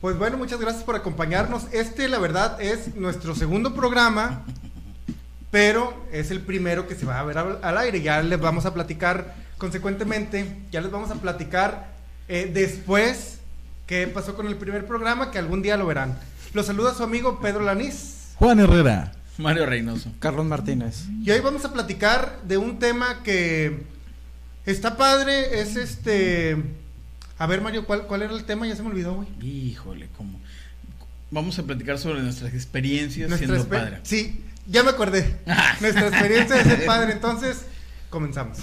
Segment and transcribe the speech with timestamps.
[0.00, 1.64] Pues bueno, muchas gracias por acompañarnos.
[1.72, 4.44] Este, la verdad, es nuestro segundo programa,
[5.50, 8.00] pero es el primero que se va a ver al, al aire.
[8.00, 11.88] Ya les vamos a platicar, consecuentemente, ya les vamos a platicar
[12.28, 13.38] eh, después
[13.86, 16.16] qué pasó con el primer programa, que algún día lo verán.
[16.54, 18.34] Los saluda su amigo Pedro Lanís.
[18.36, 19.12] Juan Herrera.
[19.38, 20.12] Mario Reynoso.
[20.18, 21.06] Carlos Martínez.
[21.24, 23.82] Y hoy vamos a platicar de un tema que
[24.64, 26.56] está padre, es este...
[27.38, 28.66] A ver, Mario, ¿cuál, cuál era el tema?
[28.66, 29.28] Ya se me olvidó, güey.
[29.40, 30.40] Híjole, ¿cómo?
[31.30, 34.00] Vamos a platicar sobre nuestras experiencias Nuestra siendo exper- padre.
[34.02, 35.38] Sí, ya me acordé.
[35.80, 37.12] Nuestra experiencia de ser padre.
[37.14, 37.66] Entonces,
[38.10, 38.58] comenzamos.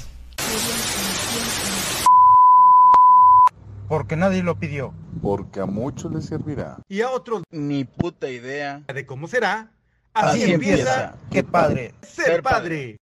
[3.87, 4.93] Porque nadie lo pidió.
[5.21, 6.77] porque a muchos les servirá.
[6.89, 8.81] Y a otros Ni puta idea.
[8.93, 9.71] de cómo será.
[10.13, 11.15] Así, Así empieza, empieza.
[11.29, 11.93] Qué padre.
[12.01, 12.97] ser, ser padre.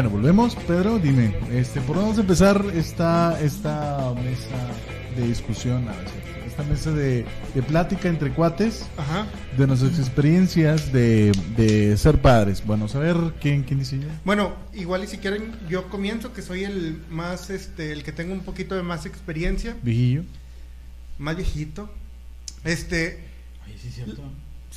[0.00, 0.56] Bueno, volvemos.
[0.56, 4.56] Pedro, dime, este, ¿por dónde vamos a empezar esta, esta mesa
[5.14, 5.86] de discusión?
[5.90, 9.26] Ah, es cierto, Esta mesa de, de plática entre cuates Ajá.
[9.58, 12.64] de nuestras experiencias de, de ser padres.
[12.64, 14.06] Bueno, a ver quién, quién dice ya.
[14.24, 18.32] Bueno, igual y si quieren, yo comienzo, que soy el más, este, el que tengo
[18.32, 20.22] un poquito de más experiencia, Vigillo.
[21.18, 21.90] más viejito.
[22.64, 23.22] Este,
[23.66, 24.22] Oye, sí es cierto.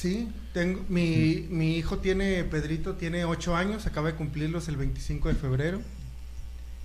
[0.04, 5.30] Sí, tengo, mi, mi hijo tiene, Pedrito, tiene 8 años, acaba de cumplirlos el 25
[5.30, 5.82] de febrero.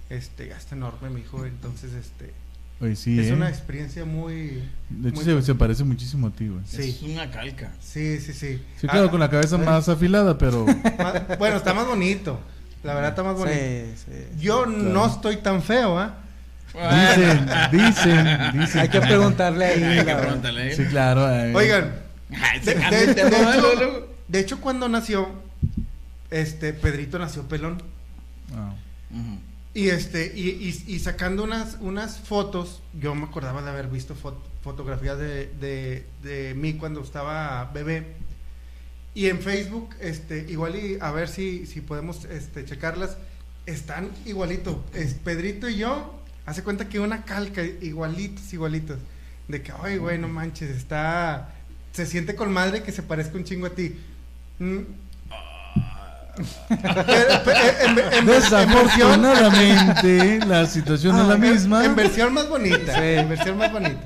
[0.08, 2.32] Este, ya está enorme mi hijo, entonces, este,
[2.80, 3.32] Oye, sí, es ¿eh?
[3.34, 4.62] una experiencia muy...
[4.88, 6.62] De hecho, muy- se, se parece muchísimo a ti, güey.
[6.64, 6.90] Sí.
[6.90, 7.72] Es una calca.
[7.80, 8.62] Sí, sí, sí.
[8.80, 10.64] Sí, claro, Ah, con la cabeza más afilada, pero...
[10.98, 12.38] más- bueno, está más bonito.
[12.84, 13.58] La verdad está más bonito.
[13.58, 14.12] Sí, sí.
[14.40, 16.14] Yo no estoy tan feo, ¿ah?
[16.72, 18.26] Dicen, dicen,
[18.60, 18.80] dicen.
[18.80, 19.82] Hay que preguntarle ahí.
[19.82, 20.76] Hay que preguntarle.
[20.76, 21.28] Sí, claro.
[21.28, 21.52] eh.
[21.54, 22.07] Oigan,
[22.64, 23.14] de, cambia de-
[24.28, 25.28] de hecho, de cuando nació,
[26.30, 27.82] este, Pedrito nació pelón.
[28.54, 28.74] Ah.
[29.74, 34.14] Y este, y, y- y sacando unas, unas fotos, yo me acordaba de haber visto
[34.16, 38.14] fot- fotografías de, de, de mí cuando estaba bebé.
[39.14, 43.16] Y en Facebook, este, igual y a ver si, si podemos este, checarlas,
[43.66, 44.84] están igualito.
[44.94, 46.14] Es Pedrito y yo,
[46.46, 48.98] hace cuenta que una calca, igualitos, igualitos.
[49.48, 51.54] De que, ay, güey, no manches, está.
[51.92, 53.96] Se siente con madre que se parezca un chingo a ti.
[54.58, 54.78] Mm.
[56.68, 61.84] En- en- en- Desafortunadamente, la situación es Ah, la en- misma.
[61.84, 63.04] En versión más bonita.
[63.04, 63.98] En versión más bonita.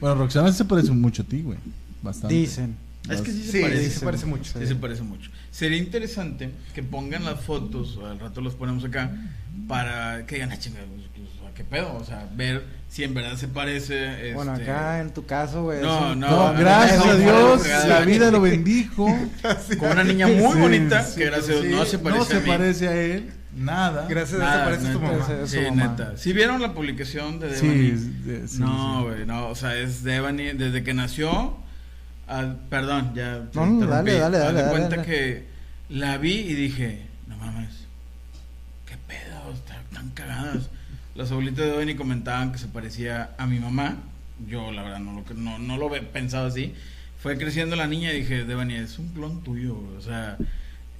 [0.00, 1.58] Bueno, Roxana se parece mucho a ti, güey.
[2.02, 2.34] Bastante.
[2.34, 2.76] Dicen.
[3.10, 3.84] Es que sí se Sí, parece.
[3.90, 4.58] sí se parece mucho.
[4.58, 5.30] Sí, se parece mucho.
[5.50, 9.10] Sería interesante que pongan las fotos, o al rato los ponemos acá,
[9.68, 11.94] para que digan, ah, chinga, pues, pues, ¿qué pedo?
[11.96, 14.32] O sea, ver si en verdad se parece.
[14.34, 15.80] Bueno, este, acá en tu caso, güey.
[15.82, 19.06] No, no, No, no, gracias no, a Dios, no, la vida lo bendijo.
[19.78, 22.18] Con una niña muy Sí, bonita, sí, que gracias a Dios sí, no se parece
[22.20, 22.46] no se a mí.
[22.48, 24.06] parece a él, nada.
[24.08, 25.12] Gracias a Dios Nada, parece tu neta.
[25.12, 25.26] mamá.
[25.26, 25.86] Parece- Sí, su mamá.
[25.90, 26.16] neta.
[26.16, 27.90] Si vieron la publicación de Sí, Devani?
[27.90, 29.04] es de- sí, no, sí.
[29.08, 31.62] güey, no, o sea, es Devani desde que nació.
[32.28, 33.48] Ah, perdón, ya.
[33.50, 34.10] te No, no, interrumpí.
[34.12, 35.02] dale, dale, dale, dale, cuenta dale.
[35.08, 35.44] que
[35.88, 37.86] la vi y dije, no mames,
[38.86, 40.70] qué pedo, están tan cagadas.
[41.14, 43.96] Las abuelitas de Devani comentaban que se parecía a mi mamá.
[44.48, 46.74] Yo, la verdad, no lo, no, no lo he pensado así.
[47.22, 50.36] Fue creciendo la niña y dije, Devani, es un clon tuyo, o sea.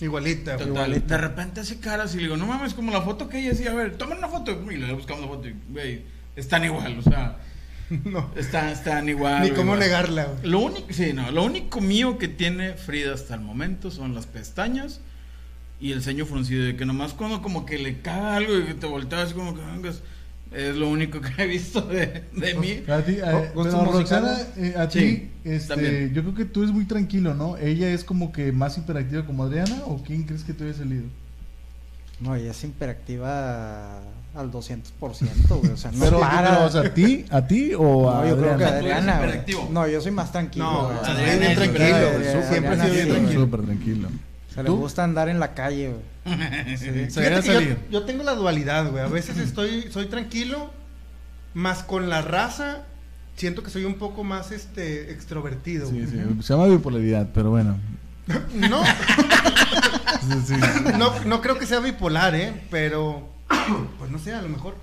[0.01, 0.53] Igualita.
[0.57, 1.17] Total, Igualita.
[1.17, 3.73] de repente hace caras y le digo, no mames, como la foto que ella decía,
[3.73, 4.53] a ver, toma una foto.
[4.71, 6.03] Y le voy buscando foto y, güey,
[6.37, 7.37] están igual, o sea,
[8.05, 8.31] No.
[8.37, 9.43] están, están igual.
[9.43, 9.79] Ni cómo igual.
[9.81, 10.25] negarla.
[10.25, 10.51] güey.
[10.51, 14.27] Lo único, sí, no, lo único mío que tiene Frida hasta el momento son las
[14.27, 15.01] pestañas
[15.81, 18.75] y el ceño fruncido, de que nomás cuando como que le caga algo y que
[18.75, 20.03] te volteas como que vengas,
[20.53, 22.83] es lo único que he visto de, de mí.
[22.89, 24.49] A ti, a, Oh, pero, Roxana, musicales.
[24.57, 26.15] eh, a Sí, ti, este, también.
[26.15, 27.57] yo creo que tú eres muy tranquilo, ¿no?
[27.59, 31.05] ¿Ella es como que más hiperactiva como Adriana o quién crees que te haya salido?
[32.21, 33.99] No, ella es hiperactiva
[34.35, 34.91] al 200%,
[35.61, 35.73] güey.
[35.73, 36.51] O sea, no pero, para.
[36.51, 39.45] pero, o sea, ¿a ti, a ti o a no, yo creo que Adriana?
[39.71, 40.65] No, yo soy más tranquilo.
[40.65, 40.99] No, güey.
[40.99, 43.41] Adriana es bien tranquilo, Adriana, Siempre ha sido bien tranquilo.
[43.41, 44.09] Súper tranquilo.
[44.55, 46.15] Se le gusta andar en la calle, güey.
[46.79, 46.91] Sí.
[47.11, 49.03] Fíjate que yo tengo la dualidad, güey.
[49.03, 50.71] A veces estoy, soy tranquilo,
[51.53, 52.85] más con la raza,
[53.37, 55.89] siento que soy un poco más este extrovertido.
[55.89, 56.07] Sí, güey.
[56.07, 57.79] sí, se llama bipolaridad, pero bueno.
[58.55, 58.83] No,
[60.47, 60.55] Sí,
[60.99, 62.67] no, no creo que sea bipolar, ¿eh?
[62.71, 63.29] Pero,
[63.99, 64.75] pues no sé, a lo mejor.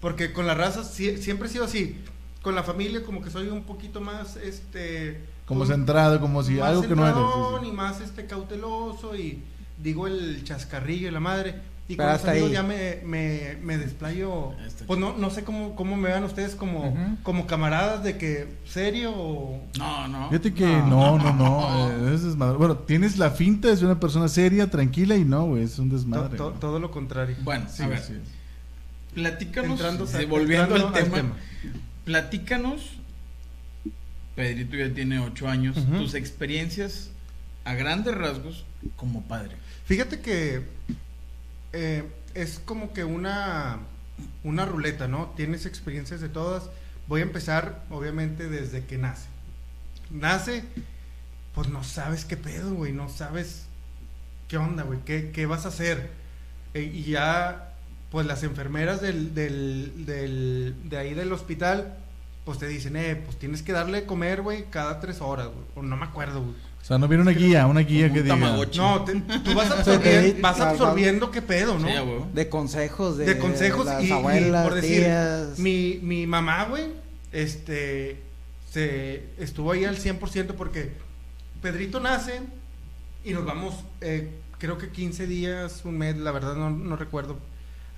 [0.00, 2.02] Porque con la raza siempre he sido así.
[2.42, 5.20] Con la familia como que soy un poquito más, este...
[5.44, 7.16] Como un- centrado, como si algo que no eres.
[7.16, 7.68] sí, centradón sí.
[7.68, 9.42] y más este cauteloso y
[9.76, 11.60] digo el chascarrillo y la madre.
[11.90, 12.54] Y Pero con los hasta amigos ahí.
[12.54, 14.52] ya me, me, me desplayo.
[14.86, 19.12] Pues no, no sé cómo, cómo me vean ustedes como, como camaradas de que serio
[19.12, 19.60] o...
[19.76, 20.28] No, no.
[20.28, 21.90] Fíjate que no, no, no.
[22.10, 22.58] eh, es desmadre.
[22.58, 25.90] Bueno, tienes la finta de ser una persona seria, tranquila y no, güey, es un
[25.90, 26.36] desmadre.
[26.36, 27.34] to- todo lo contrario.
[27.42, 28.14] Bueno, Sí, a ver, sí.
[29.14, 31.32] platícanos, Entrando- sí, volviendo entrando al tema,
[32.04, 32.82] platícanos,
[34.36, 37.10] Pedrito ya tiene ocho años, tus experiencias
[37.64, 38.64] a grandes rasgos
[38.96, 39.56] como padre.
[39.84, 40.62] Fíjate que
[41.72, 43.78] eh, es como que una,
[44.44, 45.32] una ruleta, ¿no?
[45.36, 46.70] Tienes experiencias de todas.
[47.08, 49.28] Voy a empezar, obviamente, desde que nace.
[50.10, 50.64] Nace,
[51.54, 53.66] pues no sabes qué pedo, güey, no sabes
[54.48, 56.10] qué onda, güey, qué, qué vas a hacer.
[56.74, 57.74] Eh, y ya,
[58.10, 61.96] pues las enfermeras del, del, del, de ahí del hospital,
[62.44, 65.66] pues te dicen, eh, pues tienes que darle de comer, güey, cada tres horas, güey.
[65.76, 66.69] O no me acuerdo, güey.
[66.90, 68.34] O sea, no viene una guía, una guía que diga.
[68.34, 68.78] Tamagotchi.
[68.78, 71.86] No, te- tú vas, absorbiendo, vas va- va- absorbiendo qué pedo, ¿no?
[71.86, 72.28] Sí, a huevo.
[72.34, 75.56] De consejos de, de consejos las y, y abuelas, por decir, tías.
[75.60, 76.86] mi, mi mamá, güey,
[77.30, 78.20] este,
[78.72, 80.90] se estuvo ahí al 100% porque
[81.62, 82.40] Pedrito nace
[83.24, 84.28] y nos vamos, eh,
[84.58, 87.38] creo que 15 días, un mes, la verdad no, no recuerdo.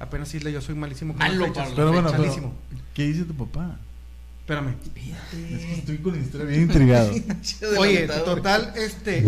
[0.01, 1.65] Apenas isla, yo soy malísimo con las Malo fechas.
[1.65, 2.53] para Pero bueno, pero, Malísimo.
[2.93, 3.79] ¿qué dice tu papá?
[4.43, 4.75] Espérame.
[5.33, 7.11] Es que estoy con la historia bien intrigado.
[7.79, 9.25] Oye, total, este,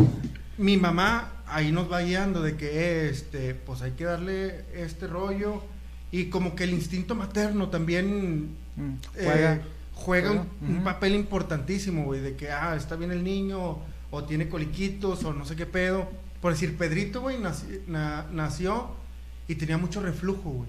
[0.58, 5.62] mi mamá ahí nos va guiando de que, este, pues hay que darle este rollo
[6.10, 9.60] y como que el instinto materno también Mm, eh,
[9.92, 10.44] juega.
[10.60, 13.78] un, papel importantísimo, güey, de que, ah, está bien el niño,
[14.10, 16.08] o tiene coliquitos, o no sé qué pedo.
[16.40, 18.90] Por decir, Pedrito, güey, naci- na- nació
[19.46, 20.68] y tenía mucho reflujo, güey.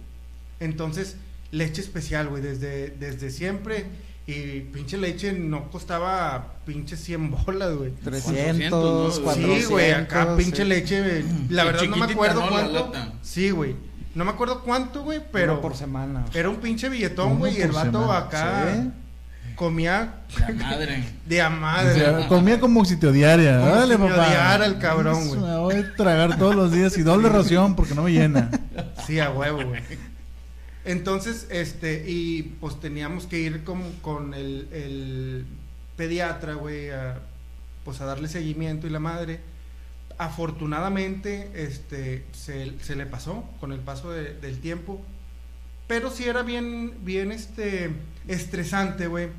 [0.60, 1.16] Entonces,
[1.52, 3.86] leche especial, güey, desde, desde siempre.
[4.28, 7.92] Y pinche leche no costaba pinche 100 bolas, güey.
[8.04, 8.72] 300,
[9.20, 9.24] ¿no?
[9.24, 9.60] 400.
[9.60, 10.70] Sí, güey, acá pinche sí.
[10.70, 12.50] leche, la verdad no me acuerdo ¿no?
[12.50, 12.92] Cuánto.
[13.22, 13.76] Sí, güey.
[14.16, 16.26] No me acuerdo cuánto, güey, Uno pero por semana.
[16.34, 18.18] era un pinche billetón, Uno güey, y el vato semana.
[18.18, 18.90] acá Sí.
[19.56, 21.04] comía La madre.
[21.28, 21.94] de a O madre.
[21.96, 23.60] sea, comía como si te odiara.
[23.60, 24.28] Como Órale, si me papá.
[24.28, 25.40] odiara el cabrón, güey.
[25.42, 28.50] Me voy a tragar todos los días y doble ración porque no me llena.
[29.06, 29.82] Sí, a huevo, güey.
[30.86, 35.46] Entonces, este, y pues teníamos que ir con, con el, el
[35.98, 37.20] pediatra, güey, a,
[37.84, 39.40] pues a darle seguimiento y la madre.
[40.18, 45.02] Afortunadamente, este, se, se le pasó con el paso de- del tiempo.
[45.88, 47.92] Pero sí era bien, bien, este,
[48.28, 49.30] estresante, güey.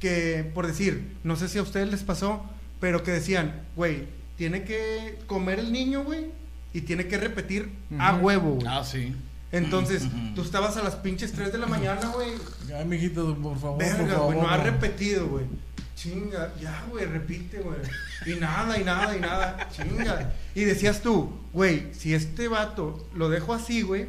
[0.00, 2.44] Que, por decir, no sé si a ustedes les pasó,
[2.80, 4.04] pero que decían, güey,
[4.36, 6.26] tiene que comer el niño, güey,
[6.74, 8.66] y tiene que repetir a huevo, güey.
[8.68, 9.14] Ah, sí.
[9.56, 10.04] Entonces,
[10.34, 12.32] tú estabas a las pinches 3 de la mañana, güey.
[12.76, 14.34] Ay, mijito, por favor, por Verga, favor.
[14.34, 15.44] güey, no ha repetido, güey.
[15.96, 17.78] Chinga, ya, güey, repite, güey.
[18.26, 19.68] Y nada, y nada, y nada.
[19.70, 20.32] Chinga.
[20.54, 24.06] Y decías tú, güey, si este vato lo dejo así, güey,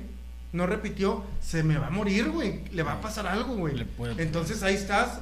[0.51, 2.63] no repitió, se me va a morir, güey.
[2.71, 3.86] Le va a pasar algo, güey.
[4.18, 5.19] Entonces ahí estás.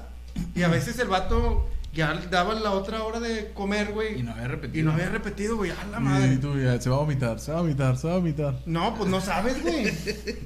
[0.56, 4.20] Y a veces el vato ya daba la otra hora de comer, güey.
[4.20, 4.80] Y no había repetido.
[4.80, 5.72] Y no había repetido, güey.
[5.72, 6.38] A la Y madre.
[6.38, 8.60] tú ya, se va a vomitar, se va a vomitar, se va a vomitar.
[8.66, 9.92] No, pues no sabes, güey.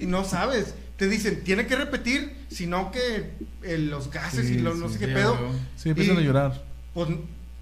[0.08, 0.76] No sabes.
[0.98, 3.32] Te dicen, tiene que repetir, sino que
[3.64, 5.38] eh, los gases Sí, y lo, no sé qué pedo.
[5.76, 6.64] Sí, empiezan Y- a llorar.
[6.94, 7.10] Pues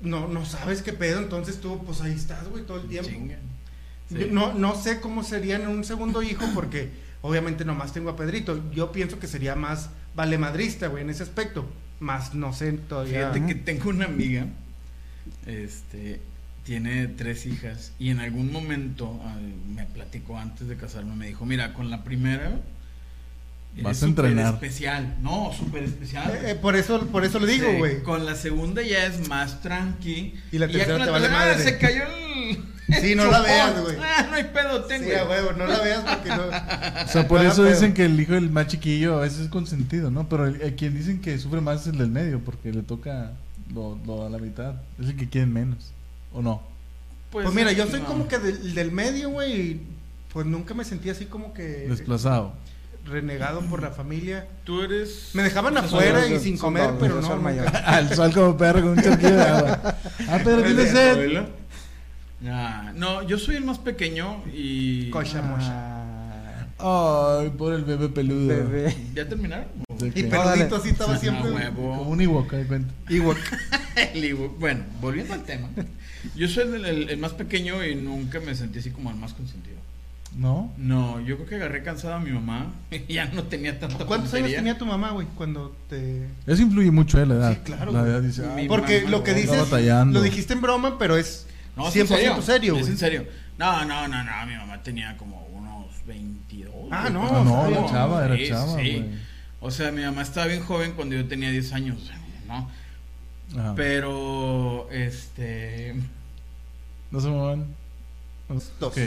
[0.02, 1.20] no, no sabes qué pedo.
[1.20, 3.10] Entonces tú, pues ahí estás, güey, todo el tiempo.
[3.10, 3.38] Chinga.
[4.10, 4.16] Sí.
[4.20, 6.90] Yo no, no sé cómo sería en un segundo hijo, porque
[7.22, 8.62] obviamente nomás tengo a Pedrito.
[8.72, 11.66] Yo pienso que sería más valemadrista, güey, en ese aspecto.
[12.00, 13.32] Más no sé todavía.
[13.32, 14.48] Fíjate que tengo una amiga,
[15.46, 16.20] este,
[16.64, 21.46] tiene tres hijas y en algún momento ay, me platicó antes de casarme, me dijo,
[21.46, 22.60] mira, con la primera
[23.84, 24.53] Vas a entrenar.
[24.53, 26.32] especial, no, súper especial.
[26.32, 28.03] Eh, eh, por eso, por eso lo digo, Sí, güey.
[28.03, 30.34] Con la segunda ya es más tranqui.
[30.51, 31.63] Y la ya tercera con te vale madre.
[31.63, 32.75] Se cayó el.
[33.01, 33.98] Sí, no la veas, güey.
[34.00, 35.17] Ah, no hay pedo, ten, Sí, güey.
[35.17, 36.44] a huevo, no la veas porque no.
[36.46, 37.74] O sea, por No eso pedo.
[37.74, 40.29] dicen que el hijo del más chiquillo a veces es consentido, ¿no?
[40.29, 43.32] Pero el, el quien dicen que sufre más es el del medio, porque le toca
[43.74, 44.75] lo, lo a la mitad.
[45.01, 45.91] Es el que quieren menos,
[46.32, 46.62] ¿o no?
[47.32, 48.05] Pues, mira, yo soy no.
[48.05, 49.60] como que del, del medio, güey.
[49.62, 49.82] y
[50.32, 52.53] Pues nunca me sentí así como que Desplazado.
[53.06, 54.48] Renegado por la familia.
[54.64, 55.30] Tú eres.
[55.34, 57.36] Me dejaban Pues, afuera y sin comer, pero no.
[57.38, 57.68] mayor.
[57.86, 59.96] Al sol como perro con un de agua.
[60.28, 61.44] Ah, Pedro, ¿tienes sed?
[62.48, 65.10] Ah, no, yo soy el más pequeño y.
[65.10, 66.04] Cocha mocha.
[66.78, 68.48] Ah, Ay, por el bebé peludo.
[68.48, 68.96] bebé.
[69.14, 69.68] ¿Ya terminaron?
[69.98, 71.52] ¿De Y peludito así estaba Ah, siempre.
[71.52, 71.98] huevo.
[71.98, 72.94] Como un Ewok, ahí cuenta.
[73.10, 73.38] Igual.
[74.14, 74.60] El ebook.
[74.60, 75.70] Bueno, volviendo al tema.
[76.36, 79.34] Yo soy el, el- el más pequeño y nunca me sentí así como el más
[79.34, 79.78] consentido.
[80.38, 80.74] ¿No?
[80.77, 84.34] No, yo creo que agarré cansada a mi mamá y ya no tenía tanta ¿Cuántos
[84.34, 86.27] años tenía tu mamá, güey, cuando te...?
[86.46, 87.25] Eso influye mucho, ¿eh?
[87.25, 87.54] La edad.
[87.54, 90.62] Sí, claro, La edad dice, Mi "Ay, Porque mamá, lo que dices, lo dijiste en
[90.62, 92.42] broma, pero es No, es 100% en serio.
[92.42, 93.25] serio, Es en serio.
[93.58, 94.46] No, no, no, no.
[94.46, 96.70] Mi mamá tenía como unos 22.
[96.92, 98.92] Ah, no, Ah, no, era era chava, era Sí, chava, sí.
[98.92, 99.06] güey.
[99.62, 102.12] O sea, mi mamá estaba bien joven cuando yo tenía 10 años,
[102.48, 102.70] ¿no?
[103.58, 103.74] Ajá.
[103.75, 105.96] Pero, este...
[107.12, 107.65] No se muevan.
[108.48, 108.72] Dos.
[108.80, 108.98] Ok.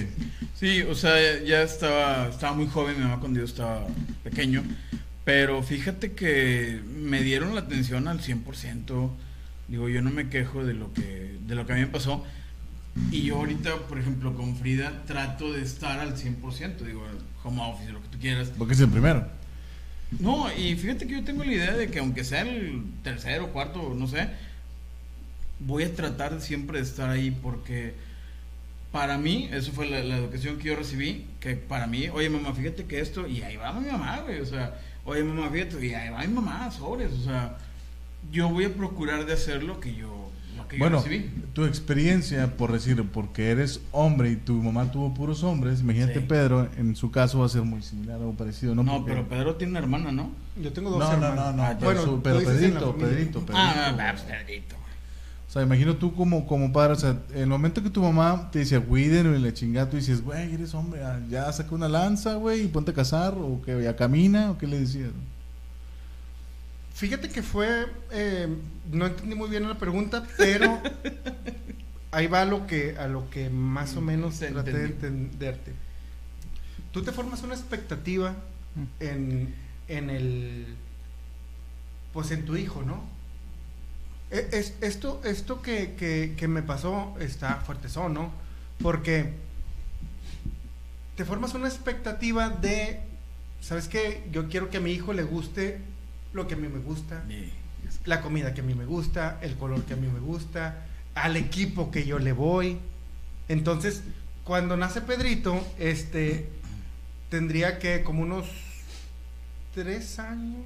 [0.54, 3.87] Sí, o sea, ya estaba, estaba muy joven mi mamá cuando yo estaba
[4.25, 4.64] pequeño.
[5.25, 9.11] Pero fíjate que me dieron la atención al 100%.
[9.68, 12.25] Digo, yo no me quejo de lo que, de lo que a mí me pasó.
[13.12, 16.78] Y yo ahorita, por ejemplo, con Frida trato de estar al 100%.
[16.78, 17.04] Digo,
[17.45, 18.50] home office, lo que tú quieras.
[18.57, 19.28] Porque es el primero.
[20.18, 23.95] No, y fíjate que yo tengo la idea de que aunque sea el tercero, cuarto,
[23.95, 24.28] no sé,
[25.61, 27.95] voy a tratar siempre de estar ahí porque
[28.99, 32.52] para mí, eso fue la, la educación que yo recibí, que para mí, oye mamá,
[32.52, 35.95] fíjate que esto, y ahí va mi mamá, güey, o sea, oye mamá, fíjate, y
[35.95, 37.57] ahí va mi mamá, sobres, o sea,
[38.33, 41.31] yo voy a procurar de hacer lo que yo, lo que yo Bueno, recibí.
[41.52, 46.26] tu experiencia, por decir, porque eres hombre y tu mamá tuvo puros hombres, imagínate Sí.
[46.28, 48.83] Pedro, en su caso va a ser muy similar o parecido, ¿no?
[48.83, 50.33] No, Porque- pero Pedro tiene una hermana, ¿no?
[50.61, 51.45] Yo tengo dos No, no, hermanos.
[51.45, 52.97] no, no, Ah, pero, bueno, su- pero Pedrito.
[52.97, 53.52] Pedrito, Pedrito.
[53.55, 54.11] Ah, güey.
[54.11, 54.88] pues, Pedrito, güey.
[55.49, 58.59] O sea, imagino tú como, como padre, o sea, el momento que tu mamá te
[58.59, 62.35] dice cuídenlo y la chingada, tú dices, güey, eres hombre, ah, ya saca una lanza,
[62.35, 65.11] güey, y ponte a cazar, o que ya camina, o qué le decías.
[66.93, 68.47] Fíjate que fue, eh,
[68.93, 70.83] no entendí muy bien la pregunta, pero
[72.11, 75.73] ahí va a lo que, a lo que más o menos Te traté de entenderte.
[76.93, 78.35] Tú te formas una expectativa
[79.00, 79.55] en,
[79.88, 80.67] en el,
[82.12, 83.17] pues en tu hijo, ¿no?
[84.30, 88.30] E- Es, esto esto que, que, que me pasó está fuertezón, ¿no?
[88.82, 89.35] Porque
[91.16, 93.00] te formas una expectativa de,
[93.61, 94.26] ¿sabes qué?
[94.30, 95.80] Yo quiero que a mi hijo le guste
[96.32, 97.52] lo que a mí me gusta, Sí.
[98.04, 101.37] la comida que a mí me gusta, el color que a mí me gusta, al
[101.37, 102.78] equipo que yo le voy.
[103.49, 104.02] Entonces,
[104.44, 106.49] cuando nace Pedrito, este,
[107.30, 108.47] tendría que como unos
[109.75, 110.62] tres años.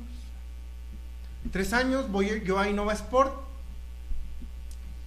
[1.50, 3.32] Tres años voy yo a Innova Sport.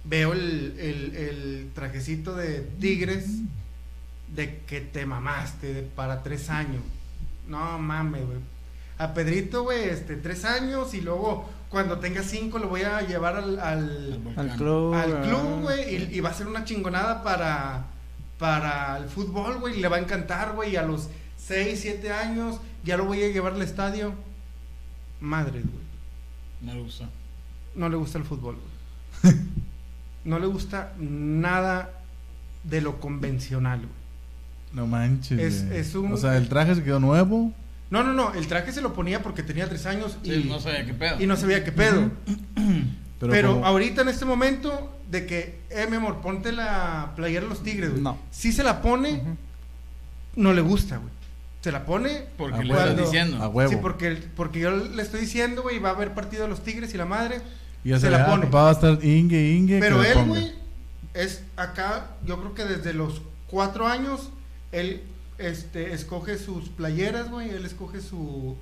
[0.08, 3.26] Veo el, el- el trajecito de Tigres
[4.34, 6.82] de que te mamaste de- para tres años.
[7.48, 8.38] No mames, güey.
[8.98, 13.36] A Pedrito, güey, este, tres años y luego cuando tenga cinco lo voy a llevar
[13.36, 14.50] al, al, volcán.
[14.50, 14.94] Al club.
[14.94, 15.22] al ah.
[15.22, 17.86] club, güey, y, y va a ser una chingonada para,
[18.38, 21.08] para el fútbol, güey, y le va a encantar, güey, y a los
[21.38, 24.14] 6, 7 años ya lo voy a llevar al estadio.
[25.20, 25.84] Madre, güey,
[26.62, 27.08] No le gusta.
[27.74, 28.56] no le gusta el fútbol,
[29.22, 29.34] güey.
[30.26, 31.90] No le gusta nada
[32.64, 33.90] de lo convencional, güey.
[34.72, 35.38] No manches.
[35.38, 35.78] Es- güey.
[35.80, 37.52] es un- O sea, el traje se quedó nuevo.
[37.90, 40.58] No, no, no, el traje se lo ponía porque tenía 3 años y, Sí, no
[40.60, 41.22] sabía qué pedo.
[41.22, 42.10] y no sabía qué pedo.
[43.20, 47.42] Pero, Pero, como- ahorita en este momento de que, eh, mi amor, ponte la playera
[47.42, 48.02] de los tigres, güey.
[48.02, 48.18] No.
[48.30, 49.22] Si se la pone,
[50.34, 51.10] no le gusta, güey.
[51.62, 52.88] Se la pone Porque A le huevo.
[52.90, 53.42] estás diciendo.
[53.42, 53.70] A huevo.
[53.70, 56.92] Sí, porque, porque yo le estoy diciendo, güey, va a haber partido de los tigres
[56.92, 57.40] y la madre.
[57.86, 58.46] Y ya se se la la pone.
[58.46, 59.78] Va a estar ingue, ingue.
[59.80, 60.52] Pero que él, güey,
[61.14, 64.30] es acá, yo creo que desde los cuatro años,
[64.72, 65.02] él
[65.38, 68.56] este, escoge sus playeras, güey, él escoge su,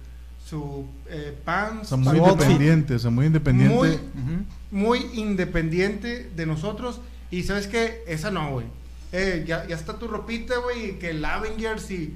[0.47, 3.75] su eh, O pants, sea, muy su outfit, independiente, o sea, muy independiente.
[3.75, 4.45] Muy- Ujú.
[4.71, 7.01] muy independiente de nosotros.
[7.31, 8.67] Y sabes qué, esa no, güey.
[9.13, 12.15] Eh, ya, ya está tu ropita, güey, que el Avengers y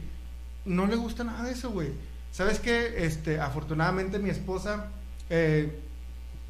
[0.64, 1.88] no le gusta nada de eso, güey.
[2.32, 3.04] ¿Sabes qué?
[3.06, 4.86] Este, afortunadamente mi esposa
[5.30, 5.78] eh,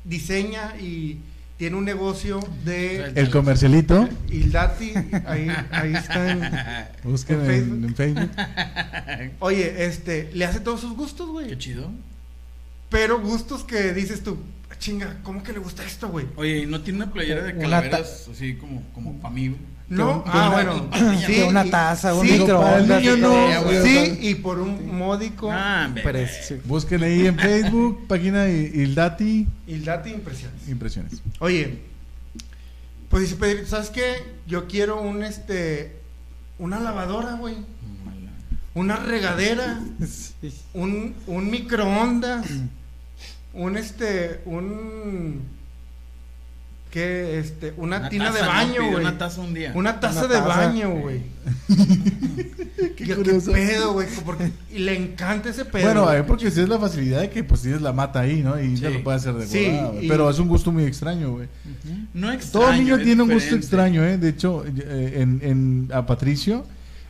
[0.09, 1.19] diseña y
[1.57, 4.93] tiene un negocio de El comercialito, Ildati,
[5.27, 6.41] ahí, ahí está en-
[7.11, 8.31] busquen En Facebook.
[9.41, 11.49] Oye, este, le hace todos sus gustos, güey.
[11.49, 11.91] Qué chido.
[12.91, 14.39] Pero gustos que dices tú,
[14.71, 16.27] "Ah, chinga, ¿cómo que le gusta esto, güey?
[16.37, 19.49] Oye, ¿y no tiene una playera de calaveras así como, como para mí?
[19.49, 19.61] güey?
[19.89, 21.19] No, De ah, una- bueno.
[21.27, 23.03] de una taza, un sí, microondas.
[23.19, 23.83] no.
[23.83, 25.49] Sí, y por un módico.
[25.51, 25.89] Ah.
[26.03, 26.59] Precio.
[26.65, 30.69] Busquen ahí en Facebook, página Ildati Ildati Impresiones.
[30.69, 31.23] Impresiones.
[31.39, 31.81] Oye,
[33.09, 34.17] pues dice Pedrito, ¿sabes qué?
[34.47, 35.97] Yo quiero un este
[36.59, 37.55] una lavadora, güey.
[38.75, 40.53] Una regadera, Sí.
[40.75, 42.47] un, un microondas,
[43.55, 45.41] un este, un
[46.91, 47.39] ¿qué?
[47.39, 48.95] Este, una, Una tina de baño, güey.
[49.01, 49.73] Una taza un día.
[49.75, 50.49] Una taza Una de taza.
[50.67, 51.23] baño, güey.
[52.97, 53.53] Qué Yo, ¿Qué curioso.
[53.53, 54.09] pedo, güey?
[54.25, 55.85] Porque y le encanta ese pedo.
[55.85, 58.61] Bueno, eh, porque si es la facilidad de que pues tienes la mata ahí, ¿no?
[58.61, 59.71] Y ya lo puede hacer de Sí,
[60.03, 61.49] y- Pero es un gusto muy extraño, güey.
[62.15, 62.67] No extraño.
[62.67, 64.19] Todo niño tiene un gusto extraño, ¿eh?
[64.19, 66.65] De hecho, eh, en, en- a Patricio,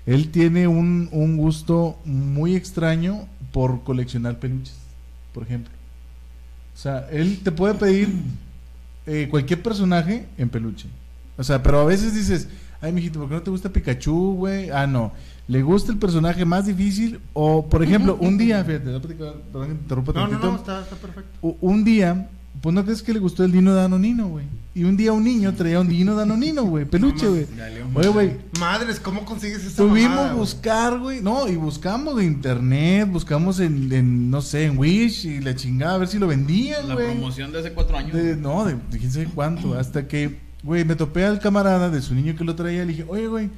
[0.06, 4.74] él tiene un, un gusto muy extraño por coleccionar peluches,
[5.32, 5.72] por ejemplo.
[6.74, 8.08] O sea, él te puede pedir
[9.08, 10.86] eh, cualquier personaje en peluche.
[11.36, 12.48] O sea, pero a veces dices,
[12.80, 14.70] ay, mijito, ¿por qué no te gusta Pikachu, güey?
[14.70, 15.12] Ah, no.
[15.46, 17.20] ¿Le gusta el personaje más difícil?
[17.32, 20.96] O, por ejemplo, un día, fíjate, perdón que te interrumpa No, no, no, está, está
[20.96, 21.56] perfecto.
[21.60, 22.28] Un día,
[22.60, 24.44] pues no crees que le gustó el Dino Danonino, güey.
[24.74, 27.46] Y un día un niño traía un Dino Danonino, güey, peluche, güey.
[27.94, 31.20] Oye, güey, Madres, ¿cómo consigues esa tuvimos mamada, buscar, güey.
[31.20, 35.94] No, y buscamos de internet, buscamos en, en, no sé, en Wish y la chingada,
[35.94, 37.06] a ver si lo vendían, La güey.
[37.08, 38.12] promoción de hace cuatro años.
[38.14, 39.74] De- no, de, de quién sabe cuánto.
[39.78, 42.84] Hasta que, güey, me topé al camarada de su niño que lo traía.
[42.84, 43.50] Le dije, oye, güey,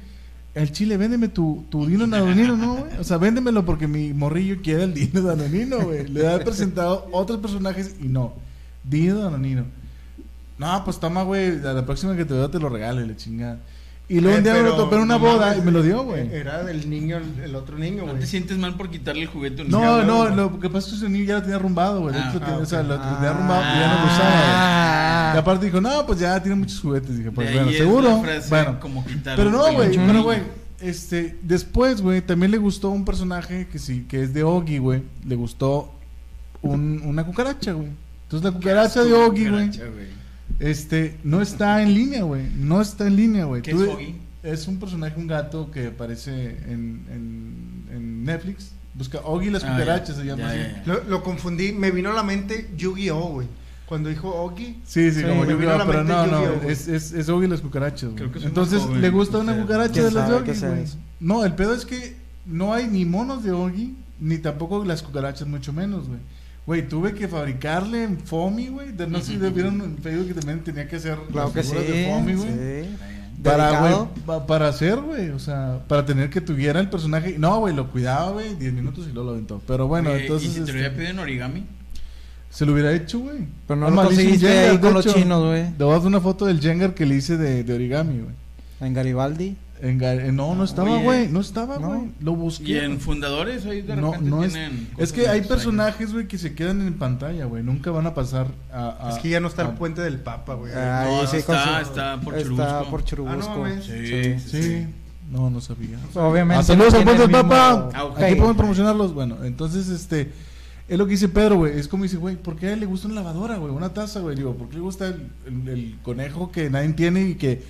[0.55, 2.91] el chile, véndeme tu, tu Dino Danonino, ¿no, güey?
[2.99, 6.07] O sea, véndemelo porque mi morrillo quiere el Dino Danonino, güey.
[6.07, 8.33] Le he presentado otros personajes y no.
[8.83, 9.65] Dino Danonino.
[10.57, 13.15] No, pues toma, güey, a la próxima que te vea te lo regalo y la
[13.15, 13.57] chingada.
[14.07, 15.81] Y luego un Eh, día me lo topé en una no boda y me lo
[15.81, 16.27] dio, güey.
[16.33, 18.19] Era del niño, el, otro niño, ¿No güey.
[18.19, 20.03] te sientes mal por quitarle el juguete a un No, niño?
[20.05, 20.35] no, güey.
[20.35, 22.15] lo que pasa es que ese niño ya lo tenía arrumbado, güey.
[22.17, 24.31] Ah, ah, o sea, lo, tenía arrumbado y ya no lo usaba,
[25.31, 25.35] güey.
[25.35, 27.17] Y aparte dijo, no, pues ya tiene muchos juguetes.
[27.17, 28.21] Dije, pues bueno, seguro.
[28.49, 30.39] Bueno, como pero no, güey, pero güey,
[30.81, 35.03] este, después, güey, también le gustó un personaje que sí, que es de Ogi, güey.
[35.25, 35.89] Le gustó
[36.61, 37.87] un, una cucaracha, güey.
[38.31, 39.69] Entonces la cucaracha de Ogi, güey,
[40.59, 42.43] este, no está en línea, güey.
[42.55, 43.61] No está en línea, güey.
[43.61, 44.15] ¿Qué Tú- es Ogi?
[44.43, 48.71] Es un personaje, un gato que aparece en, en, en Netflix.
[48.93, 50.57] Busca Ogi y las Ah, cucarachas, ya, se llama ya, así.
[50.57, 50.93] ya, ya.
[50.93, 53.47] Lo, lo confundí, me vino a la mente Yu-Gi-Oh, güey.
[53.85, 54.79] Cuando dijo Ogi.
[54.85, 57.29] Sí, sí, Sí, como me Yu-Gi-Oh, vino a la pero no, no, es, es, es
[57.29, 58.11] Ogi y las cucarachas.
[58.11, 58.29] güey.
[58.43, 60.85] Entonces, joven ¿le gusta una cucaracha ¿Quién de las de sea güey?
[61.19, 65.47] No, el pedo es que no hay ni monos de Ogi, ni tampoco las cucarachas,
[65.47, 66.19] mucho menos, güey.
[66.65, 68.91] Güey, tuve que fabricarle en Fomi, güey.
[68.91, 71.63] De- No sé si vieron en Facebook que también tenía que hacer Claro las que
[71.63, 71.69] sí.
[71.75, 72.49] figuras de Fomi, güey.
[72.83, 72.95] sí.
[73.43, 73.95] Para, güey,
[74.27, 77.37] pa- para hacer, güey, o sea, para tener que tuviera el personaje.
[77.39, 79.59] No, güey, lo cuidaba, güey, 10 minutos y luego lo aventó.
[79.65, 81.65] Pero bueno, entonces ¿Y si te lo este, hubiera pedido en origami?
[82.51, 83.39] se lo hubiera hecho, güey.
[83.67, 85.71] Pero no Ah, lo conseguiste ahí con los chinos, güey.
[85.75, 88.35] Te voy a dar una foto del Jengar que le hice de, de origami, güey.
[88.81, 89.55] En Garibaldi.
[89.81, 91.87] En eh, no, no estaba, güey, no estaba, No.
[91.87, 92.11] güey.
[92.19, 92.63] Lo busqué.
[92.71, 94.87] Y en fundadores ahí de no, repente no es, tienen.
[94.91, 97.63] es cosas que hay personajes, güey, que se quedan en pantalla, güey.
[97.63, 99.07] Nunca van a pasar a.
[99.07, 100.71] a- Es que ya no está a- el puente del Papa, güey.
[100.75, 102.89] Ah, No, Ahí no sí, está, su- está por Está Churubusco.
[102.91, 103.51] por Ah, Churubusco.
[103.55, 103.85] no, mames.
[103.85, 104.39] Sí, Sí.
[104.39, 104.85] sí, Sí,
[105.31, 105.97] no, no sabía.
[106.13, 106.59] Obviamente.
[106.61, 107.89] Ah, saludos al puente el del Papa.
[108.17, 109.13] Aquí podemos promocionarlos.
[109.15, 110.31] Bueno, entonces, este.
[110.87, 111.79] Es lo que dice Pedro, güey.
[111.79, 113.73] Es como dice, güey, ¿por qué a él le gusta una lavadora, güey?
[113.73, 114.35] Una taza, güey.
[114.35, 117.63] Digo, ¿por qué le gusta el, el- el conejo que nadie tiene y que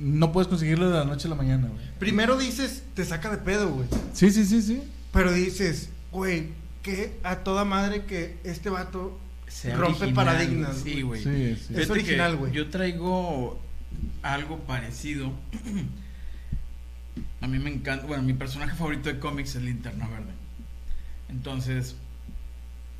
[0.00, 1.84] no puedes conseguirlo de la noche a la mañana, güey?
[1.98, 3.86] Primero dices, te saca de pedo, güey.
[4.12, 4.82] Sí, sí, sí, sí.
[5.12, 6.48] Pero dices, güey,
[6.82, 10.14] que a toda madre que este vato Sea rompe original.
[10.14, 10.76] paradigmas.
[10.82, 11.22] Sí, güey.
[11.22, 11.74] Sí, sí.
[11.80, 12.52] Es original, güey.
[12.52, 13.60] Yo traigo
[14.22, 15.32] algo parecido.
[17.40, 18.06] A mí me encanta.
[18.06, 20.32] Bueno, mi personaje favorito de cómics es Linterna Verde.
[21.28, 21.96] Entonces,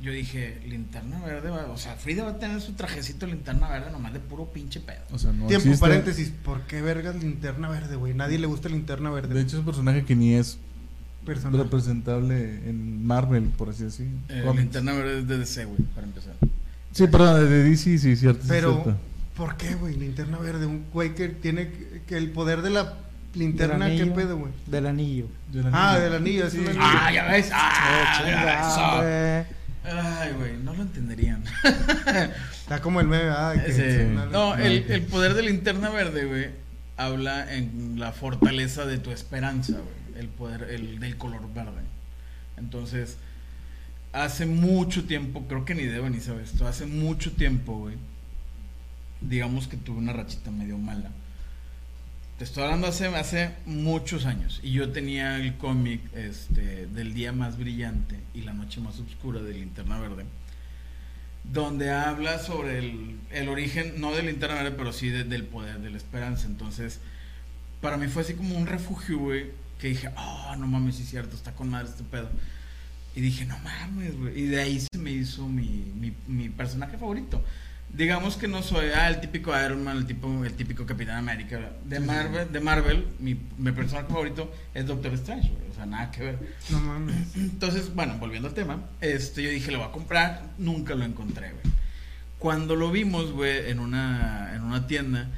[0.03, 3.69] yo dije, Linterna Verde, va- o sea, Frida va a tener su trajecito de Linterna
[3.69, 4.99] Verde nomás de puro pinche pedo.
[5.11, 5.79] O sea, no Tiempo, existe.
[5.79, 6.31] paréntesis.
[6.43, 8.13] ¿Por qué vergas linterna verde, güey?
[8.13, 9.33] Nadie le gusta linterna verde.
[9.33, 10.57] De hecho, es un personaje que ni es
[11.25, 11.61] personal.
[11.61, 14.07] representable en Marvel, por así decir.
[14.29, 14.43] Eh.
[14.55, 16.33] Linterna Verde es de DC, güey, para empezar.
[16.91, 18.41] Sí, perdón, de DC, sí, cierto.
[18.41, 18.97] sí, Pero, cierto.
[19.37, 19.95] ¿por qué, güey?
[19.95, 20.65] Linterna verde.
[20.65, 21.71] Un güey que tiene
[22.07, 22.95] que, el poder de la
[23.35, 24.15] linterna, Del ¿qué anillo.
[24.15, 24.51] pedo, güey?
[24.67, 25.25] Del anillo.
[25.51, 26.59] Del Ah, del anillo, es Sí.
[26.59, 26.83] un anillo.
[26.83, 27.49] ¡Ah, ya ves!
[27.53, 28.99] ¡Ah!
[28.99, 29.47] Oh, eso!
[29.83, 31.43] Ay, güey, no lo entenderían.
[32.61, 36.47] Está como el meme, ah, que una- no, el, el poder de linterna verde, güey,
[36.97, 40.21] habla en la fortaleza de tu esperanza, güey.
[40.21, 41.81] El poder el, del color verde.
[42.57, 43.17] Entonces,
[44.13, 47.95] hace mucho tiempo, creo que ni debo ni sabe esto, hace mucho tiempo, güey.
[49.21, 51.09] Digamos que tuve una rachita medio mala.
[52.43, 54.59] Te estoy hablando hace, hace muchos años.
[54.61, 59.41] Y yo tenía el cómic este, del día más brillante y la noche más oscura
[59.41, 60.25] de Linterna Verde.
[61.45, 65.79] Donde habla sobre el, el origen, no de Linterna Verde, pero sí de- del poder,
[65.79, 66.47] de la esperanza.
[66.47, 66.99] Entonces,
[67.79, 69.45] para mí fue así como un refugio, güey.
[69.79, 72.29] Que dije, oh, no mames, sí es cierto, está con madre este pedo.
[73.15, 74.37] Y dije, no mames, güey.
[74.37, 77.41] Y de ahí se me hizo mi, mi, mi personaje favorito.
[77.93, 81.59] Digamos que no soy ah, el típico Iron Man, el, tipo, el típico Capitán América.
[81.85, 85.51] De Marvel, de Marvel mi, mi personaje favorito es Doctor Strange.
[85.71, 86.39] O sea, nada que ver.
[86.71, 87.15] No mames.
[87.35, 91.51] Entonces, bueno, volviendo al tema, este, yo dije, lo voy a comprar, nunca lo encontré,
[91.51, 91.73] güey.
[92.39, 95.29] Cuando lo vimos, güey, en una, en una tienda,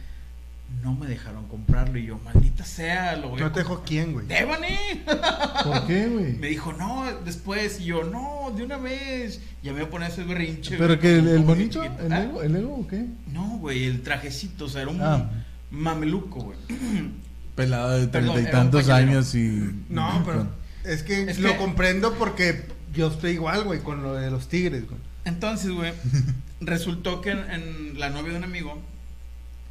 [0.86, 4.14] no me dejaron comprarlo y yo, maldita sea, lo voy ¿No a te dejó quién,
[4.14, 4.28] güey?
[4.28, 4.78] ¡Devani!
[5.64, 6.34] ¿Por qué, güey?
[6.40, 9.42] Me dijo, no, después, y yo, no, de una vez.
[9.64, 10.78] Ya me voy a poner ese berrinche.
[10.78, 11.84] ¿Pero güey, que el, bonito?
[11.84, 12.44] ¿El ego?
[12.44, 13.04] ¿El ego o qué?
[13.34, 15.28] No, güey, el trajecito, o sea, era un Ah.
[15.72, 16.58] mameluco, güey.
[17.56, 19.72] Pelado de treinta y tantos años y...
[19.90, 20.48] No, pero
[20.84, 24.48] es que Es lo que- comprendo porque yo estoy igual, güey, con lo de los
[24.50, 25.00] tigres, güey.
[25.24, 25.94] Entonces, güey,
[26.62, 28.80] resultó que en, en la novia de un amigo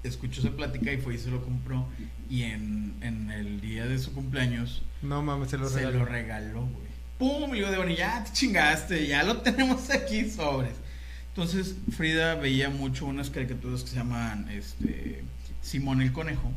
[0.04, 1.88] escuchó esa plática y fue y se lo compró.
[2.30, 5.98] Y en, en el día de su cumpleaños No mames, se lo se regaló.
[6.00, 6.94] lo regaló, güey.
[7.18, 7.54] ¡Pum!
[7.54, 10.74] Y yo de bueno, ya te chingaste, ya lo tenemos aquí sobres.
[11.28, 15.24] Entonces Frida veía mucho unas caricaturas que se llaman este,
[15.62, 16.52] Simón el Conejo.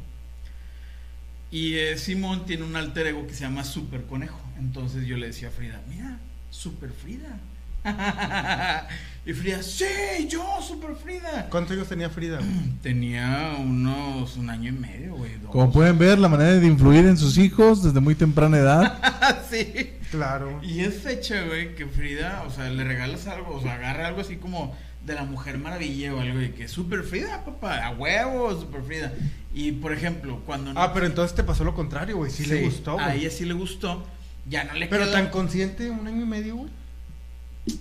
[1.50, 4.40] Y eh, Simón tiene un alter ego que se llama Super Conejo.
[4.60, 7.40] Entonces yo le decía a Frida, mira, Super Frida.
[9.26, 9.86] y Frida, sí,
[10.30, 11.48] yo, Super Frida.
[11.50, 12.40] ¿Cuántos años tenía Frida?
[12.82, 15.38] Tenía unos un año y medio, güey.
[15.40, 15.52] dos.
[15.52, 19.00] Como pueden ver, la manera de influir en sus hijos desde muy temprana edad.
[19.50, 19.92] sí.
[20.12, 20.60] Claro.
[20.64, 24.22] Y es fecha, güey, que Frida, o sea, le regalas algo, o sea, agarra algo
[24.22, 28.58] así como de la Mujer Maravilla o algo y que super Frida, papá, a huevo,
[28.60, 29.14] super Frida.
[29.54, 32.32] Y por ejemplo, cuando Ah, pero entonces te pasó lo contrario, güey.
[32.32, 33.06] Sí, le gustó, güey.
[33.06, 34.06] A ella sí le gustó,
[34.48, 35.14] ya no le Pero quedó.
[35.14, 36.70] tan consciente, un año y medio, güey.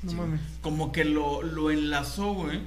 [0.02, 0.16] No Sí.
[0.16, 0.40] mames.
[0.60, 2.60] Como que lo, lo enlazó, güey,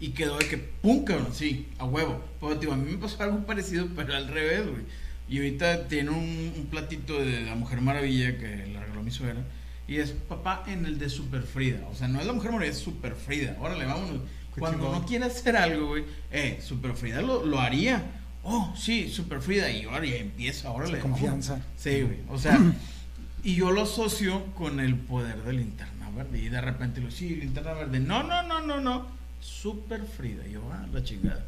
[0.00, 2.20] y quedó de que, pum, cabrón, sí, a huevo.
[2.60, 4.82] Digo, a mí me pasó algo parecido, pero al revés, güey.
[5.28, 9.42] Y ahorita tiene un, un platito de la Mujer Maravilla que le regaló mi suegra.
[9.88, 11.86] Y es papá en el de Super Frida.
[11.90, 13.56] O sea, no es la Mujer Maravilla, es Super Frida.
[13.60, 14.20] Órale, vámonos.
[14.54, 15.00] Qué Cuando chingón.
[15.00, 18.02] no quiere hacer algo, güey, eh, Super Frida lo, lo haría.
[18.42, 19.70] Oh, sí, Super Frida.
[19.70, 20.98] Y ahora ya empieza, órale.
[21.00, 21.60] Confianza.
[21.76, 22.18] Sí, güey.
[22.28, 22.58] O sea,
[23.42, 26.38] y yo lo asocio con el poder de linterna verde.
[26.38, 28.00] Y de repente lo sí, linterna verde.
[28.00, 29.06] No, no, no, no, no.
[29.40, 30.46] Super Frida.
[30.46, 31.44] Yo, ah, la chingada.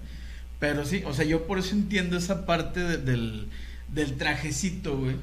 [0.59, 3.49] Pero sí, o sea, yo por eso entiendo esa parte de- del,
[3.89, 5.17] del trajecito, güey.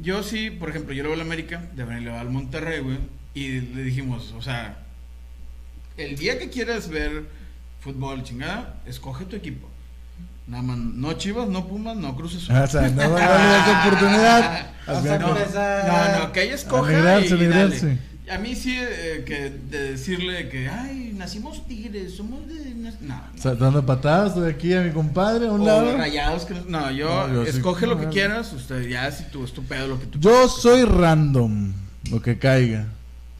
[0.00, 2.98] Yo sí, por ejemplo, yo le voy al América, de le voy al Monterrey, güey.
[3.34, 4.76] Y le dijimos, o sea,
[5.96, 7.24] el día que quieras ver
[7.80, 9.68] fútbol, chingada, escoge tu equipo.
[10.46, 12.48] Nada más, no Chivas, no Pumas, no Cruces.
[12.50, 14.70] O sea, no no le das oportunidad.
[14.86, 15.02] No
[15.86, 17.98] No, no, que ella escoja y, y dale.
[18.30, 22.72] A mí sí, eh, que de decirle que, ay, nacimos tigres, somos de...
[22.74, 23.20] No, no.
[23.36, 25.96] O sea, dando patadas, estoy aquí a mi compadre a un O lado.
[25.96, 27.56] rayados, que no, no, yo, No, yo sí.
[27.56, 30.20] escoge lo que No, quieras, usted ya si tú es tu pedo lo que tú
[30.20, 30.52] Yo quieras.
[30.56, 31.72] soy random,
[32.12, 32.86] lo que caiga.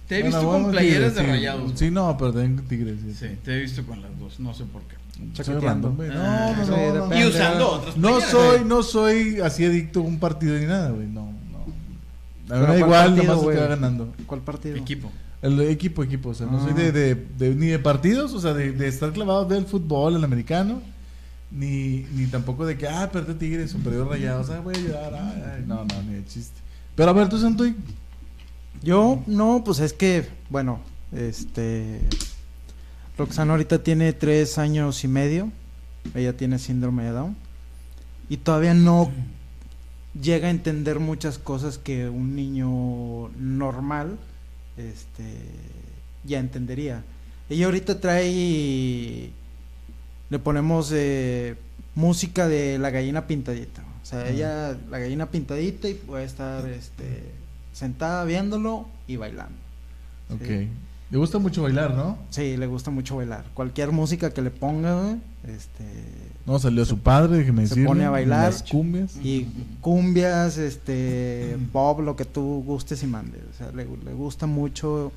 [0.09, 1.27] Te he Bueno, visto con playeras Tigres, de sí.
[1.27, 1.73] rayados.
[1.77, 2.97] Sí, no, pero tengo tigres.
[3.07, 4.97] Sí, Sí, te he visto con las dos, no sé por qué.
[5.17, 5.69] Soy Chaqueteando.
[5.69, 6.09] random, güey.
[6.09, 7.17] No, Ah, no, no, no, depende.
[7.19, 7.29] Y no.
[7.29, 8.31] usando otras No playeras.
[8.31, 11.07] soy, no soy así adicto a un partido ni nada, güey.
[11.07, 11.33] No,
[12.59, 12.67] no.
[12.67, 13.57] A mí me ¿Pero da cuál igual, partido, nomás se güey?
[13.57, 14.13] queda ganando.
[14.27, 14.77] ¿Cuál partido?
[14.77, 15.11] Equipo.
[15.43, 16.29] El de equipo, equipo.
[16.31, 16.63] O sea, no Ah.
[16.65, 20.17] soy de, de, de- ni de partidos, o sea, de, de estar clavado del fútbol,
[20.17, 20.81] el americano.
[21.51, 24.49] Ni, ni tampoco de que, ah, perdió Tigres o perdió Rayados.
[24.51, 25.15] Ah, voy a llorar.
[25.15, 25.65] ay, ay.
[25.67, 26.59] No, no, ni de chiste.
[26.95, 27.75] Pero a ver, tú, Santoy.
[28.83, 30.81] Yo, no, pues es que, bueno,
[31.13, 32.01] este.
[33.19, 35.51] Roxana ahorita tiene tres años y medio.
[36.15, 37.37] Ella tiene síndrome de Down.
[38.29, 39.11] Y todavía no
[40.21, 44.19] llega a entender muchas cosas que un niño normal
[44.77, 45.25] este,
[46.25, 47.05] ya entendería.
[47.49, 49.31] Ella ahorita trae.
[50.31, 51.57] Le ponemos eh,
[51.95, 53.83] música de la gallina pintadita.
[54.03, 57.31] O sea, ella, la gallina pintadita, y puede estar este,
[57.73, 59.55] sentada viéndolo y bailando.
[60.31, 60.43] Ok.
[60.47, 60.69] Sí.
[61.11, 62.19] Le gusta mucho bailar, ¿no?
[62.31, 63.45] Sí, le gusta mucho bailar.
[63.53, 65.85] Cualquier música que le ponga, este,
[66.45, 67.87] No, salió su padre, déjeme se decirle.
[67.87, 68.53] pone a bailar.
[68.53, 69.17] Las cumbias.
[69.23, 69.47] y
[69.81, 73.43] cumbias, este, pop, lo que tú gustes y mandes.
[73.55, 75.13] O sea, le, le gusta mucho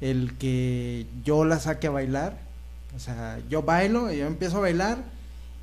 [0.00, 2.36] el que yo la saque a bailar.
[2.94, 4.98] O sea, yo bailo, y yo empiezo a bailar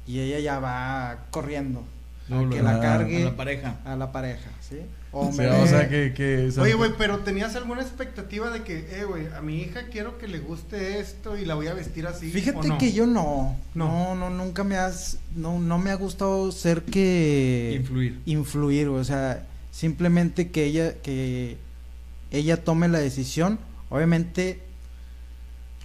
[0.08, 1.84] y ella ya va corriendo
[2.32, 3.76] a que la ah, cargue A la pareja.
[3.86, 4.78] a la pareja, ¿sí?
[5.32, 6.14] Sí, me o sea, que...
[6.14, 10.18] que Oye, güey, pero ¿tenías alguna expectativa de que, eh, güey, a mi hija quiero
[10.18, 12.30] que le guste esto y la voy a vestir así?
[12.32, 12.78] Fíjate o no?
[12.78, 14.16] que yo no, No.
[14.16, 18.20] no, no, nunca me has, no, no me ha gustado ser que Influir.
[18.26, 21.58] influir, o sea, simplemente que ella, que
[22.32, 24.62] ella tome la decisión, obviamente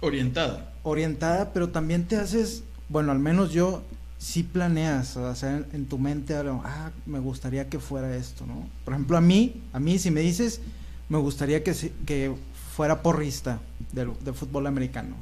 [0.01, 0.73] Orientada.
[0.83, 3.83] orientada, pero también te haces, bueno, al menos yo
[4.23, 8.45] sí planeas, o sea, en, en tu mente, algo, ah, me gustaría que fuera esto,
[8.45, 8.65] ¿no?
[8.85, 10.61] Por ejemplo, a mí, a mí si me dices,
[11.09, 11.73] me gustaría que,
[12.05, 12.33] que
[12.75, 13.59] fuera porrista
[13.91, 15.15] del, de fútbol americano.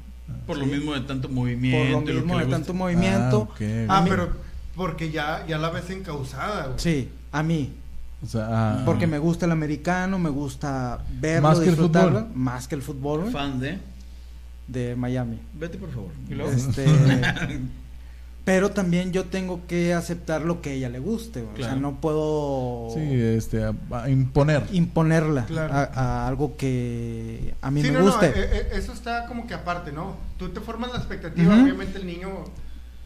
[0.45, 2.11] Por lo mismo de tanto Por movimiento.
[2.11, 3.49] lo y mismo que de tanto movimiento.
[3.89, 3.97] Ah.
[3.99, 4.29] Ah, pero
[4.75, 6.79] porque ya, ya la ves encausada, güey.
[6.79, 7.73] Sí, a mí.
[8.23, 12.19] O sea, ah, Porque me gusta el americano, me gusta verlo, Más que el disfrutarlo,
[12.19, 12.35] fútbol.
[12.35, 13.79] más que el fútbol güey, Fan de.
[14.67, 15.39] de Miami.
[15.59, 16.11] Vete, por favor.
[16.29, 16.51] Y luego.
[16.51, 16.85] Este,
[18.43, 22.01] pero también yo tengo que aceptar lo que a ella le guste, o sea, no
[22.01, 24.63] puedo Sí, este, a, a imponer.
[24.71, 25.73] imponerla Claro.
[25.73, 28.29] a, a algo que a mí Sí, me no, guste.
[28.29, 30.17] no, eh, eh, eso está como que aparte, ¿no?
[30.37, 32.29] Tú te formas la expectativa, obviamente el niño,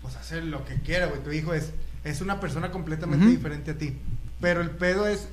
[0.01, 1.21] pues hace lo que quiera, güey.
[1.23, 1.71] Tu hijo es,
[2.05, 3.97] es una persona completamente diferente a ti.
[4.39, 5.27] Pero el pedo es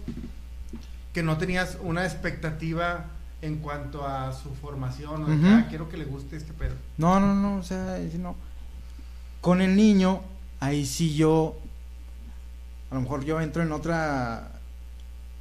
[1.13, 3.07] que no tenías una expectativa
[3.43, 5.55] en cuanto a su formación, o de que, Ujú.
[5.55, 6.75] "Ah, quiero que le guste este pedo.
[6.97, 8.35] No, no, no, o sea, si no.
[9.43, 10.23] Con el niño,
[10.61, 11.57] ahí sí yo,
[12.91, 14.53] a lo mejor yo entro en otra,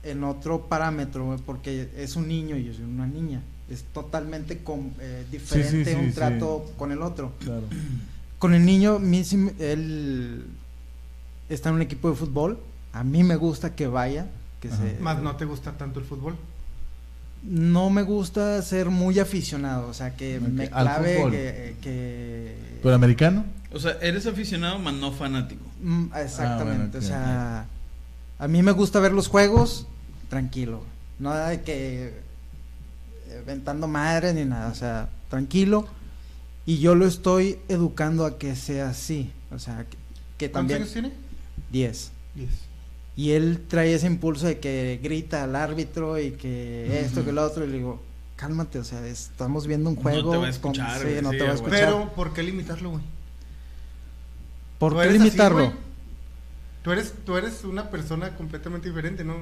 [0.04, 3.42] en otro parámetro, porque es un niño y yo soy una niña.
[3.70, 6.16] Es totalmente com- eh, diferente sí, un sí.
[6.16, 7.32] trato con el otro.
[7.40, 7.64] Claro.
[8.42, 10.44] Con el niño, mi- sí me- él
[11.48, 12.58] está en un equipo de fútbol.
[12.92, 14.26] A mí me gusta que vaya.
[14.60, 16.36] Que se, Más no te gusta tanto el fútbol.
[17.43, 19.88] No me gusta ser muy aficionado.
[19.88, 21.75] O sea, que me clave, que...
[21.82, 23.45] que- ¿Pero americano?
[23.73, 25.63] O sea, eres aficionado, mas no fanático.
[25.82, 26.97] Mm, exactamente.
[26.97, 27.65] Ah, bueno, o sea,
[28.39, 29.88] a mí me gusta ver los juegos
[30.30, 30.84] tranquilo.
[31.19, 32.13] Nada de que
[33.30, 34.69] eh, ventando madre ni nada.
[34.71, 35.88] O sea, tranquilo.
[36.65, 39.32] Y yo lo estoy educando a que sea así.
[39.51, 39.97] O sea, que,
[40.38, 40.82] que ¿Cuántos también...
[40.82, 41.12] años tiene?
[41.71, 42.12] 10.
[42.36, 42.49] Diez.
[43.15, 47.43] Y él trae ese impulso de que grita al árbitro y que esto, que lo
[47.43, 47.63] otro.
[47.65, 48.02] Y le digo,
[48.38, 50.32] cálmate, o sea, estamos viendo un No juego.
[50.32, 51.80] te va a con- escuchar, sí, güey, no sí, te va a escuchar.
[51.80, 53.04] Pero, ¿por qué limitarlo, güey?
[54.80, 55.58] ¿Por qué así, limitarlo?
[55.65, 55.71] güey.
[56.84, 59.36] Tú eres, tú eres una persona completamente diferente, ¿no?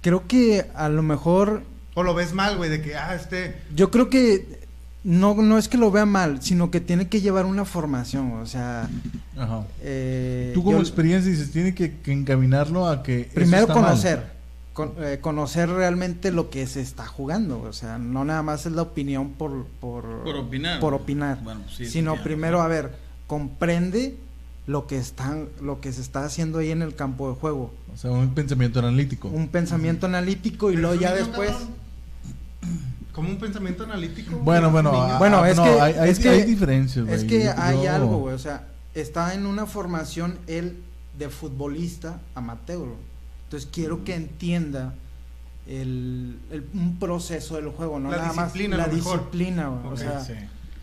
[0.00, 1.62] creo que a lo mejor.
[1.94, 3.56] O lo ves mal, güey, de que, ah, este...
[3.74, 4.67] Yo creo que.
[5.04, 8.32] No, no es que lo vea mal, sino que tiene que llevar una formación.
[8.32, 8.88] O sea,
[9.36, 9.64] Ajá.
[9.80, 13.20] eh, Tú como yo- experiencia dices, tiene que, que encaminarlo a que...
[13.22, 13.76] eso primero mal.
[13.76, 14.38] conocer.
[14.72, 17.60] con- eh, conocer realmente lo que se está jugando.
[17.62, 19.66] O sea, no nada más es la opinión por.
[19.80, 20.78] Por, Por opinar.
[20.80, 21.40] por opinar.
[21.42, 22.92] Bueno, sí, sino sí, primero, a ver,
[23.26, 24.16] comprende
[24.66, 27.72] lo que están, lo que se está haciendo ahí en el campo de juego.
[27.94, 29.28] O sea, un pensamiento analítico.
[29.28, 31.50] Un pensamiento analítico y Pero luego ya después.
[31.50, 31.68] cabrón.
[33.18, 34.38] Como un pensamiento analítico.
[34.38, 37.04] Bueno, güey, bueno, ah, Bueno, ah, es no, que- hay, hay- es que- hay diferencias,
[37.04, 37.16] güey.
[37.16, 38.34] Es que Yo- hay yo- algo, güey.
[38.34, 40.76] O sea, está en una formación él
[41.18, 42.86] de futbolista amateur.
[43.44, 44.94] Entonces quiero que entienda
[45.66, 49.18] el, el- un proceso del juego, no La nada más disciplina, la mejor.
[49.18, 49.80] disciplina, güey.
[49.86, 50.32] Ok, o sea, Sí.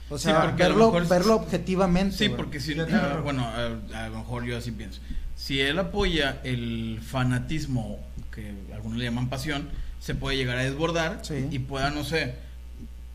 [0.10, 2.18] o Sí, sea lo verlo, mejor- verlo objetivamente.
[2.18, 2.76] Sí, porque si,
[3.24, 3.66] bueno, a,
[4.06, 5.00] a lo mejor yo así pienso.
[5.36, 7.98] Si él apoya el fanatismo,
[8.32, 11.48] que algunos le llaman pasión, se puede llegar a desbordar Sí.
[11.52, 12.36] y pueda, no sé,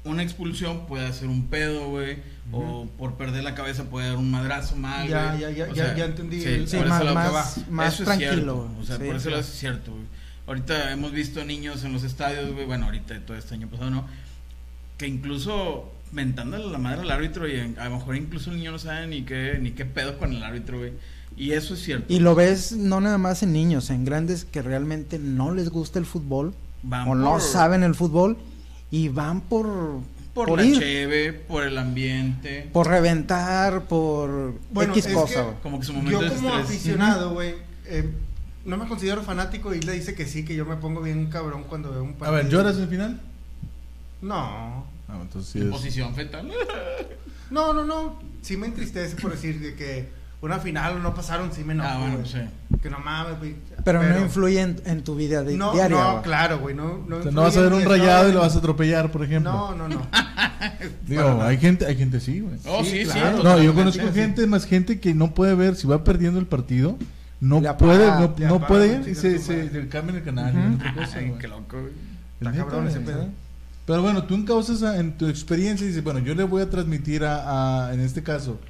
[0.04, 2.18] una expulsión puede hacer un pedo, güey,
[2.52, 5.40] o por perder la cabeza puede dar un madrazo mal, Ya, güey.
[5.42, 7.64] ya, ya, O sea, ya entendí Sí, Sí, por más, que más, va.
[7.70, 8.32] más Eso es tranquilo.
[8.32, 9.40] cierto, o sea, sí, por eso claro.
[9.40, 10.04] es cierto, güey.
[10.46, 14.06] Ahorita hemos visto niños en los estadios, güey, bueno, ahorita todo este año pasado, ¿no?
[14.98, 18.72] Que incluso mentándole la madre al árbitro y en- a lo mejor incluso el niño
[18.72, 20.92] no sabe ni qué, ni qué pedo con el árbitro, güey.
[21.36, 22.12] Y eso es cierto.
[22.12, 26.00] Y lo ves no nada más en niños, en grandes que realmente no les gusta
[26.00, 28.36] el fútbol Van o no saben el fútbol
[28.90, 30.00] y van por
[30.34, 32.68] Por, por la ir, cheve, por el ambiente.
[32.72, 35.34] por reventar, por Bueno, X es cosa.
[35.34, 35.54] que- güey.
[35.62, 36.66] Como que su momento Yo de como estrés.
[36.66, 37.54] aficionado, güey,
[37.86, 38.08] eh,
[38.64, 41.64] no me considero fanático y le dice que sí, que yo me pongo bien cabrón
[41.68, 42.32] cuando veo un A partido.
[42.36, 43.20] ver, ¿lloras en el final?
[44.22, 44.86] No.
[45.08, 46.50] Ah, entonces sí En es- posición fetal.
[47.50, 48.18] No, no, no.
[48.42, 50.08] Sí me entristece por decir de que
[50.42, 52.38] una final no pasaron, sí me enojo, ah, bueno, sí.
[52.80, 53.56] Que no mames, güey.
[53.84, 55.96] Pero, no influye en, en tu vida di- No, diaria.
[55.98, 56.22] no, güey.
[56.22, 56.74] claro, güey.
[56.74, 58.54] No, no, O sea, no vas a ver un rayado y estado lo de- vas
[58.54, 59.52] a atropellar, por ejemplo.
[59.52, 60.06] No, no, no.
[61.06, 61.48] Digo, nada.
[61.48, 62.56] hay gente, hay gente sí, güey.
[62.66, 63.10] Oh, Sí, sí, sí.
[63.12, 63.42] claro.
[63.42, 64.12] No, yo conozco sí.
[64.14, 66.96] gente, más gente que no puede ver si va perdiendo el partido,
[67.40, 70.58] no apaga, puede, no, le no apaga, puede y se, se cambia el canal y
[70.58, 70.74] Ujú.
[70.76, 71.92] otra cosa, Ay, qué loco, güey.
[72.40, 73.24] Está cabrón ese pedo.
[73.24, 73.28] ¿sí?
[73.86, 76.70] Pero bueno, tú encausas a- en tu experiencia y dices, bueno, yo le voy a
[76.70, 78.60] transmitir a, a, en este caso,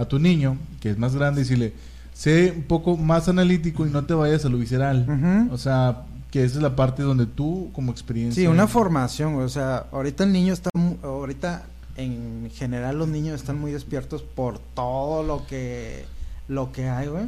[0.00, 1.74] a tu niño, que es más grande, y decirle,
[2.14, 5.48] sé un poco más analítico y no te vayas a lo visceral.
[5.52, 8.42] O sea, que esa es la parte donde tú, como experiencia...
[8.42, 10.70] Sí, una formación, o sea, ahorita el niño está,
[11.02, 11.64] ahorita
[11.96, 16.06] en general los niños están muy despiertos por todo lo que,
[16.48, 17.26] lo que hay, güey,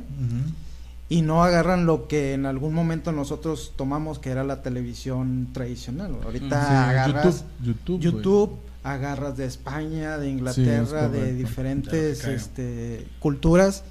[1.08, 6.12] y no agarran lo que en algún momento nosotros tomamos que era la televisión tradicional,
[6.12, 6.24] güey.
[6.24, 8.58] ahorita Sí, agarras YouTube, YouTube.
[8.84, 13.84] Agarras de España, de Sí, es Inglaterra, de diferentes este, culturas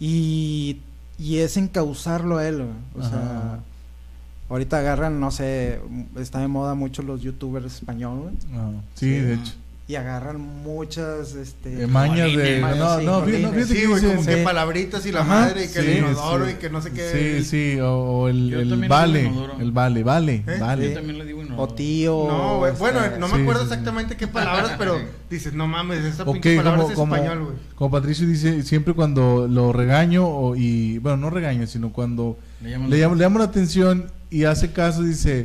[0.00, 0.78] y,
[1.18, 2.62] y es encauzarlo a él,
[2.96, 3.10] o Ajá.
[3.10, 3.58] sea,
[4.48, 5.80] ahorita agarran, no sé,
[6.16, 8.70] está de moda mucho los youtubers españoles Ajá.
[8.94, 9.52] Sí, de hecho.
[9.88, 12.60] y agarran muchas, este, Eh, mañas de...
[12.60, 13.50] No, sí, no, fíjate, no, jolines.
[13.50, 14.28] fíjate Sí, que güey, dice- como sí.
[14.30, 15.28] que palabritas y la Ajá.
[15.40, 16.52] madre y que Sí, el inodoro sí.
[16.52, 17.40] y que no sé qué.
[17.42, 17.44] Sí,
[17.74, 20.58] sí, o, o el, vale, el vale, vale, ¿Eh?
[20.60, 20.88] vale.
[20.90, 21.37] Yo también le digo no.
[21.58, 22.26] O tío.
[22.28, 22.72] No, güey.
[22.72, 24.98] este, Bueno, no me Sí, acuerdo sí, exactamente qué palabras, pero
[25.30, 27.56] dices, no mames, esa pinche palabra como, es como, español, güey.
[27.74, 32.70] como Patricio dice, siempre cuando lo regaño, o, y bueno, no regaño, sino cuando Le
[32.70, 35.44] llamo, le llamo la atención y hace caso, dice,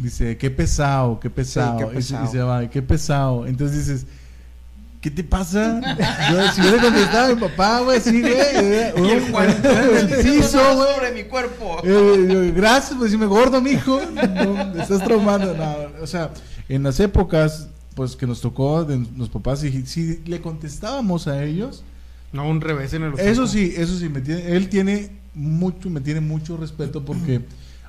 [0.00, 2.24] dice, qué pesado, qué pesado, qué y pesado.
[2.24, 3.46] Y, se va, qué pesado.
[3.46, 4.06] Entonces dices,
[5.02, 5.80] ¿qué te pasa?
[6.30, 8.32] Yo, si hubiera contestado a mi papá, güey, sí, güey.
[8.32, 9.22] eh, Y el
[10.22, 10.88] piso, güey.
[10.94, 11.80] sobre mi cuerpo.
[11.84, 14.00] Eh, gracias, pues si me gordo, mijo.
[14.14, 15.54] No, me estás traumando.
[15.54, 16.30] No, o sea,
[16.68, 21.44] en las épocas, pues que nos tocó de los papás, y si le contestábamos a
[21.44, 21.84] ellos,
[22.32, 23.28] No, un revés en el hocico.
[23.28, 27.42] Eso sí, eso sí, me tiene, él tiene mucho, me tiene mucho respeto porque,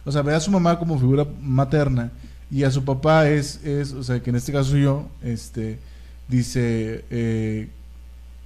[0.03, 2.11] o sea, ve a su mamá como figura materna
[2.51, 5.79] y a su papá es, es o sea, que en este caso yo, este,
[6.27, 7.67] dice, eh,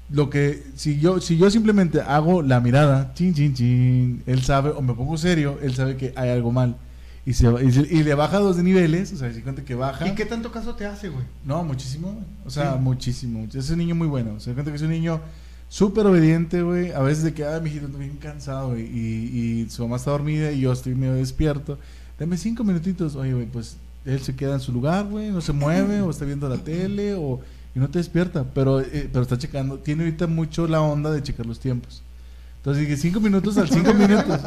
[0.09, 4.69] lo que, si yo, si yo simplemente hago la mirada, chin, chin, chin, él sabe,
[4.71, 6.77] o me pongo serio, él sabe que hay algo mal.
[7.25, 10.07] Y, se, y, se- y le baja dos niveles, o sea, se cuenta que baja.
[10.07, 11.25] ¿Y qué tanto caso te hace, güey?
[11.43, 12.17] No, muchísimo.
[12.45, 12.79] O sea, Sí.
[12.79, 13.45] muchísimo.
[13.53, 14.39] Es un niño muy bueno.
[14.39, 15.19] Se cuenta que es un niño
[15.67, 16.93] súper obediente, güey.
[16.93, 18.83] A veces de que, ah, mijito, estoy bien cansado, güey.
[18.85, 21.77] Y, y su mamá está dormida y yo estoy medio despierto.
[22.17, 23.17] Dame cinco minutitos.
[23.17, 25.29] Oye, güey, pues él se queda en su lugar, güey.
[25.29, 27.41] No se mueve o está viendo la tele o...
[27.77, 28.43] Y no te despierta.
[28.55, 29.77] Pero, eh, pero está checando.
[29.77, 32.01] Tiene ahorita mucho la onda de checar los tiempos.
[32.57, 34.41] Entonces dije, cinco minutos al cinco minutos.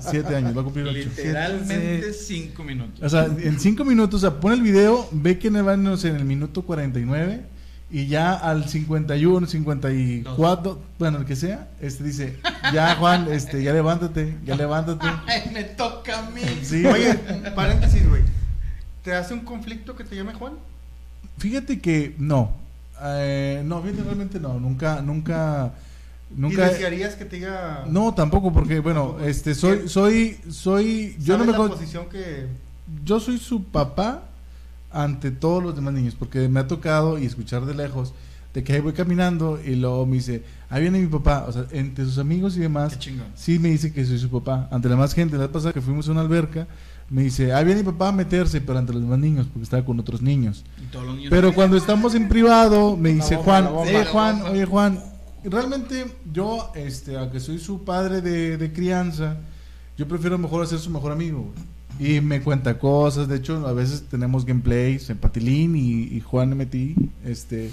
[0.00, 0.98] Siete años, va a cumplir ocho.
[0.98, 3.00] Literalmente cinco minutos.
[3.00, 6.08] O sea, en cinco minutos, o sea, pone el video, ve que va no sé,
[6.08, 7.44] en el minuto 49
[7.88, 12.38] y ya al 51, 54, bueno, el que sea, este dice,
[12.72, 15.06] ya Juan, este, ya levántate, ya levántate.
[15.26, 16.42] Ay, me toca a mí.
[16.62, 16.84] Sí.
[16.84, 17.14] Oye,
[17.54, 18.22] paréntesis, güey.
[19.04, 20.54] ¿Te hace un conflicto que te llame Juan?
[21.38, 22.61] Fíjate que no,
[23.04, 25.72] eh, no, fíjate, realmente no, nunca, nunca,
[26.36, 26.68] ¿Y nunca.
[26.68, 27.84] desearías que te diga...
[27.88, 29.24] No, tampoco, porque bueno, Tampoco.
[29.26, 32.46] este, soy, soy, soy, yo no ¿Sabes me la con- posición que...
[33.04, 34.24] yo soy su papá
[34.90, 38.12] ante todos los demás niños, porque me ha tocado y escuchar de lejos
[38.52, 41.64] de que ahí voy caminando y luego me dice, ahí viene mi papá, o sea,
[41.70, 42.98] entre sus amigos y demás,
[43.34, 44.68] sí me dice que soy su papá.
[44.70, 46.66] Ante la más gente, la vez pasada que fuimos a una alberca,
[47.12, 49.84] me dice, ahí viene mi papá a meterse, pero ante los demás niños, porque estaba
[49.84, 50.64] con otros niños.
[51.28, 54.98] Pero cuando estamos en privado, me dice bomba, Juan, bomba, eh, Juan, oye Juan,
[55.44, 59.36] realmente yo, este, aunque soy su padre de, de crianza,
[59.98, 61.52] yo prefiero mejor ser su mejor amigo.
[62.00, 66.56] Y me cuenta cosas, de hecho, a veces tenemos gameplays en Patilín y, y Juan
[66.56, 66.96] MTI,
[67.26, 67.70] este,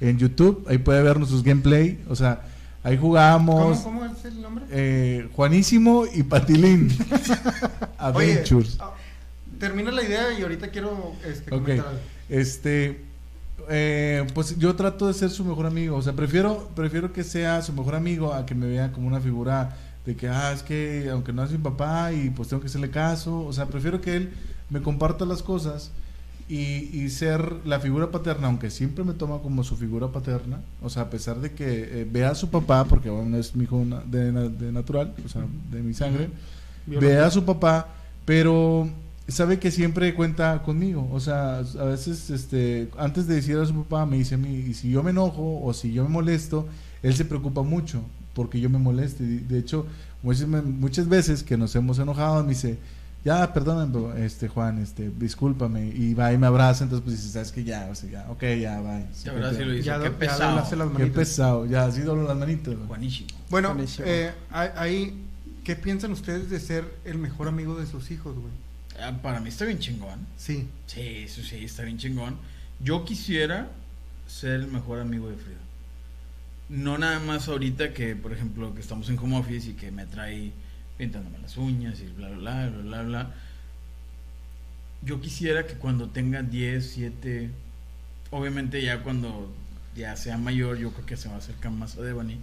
[0.00, 2.40] en YouTube, ahí puede ver nuestros gameplay, o sea,
[2.82, 4.64] ahí jugamos, ¿Cómo, ¿Cómo es el nombre?
[4.70, 6.88] eh, Juanísimo y Patilín
[8.14, 8.76] Oye, Adventures.
[8.80, 8.94] ah,
[9.58, 12.00] termina la idea y ahorita quiero este, comentar algo.
[12.28, 13.04] Este,
[13.68, 15.96] eh, pues yo trato de ser su mejor amigo.
[15.96, 19.20] O sea, prefiero, prefiero que sea su mejor amigo a que me vea como una
[19.20, 22.68] figura de que, ah, es que aunque no es mi papá y pues tengo que
[22.68, 23.44] hacerle caso.
[23.44, 24.32] O sea, prefiero que él
[24.70, 25.90] me comparta las cosas
[26.48, 30.60] y, y ser la figura paterna, aunque siempre me toma como su figura paterna.
[30.82, 33.64] O sea, a pesar de que eh, vea a su papá, porque bueno, es mi
[33.64, 36.30] hijo de, de natural, o sea, de mi sangre
[36.86, 37.88] ve a su papá,
[38.24, 38.88] pero
[39.28, 41.08] sabe que siempre cuenta conmigo.
[41.12, 44.48] O sea, a veces, este, antes de decir a su papá, me dice a mí,
[44.68, 46.66] y si yo me enojo o si yo me molesto,
[47.02, 48.02] él se preocupa mucho
[48.34, 49.24] porque yo me moleste.
[49.24, 49.86] De hecho,
[50.22, 52.78] muchas, muchas veces que nos hemos enojado, me dice,
[53.24, 55.86] ya, perdóname, bro, este, Juan, este, discúlpame.
[55.88, 58.42] Y va y me abraza, entonces pues dice, sabes que ya, o sea, ya, ok,
[58.60, 59.00] ya, va.
[59.22, 60.50] Te abraza y lo dice, Ya, qué do- ya pesado.
[60.50, 62.74] doblaste las Qué pesado, ya, así doblo las manitas.
[62.74, 62.86] güey.
[62.86, 63.28] Juanísimo.
[63.50, 64.06] Bueno, Buenísimo.
[64.08, 65.24] eh, ahí- ahí,
[65.64, 68.52] ¿qué piensan ustedes de ser el mejor amigo de sus hijos, güey?
[69.00, 70.18] Ah, Para mí está bien chingón.
[70.36, 70.66] Sí.
[70.86, 72.36] Sí, eso sí, está bien chingón.
[72.80, 73.68] Yo quisiera
[74.26, 75.56] ser el mejor amigo de Frida.
[76.68, 80.04] No nada más ahorita que, por ejemplo, que estamos en home office y que me
[80.06, 80.52] trae
[80.98, 83.34] pintándome las uñas y bla, bla, bla, bla, bla, bla.
[85.02, 87.50] Yo quisiera que cuando tenga 10, 7,
[88.30, 89.50] obviamente ya cuando
[89.96, 92.38] ya sea mayor, yo creo que se va a acercar más a Devani.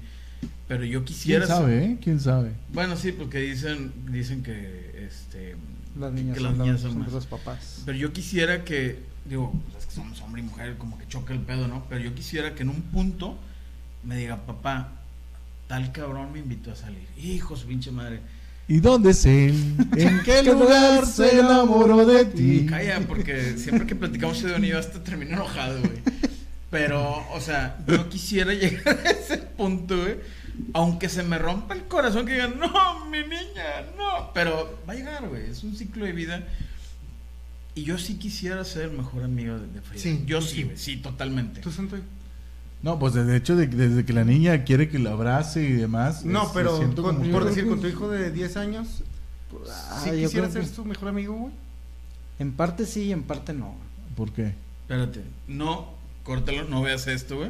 [0.67, 1.45] Pero yo ¿Quién quisiera...
[1.45, 1.97] ser- sabe, eh?
[2.01, 2.51] ¿Quién sabe?
[2.73, 5.55] Bueno, sí, porque dicen, dicen que este
[5.99, 7.11] Las niñas que son, las niñas son son más.
[7.11, 7.81] los papás.
[7.85, 11.33] Pero yo quisiera que, digo, pues es que somos hombre y mujer, como que choca
[11.33, 11.85] el pedo, ¿no?
[11.89, 13.37] Pero yo quisiera que en un punto
[14.03, 14.91] me diga, papá,
[15.67, 17.05] tal cabrón me invitó a salir.
[17.17, 18.21] Hijo, su pinche madre.
[18.67, 19.75] ¿Y dónde es él?
[19.95, 22.65] ¿En qué lugar se enamoró de ti?
[22.65, 26.01] Calla, porque siempre que platicamos de Don hasta termino enojado, güey.
[26.71, 30.15] Pero, o sea, yo quisiera llegar a ese punto, güey.
[30.73, 34.31] Aunque se me rompa el corazón que digan, no, mi niña, no.
[34.33, 35.49] Pero va a llegar, güey.
[35.49, 36.43] Es un ciclo de vida.
[37.75, 40.01] Y yo sí quisiera ser el mejor amigo de, de Frida.
[40.01, 40.63] Sí, yo sí, sí.
[40.63, 40.77] güey.
[40.77, 41.61] Sí, totalmente.
[41.61, 41.71] ¿Tú?
[42.85, 46.23] No, pues de hecho, de- desde que la niña quiere que la abrace y demás.
[46.23, 49.01] No, pero siento con- como por que- decir, con tu hijo de 10 años,
[49.67, 51.53] Ah, ¿sí yo quisiera ser que su mejor amigo, güey?
[52.39, 53.73] En parte sí y en parte no.
[54.15, 54.53] ¿Por qué?
[54.81, 55.23] Espérate.
[55.47, 55.89] No,
[56.23, 57.49] córtalo, no veas esto, güey.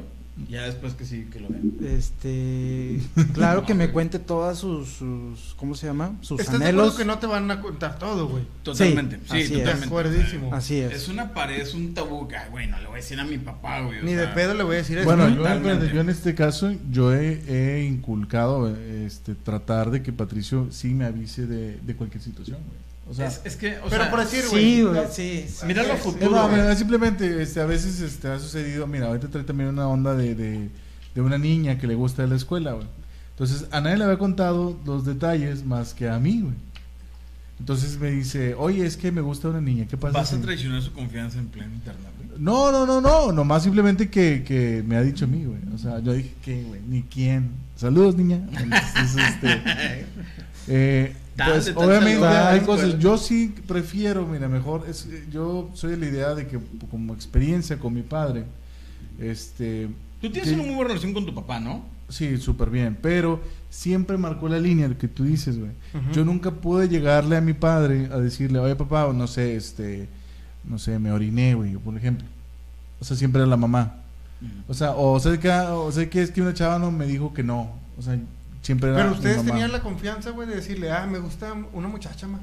[0.49, 1.73] Ya después que sí, que lo vean.
[1.81, 2.99] Este,
[3.33, 6.17] claro que me cuente todas sus, sus ¿cómo se llama?
[6.21, 6.97] Sus ¿Estás de acuerdo anhelos.
[6.97, 8.43] que no te van a contar todo, güey?
[8.61, 9.17] Totalmente.
[9.17, 9.49] Sí, así es.
[9.49, 9.86] De totalmente.
[9.88, 10.53] acuerdísimo.
[10.53, 10.91] Así es.
[10.91, 12.27] Es una pared, es un tabú.
[12.27, 14.03] que, ay, güey, no le voy a decir a mi papá, güey.
[14.03, 15.05] Ni de pedo le voy a decir eso.
[15.05, 15.61] Bueno, ¿no?
[15.61, 20.93] yo, yo en este caso, yo he, he inculcado este, tratar de que Patricio sí
[20.93, 22.84] me avise de, de cualquier situación, güey.
[23.08, 24.64] O sea, es, es que, o Pero sea, por decir, güey.
[24.64, 25.45] Sí, güey, sí.
[25.47, 25.66] sí.
[25.68, 26.32] Mira lo Sí, futuro.
[26.32, 30.16] no, mira, simplemente este, a veces este, ha sucedido, mira, ahorita trae también una onda
[30.16, 30.70] de, de,
[31.14, 32.88] de una niña que le gusta de la escuela, güey.
[33.32, 36.56] Entonces, a nadie le había contado los detalles más que a mí, güey.
[37.60, 40.18] Entonces me dice, oye, es que me gusta una niña, ¿qué pasa?
[40.18, 42.39] Vas a si-?" traicionar su confianza en pleno internet, güey.
[42.39, 45.60] No, no, no, no, nomás simplemente que, que me ha dicho a mí, güey.
[45.74, 46.82] O sea, yo dije, ¿qué, güey?
[46.88, 47.51] Ni quién.
[47.78, 48.38] Saludos, niña.
[48.58, 50.06] Entonces, este,
[50.68, 52.97] eh, Pues obviamente hay cosas.
[52.99, 54.86] Yo sí prefiero, mira, mejor.
[54.89, 56.59] Es, yo soy de la idea de que,
[56.89, 58.45] como experiencia con mi padre,
[59.19, 59.89] este.
[60.21, 61.83] Tú tienes que- una muy buena relación con tu papá, ¿no?
[62.09, 62.97] Sí, súper bien.
[63.01, 65.71] Pero siempre marcó la línea que tú dices, güey.
[66.13, 70.07] Yo nunca pude llegarle a mi padre a decirle, oye papá, o no sé, este,
[70.63, 72.25] no sé, me oriné, güey, por ejemplo.
[72.99, 73.95] O sea, siempre era la mamá.
[74.67, 77.33] O sea, o sé que, o sé que es que una chava no me dijo
[77.33, 77.71] que no.
[77.97, 78.19] O sea,
[78.66, 79.49] siempre era Pero mi ustedes mamá.
[79.51, 82.39] tenían la confianza, güey, de decirle, ah, me gusta una muchacha, ma.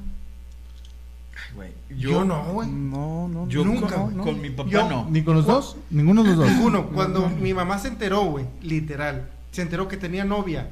[1.34, 1.72] Ay, güey.
[1.98, 2.68] Yo, no, güey.
[2.68, 4.24] No, no, Yo Nunca, con, güey, no.
[4.24, 5.08] con mi papá Yo- no.
[5.10, 5.76] ¿Ni con los dos?
[5.90, 6.50] Ninguno de los dos.
[6.50, 6.86] Ninguno.
[6.88, 10.68] Cuando mi mamá se enteró, güey, literal, se enteró que tenía novia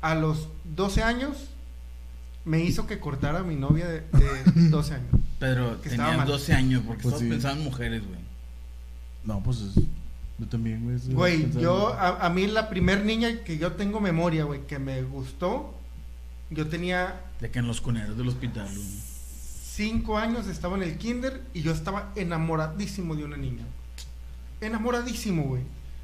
[0.00, 1.48] a los 12 años,
[2.44, 5.06] me hizo que cortara a mi novia de, de 12 años.
[5.38, 6.26] Pero Que tenías mal.
[6.26, 7.28] 12 años porque Pues estabas sí.
[7.28, 8.20] pensando en mujeres, güey.
[9.24, 9.74] No, pues es-
[10.42, 10.98] yo también, güey.
[11.14, 15.02] Güey, yo, a, a mí la primer niña que yo tengo memoria, güey, que me
[15.02, 15.74] gustó,
[16.50, 18.86] yo tenía De que en los cuneros del hospital, güey.
[19.74, 23.64] 5 años, estaba en el kinder y yo estaba enamoradísimo de una niña.
[24.60, 25.62] Enamoradísimo, güey.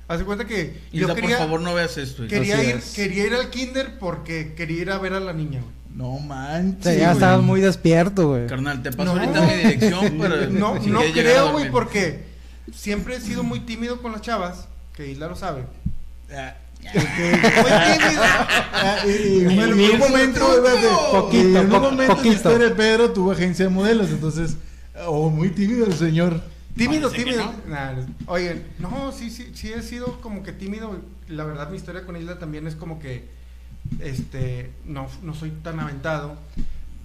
[0.08, 2.26] Haz de cuenta que Y yo quería, por favor, no veas esto.
[2.26, 2.92] quería, Así ir, es.
[2.94, 5.74] quería ir al kinder porque quería ir a ver a la niña, güey.
[5.94, 6.84] No O manches.
[6.84, 8.46] sea, ya estabas muy despierto, güey.
[8.46, 9.20] Carnal, te paso No.
[9.20, 10.46] ahorita mi dirección para.
[10.46, 12.24] No, no creo, güey, porque
[12.74, 15.64] siempre he sido muy tímido con las chavas, que Isla lo sabe.
[16.32, 17.02] Ah, Muy
[17.98, 18.22] tímido.
[19.06, 20.46] y- en mira, momento,
[21.12, 22.34] Poquito, en algún po- momento poquito.
[22.34, 24.56] Esther de Pedro tuvo agencia de modelos, entonces,
[25.06, 26.40] oh, muy tímido el señor.
[26.76, 27.44] Tímido, Parece tímido.
[27.66, 27.74] no.
[27.74, 27.92] Nah,
[28.26, 31.00] oye, no, sí, sí, sí he sido como que tímido.
[31.28, 33.28] La verdad, mi historia con Isla también es como que,
[34.00, 36.36] este, no, no soy tan aventado.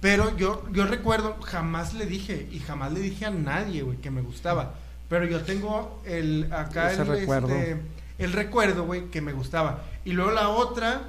[0.00, 4.10] Pero yo, yo recuerdo, jamás le dije, y jamás le dije a nadie, güey, que
[4.10, 4.74] me gustaba.
[5.08, 7.48] Pero yo tengo el, acá Ese el, recuerdo.
[7.48, 7.76] este,
[8.18, 9.82] el recuerdo, güey, que me gustaba.
[10.04, 11.02] Y luego la otra,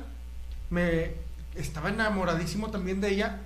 [0.70, 1.12] me,
[1.56, 3.40] estaba enamoradísimo también de ella.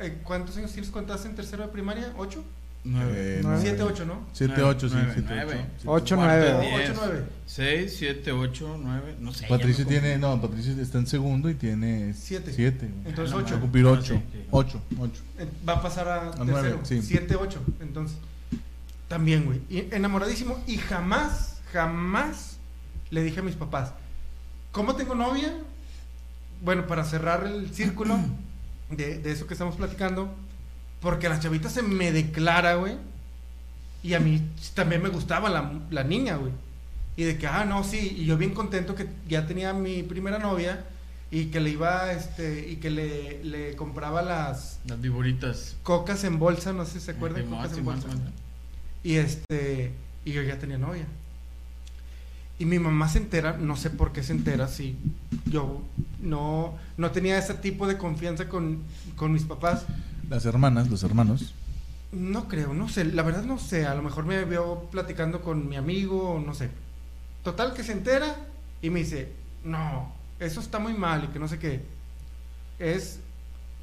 [0.00, 2.12] Eh, ¿Cuántos años tienes cuando estás en tercero de primaria?
[2.16, 2.42] ¿Ocho?
[2.82, 3.12] Nueve.
[3.14, 3.60] Eh, Nueve.
[3.60, 4.26] Siete, ocho, ¿no?
[4.32, 5.66] 7, 8, sí, Nueve, 7, nueve.
[5.84, 5.92] 8.
[5.92, 6.66] Ocho, Cuarto, nueve.
[6.70, 7.24] diez, Ocho, nueve.
[7.44, 9.16] Seis, siete, ocho, nueve.
[9.20, 9.46] No sé.
[9.48, 12.52] Patricio tiene, no, Patricio está en segundo y tiene Siete.
[12.54, 12.88] 7.
[13.04, 13.52] Entonces, Ah, no ocho.
[13.52, 14.14] Va a cumplir Ah, 8.
[14.14, 14.44] sí, sí.
[14.50, 15.22] 8, 8.
[15.40, 16.80] Eh, Va a pasar a, A nueve, tercero.
[16.84, 17.02] sí.
[17.02, 17.60] 7, 8.
[17.82, 18.16] Entonces,
[19.10, 19.60] también, güey.
[19.90, 20.62] Enamoradísimo.
[20.68, 22.58] Y jamás, jamás
[23.10, 23.92] le dije a mis papás,
[24.70, 25.52] ¿cómo tengo novia?
[26.62, 28.16] Bueno, para cerrar el círculo
[28.90, 30.32] de, de eso que estamos platicando,
[31.00, 32.98] porque la chavita se me declara, güey.
[34.04, 34.40] Y a mí
[34.74, 36.52] también me gustaba la, la niña, güey.
[37.16, 38.14] Y de que, ah, no, sí.
[38.16, 40.84] Y yo bien contento que ya tenía mi primera novia
[41.32, 45.76] y que le iba, este, y que le, le compraba las, Las viboritas.
[45.82, 48.08] cocas en bolsa, no sé si se acuerdan, cocas en bolsa.
[49.02, 49.92] Y este,
[50.24, 51.06] y yo ya tenía novia.
[52.58, 54.96] Y mi mamá se entera, no sé por qué se entera, si
[55.46, 55.82] yo
[56.20, 58.82] no, no tenía ese tipo de confianza con,
[59.16, 59.86] con mis papás.
[60.28, 61.54] Las hermanas, los hermanos.
[62.12, 65.68] No creo, no sé, la verdad no sé, a lo mejor me vio platicando con
[65.68, 66.68] mi amigo, no sé.
[67.42, 68.36] Total que se entera
[68.82, 69.32] y me dice,
[69.64, 71.80] no, eso está muy mal y que no sé qué.
[72.78, 73.20] Es,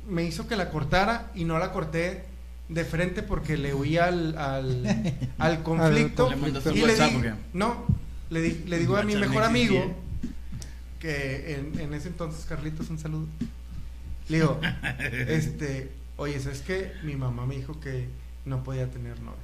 [0.08, 2.26] me hizo que la cortara y no la corté
[2.70, 6.30] de frente porque le huía al, al, al conflicto.
[6.30, 7.86] ¿Le mandaste y le di- no,
[8.30, 9.96] le, di- le digo a mi mejor amigo,
[11.00, 13.26] que en, en ese entonces, Carlitos, un saludo.
[14.30, 14.60] Le digo,
[15.28, 16.92] este, oye, ¿sabes qué?
[17.04, 18.08] Mi mamá me dijo que
[18.46, 19.38] no podía tener novia.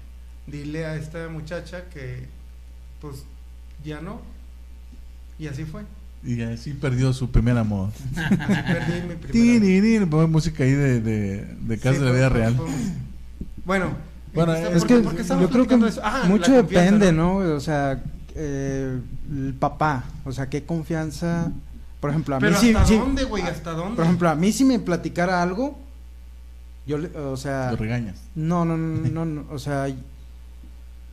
[0.47, 2.25] Dile a esta muchacha que,
[2.99, 3.23] pues,
[3.85, 4.21] ya no.
[5.39, 5.83] Y así fue.
[6.25, 7.91] Y así perdió su primer amor.
[8.15, 12.55] Así perdí mi ponme música ahí de, de, de Sí, de la vida fue- real.
[12.55, 12.67] fue-
[13.65, 13.95] Bueno,
[14.33, 15.99] Bueno, entonces, es ¿por Es qué- que por qué estamos yo creo que?
[16.03, 17.37] Ah, mucho depende, ¿no?
[17.37, 18.01] O sea,
[18.35, 18.99] eh,
[19.31, 21.51] el papá, o sea, qué confianza.
[21.99, 23.43] Por ejemplo, a mí Pero sí, ¿hasta sí- dónde, güey?
[23.43, 23.95] ¿Hasta dónde?
[23.95, 25.77] Por ejemplo, a mí si me platicara algo,
[26.85, 28.17] yo, le- o sea, Lo regañas.
[28.35, 29.87] no, no, no, no, no, o sea,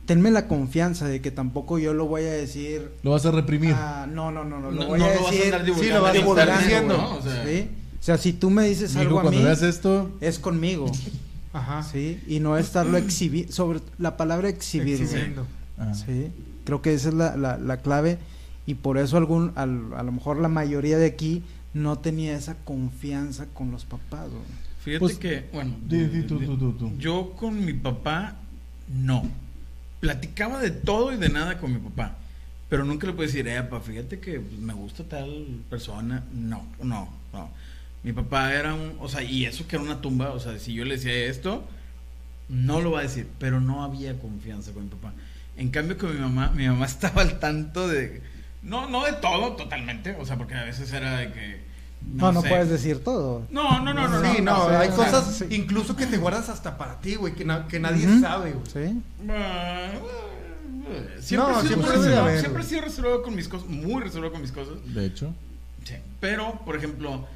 [0.05, 2.91] tenme la confianza de que tampoco yo lo voy a decir.
[3.03, 3.73] Lo vas a reprimir.
[3.77, 5.53] ah, no, no, no, no, lo No, voy no a lo vas a decir.
[5.79, 7.15] sí, lo vas internet, divulgando, ¿no?
[7.17, 7.69] O sea, ¿sí?
[7.99, 10.87] O sea, si tú me dices algo a cuando mí, veas esto, es conmigo,
[11.53, 11.83] Ajá.
[11.83, 12.21] ¿sí?
[12.27, 15.01] Y no estarlo exhibir, sobre la palabra exhibir.
[15.01, 15.45] Exhibiendo.
[15.77, 16.31] ah, Sí,
[16.65, 18.17] creo que esa es la, la, la clave
[18.65, 21.43] y por eso algún, al- a lo mejor la mayoría de aquí
[21.73, 24.29] no tenía esa confianza con los papás.
[24.29, 24.41] güey.
[24.83, 26.91] Fíjate Pues, que, bueno, di- di tú, tú, tú, tú.
[26.97, 28.35] yo con mi papá
[28.93, 29.23] no.
[29.99, 32.17] Platicaba de todo y de nada con mi papá.
[32.69, 36.23] Pero nunca le puedo decir, eh, pa, fíjate que me gusta tal persona.
[36.33, 37.49] No, no, no.
[38.03, 40.73] Mi papá era un, o sea, y eso que era una tumba, o sea, si
[40.73, 41.63] yo le decía esto,
[42.49, 45.13] no lo va a decir, pero no había confianza con mi papá.
[45.57, 48.21] En cambio con mi mamá, mi mamá estaba al tanto de,
[48.63, 51.71] no, no de todo totalmente, o sea, porque a veces era de que...
[52.15, 52.49] No, no, sé.
[52.49, 53.45] puedes decir todo.
[53.51, 54.33] No, no, no, no.
[54.33, 55.45] sí, no, hay cosas sí.
[55.51, 58.19] incluso que te guardas hasta para ti, güey, que, na- que nadie Ujú.
[58.19, 58.65] sabe, güey.
[58.89, 59.01] Sí.
[59.29, 59.91] Ah,
[61.19, 64.01] Siempre, No, he sido siempre reservado, haber, siempre he sido reservado con mis cosas, muy
[64.03, 64.73] reservado con mis cosas.
[64.93, 65.33] De hecho.
[65.83, 65.93] Sí.
[66.19, 67.27] Pero, por ejemplo,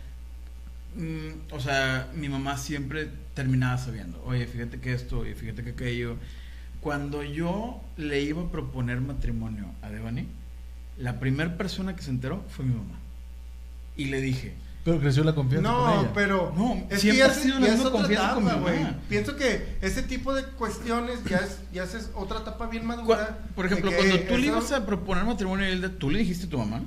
[0.96, 5.72] mm, o sea, mi mamá siempre terminaba sabiendo, oye, fíjate que esto, oye, fíjate que
[5.72, 6.18] aquello.
[6.82, 10.28] Cuando yo le iba a proponer matrimonio a Devani,
[10.98, 13.00] la primera persona que se enteró fue mi mamá.
[13.98, 16.12] Y le dije, Pero creció la confianza con No, ella.
[16.14, 18.84] pero No, es siempre que ya, ha sido la misma confianza con etapa, mi güey.
[18.84, 19.00] mamá.
[19.10, 23.40] Pienso que ese tipo de cuestiones ya es, ya es otra etapa bien madura.
[23.56, 26.46] por ejemplo, cuando tú le eso- ibas a proponer matrimonio a Hilda, ¿tú le dijiste
[26.46, 26.84] a tu mamá?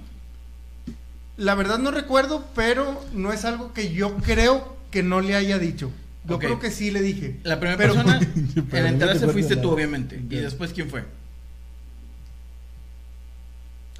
[1.39, 5.59] La verdad no recuerdo, pero no es algo que yo creo que no le haya
[5.59, 5.91] dicho.
[6.27, 7.39] Yo creo que sí le dije.
[7.45, 8.21] La primera Pero- persona
[8.71, 10.17] Pero en enterarse te fuiste tú, obviamente.
[10.29, 11.05] ¿Y después quién fue?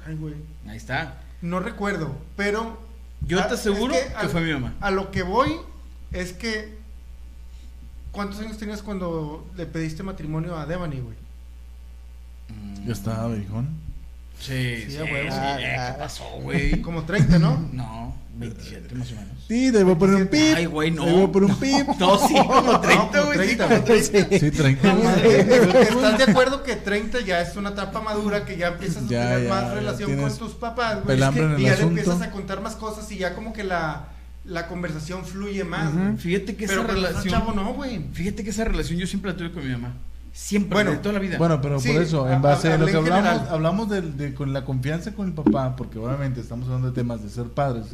[0.05, 0.35] Ay, güey.
[0.67, 1.21] Ahí está.
[1.41, 2.77] No recuerdo, pero...
[3.27, 4.73] Yo Ah, te es aseguro que, al- fue mi mamá.
[4.79, 5.51] A lo que voy
[6.11, 6.77] es que...
[8.11, 11.15] ¿Cuántos años tenías cuando le pediste matrimonio a Devani, güey?
[12.85, 13.69] Ya estaba, viejón.
[14.39, 14.97] Sí, Sí, sí.
[14.97, 15.29] a huevo.
[15.31, 15.91] sí, Ah, eh, ah.
[15.93, 16.81] ¿Qué pasó, güey?
[16.81, 17.69] Como 30, ¿no?
[17.73, 19.29] No, 27 más o menos.
[19.47, 20.53] Sí, te voy a poner un pip.
[20.55, 21.03] Ay, güey, no.
[21.05, 21.87] Te voy a poner un pip.
[21.99, 23.47] No, sí, como 30, como güey.
[23.49, 24.39] sí, 30, como 30.
[24.39, 25.81] Sí, 30.
[25.81, 29.23] ¿Estás de acuerdo que 30 ya es una etapa madura que ya empiezas a Ya,
[29.29, 31.17] tener ya, más ya relación con tus papás, güey?
[31.21, 34.07] en el y ya le empiezas a contar más cosas y ya como que la,
[34.45, 35.99] la conversación fluye más, Ujú.
[35.99, 36.17] güey.
[36.17, 37.27] Fíjate que Pero esa relación.
[37.33, 38.05] chavo no, güey.
[38.13, 39.95] Fíjate que esa relación yo siempre la tuve con mi mamá.
[40.41, 41.37] Siempre, Bueno, de toda la vida.
[41.37, 43.47] Bueno, pero Sí, por eso, en base a lo que hablamos, general.
[43.51, 47.21] hablamos de, de- con la confianza con el papá, porque obviamente estamos hablando de temas
[47.21, 47.87] de ser padres.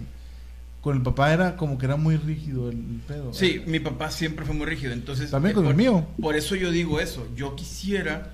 [0.82, 3.34] Con el papá era como que era muy rígido el, el pedo.
[3.34, 5.32] Sí, mi papá siempre fue muy rígido, entonces...
[5.32, 6.08] También eh, con el por, mío.
[6.22, 8.32] Por eso yo digo eso, yo quisiera...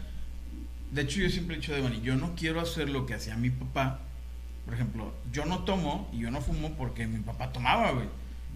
[0.91, 3.37] De hecho, yo siempre he dicho de Devani, yo no quiero hacer lo que hacía
[3.37, 4.01] mi papá.
[4.65, 8.07] Por ejemplo, yo no tomo y yo no fumo porque mi papá tomaba, güey.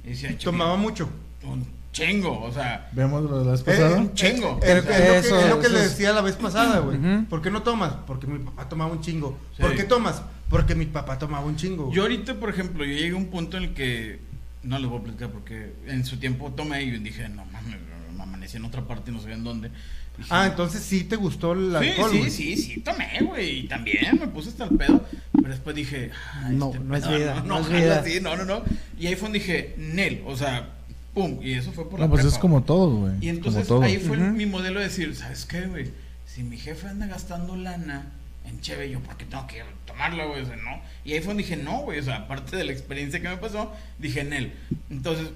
[0.04, 1.10] Y decía, "Che, Tomaba mucho.
[1.44, 1.66] un
[1.96, 2.90] chingo, o sea...
[2.92, 3.98] Vemos lo de la vez Eh, pasada.
[3.98, 4.60] un chingo.
[4.62, 6.98] Es, es lo que, Eso- es lo que le es- decía la vez pasada, güey.
[7.30, 7.94] ¿Por qué no tomas?
[8.06, 9.38] Porque mi papá tomaba un chingo.
[9.56, 9.62] Sí.
[9.62, 10.22] ¿Por qué tomas?
[10.50, 11.86] Porque mi papá tomaba un chingo.
[11.86, 11.96] güey.
[11.96, 14.20] Yo ahorita, por ejemplo, yo llegué a un punto en el que
[14.64, 17.78] no les voy a platicar porque en su tiempo tomé y dije, no mames,
[18.16, 19.72] me amanecí en otra parte y no sabía en dónde.
[20.18, 22.32] Dije, Ah, entonces sí te gustó el sí, alcohol, sí, güey.
[22.32, 26.10] sí, sí, tomé, güey, y también me puse hasta el pedo, pero después dije,
[26.42, 28.00] "Ay, No, este no es vida, no, no no, es vida".
[28.00, 28.64] así, no, no, no,
[28.98, 30.70] y ahí fue donde dije, Nel, o sea,
[31.16, 32.66] pum, y eso fue por la No, pues prepa, es como güey.
[32.68, 33.14] todo, güey.
[33.16, 33.82] Y como entonces todo.
[33.82, 35.92] ahí fue mi modelo de decir, ¿sabes qué, güey?
[36.28, 38.12] Si mi jefe anda gastando lana
[38.46, 40.42] en cheve, yo, ¿por qué tengo que tomarla, güey?
[40.42, 40.80] O sea, no.
[41.04, 42.00] Y ahí fue donde dije, no, güey.
[42.00, 44.54] O sea, aparte de la experiencia que me pasó, dije en él.
[44.92, 45.30] Entonces,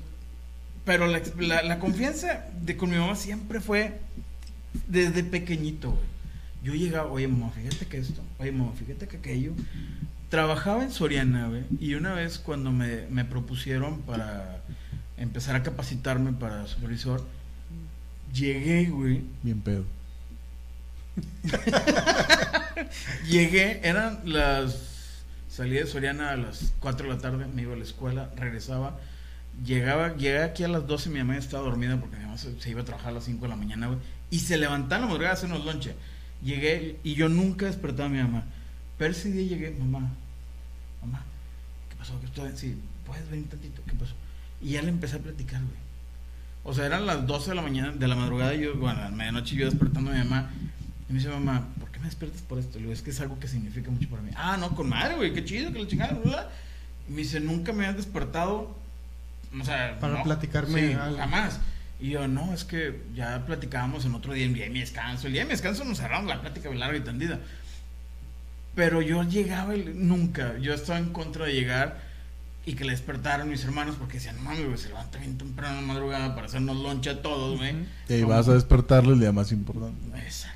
[0.86, 4.00] pero la, la- la confianza de con mi mamá siempre fue
[4.88, 6.04] desde pequeñito, güey.
[6.62, 9.54] Yo llegaba, oye, mamá, fíjate que esto, oye, mamá, fíjate que aquello.
[10.30, 14.62] Trabajaba en Soriana, güey, y una vez cuando me, me propusieron para
[15.20, 17.26] empezar a capacitarme para supervisor,
[18.34, 19.86] llegué, güey, Bien pedo.
[23.30, 25.24] Llegué, eran las.
[25.50, 28.98] Salí de Soriana a las 4 de la tarde, me iba a la escuela, regresaba.
[29.66, 32.70] Llegaba, llegué aquí a las 12, mi mamá estaba dormida porque mi mamá se, se
[32.70, 34.00] iba a trabajar a las 5 de la mañana, güey.
[34.30, 35.96] Y se levantaba en la madrugada a hacernos lonche.
[36.42, 38.46] Llegué y yo nunca despertaba a mi mamá.
[38.98, 40.12] Pero ese día llegué, mamá,
[41.02, 41.24] mamá,
[41.90, 42.18] ¿qué pasó?
[42.20, 42.52] ¿Qué estoy?
[42.56, 44.14] Sí, puedes venir tantito, ¿qué pasó?
[44.62, 45.78] Y ya le empecé a platicar, güey.
[46.64, 49.04] O sea, eran las 12 de la mañana, de la madrugada, y yo, bueno, a
[49.06, 50.50] la medianoche yo despertando a mi mamá.
[51.10, 52.74] Y me dice, mamá, ¿por qué me despiertas por esto?
[52.76, 54.32] Le digo, es que es algo que significa mucho para mí.
[54.36, 56.50] Ah, no, con madre, güey, qué chido, que la chingada, bla.
[57.08, 58.76] Y me dice, nunca me has despertado,
[59.60, 61.18] o sea, Para no, platicarme sí, algo.
[61.18, 61.60] jamás.
[62.00, 65.28] Y yo, no, es que ya platicábamos en otro día, en día de mi descanso.
[65.28, 67.40] El día de mi descanso nos cerramos la plática larga y tendida.
[68.76, 72.02] Pero yo llegaba y nunca, yo estaba en contra de llegar
[72.66, 75.80] y que le despertaran mis hermanos porque decían, no mames, güey, se levanta bien temprano
[75.80, 77.74] en la madrugada para hacernos loncha a todos, güey.
[78.10, 80.00] Y ahí vas a despertarlo el día más importante.
[80.20, 80.56] Exacto.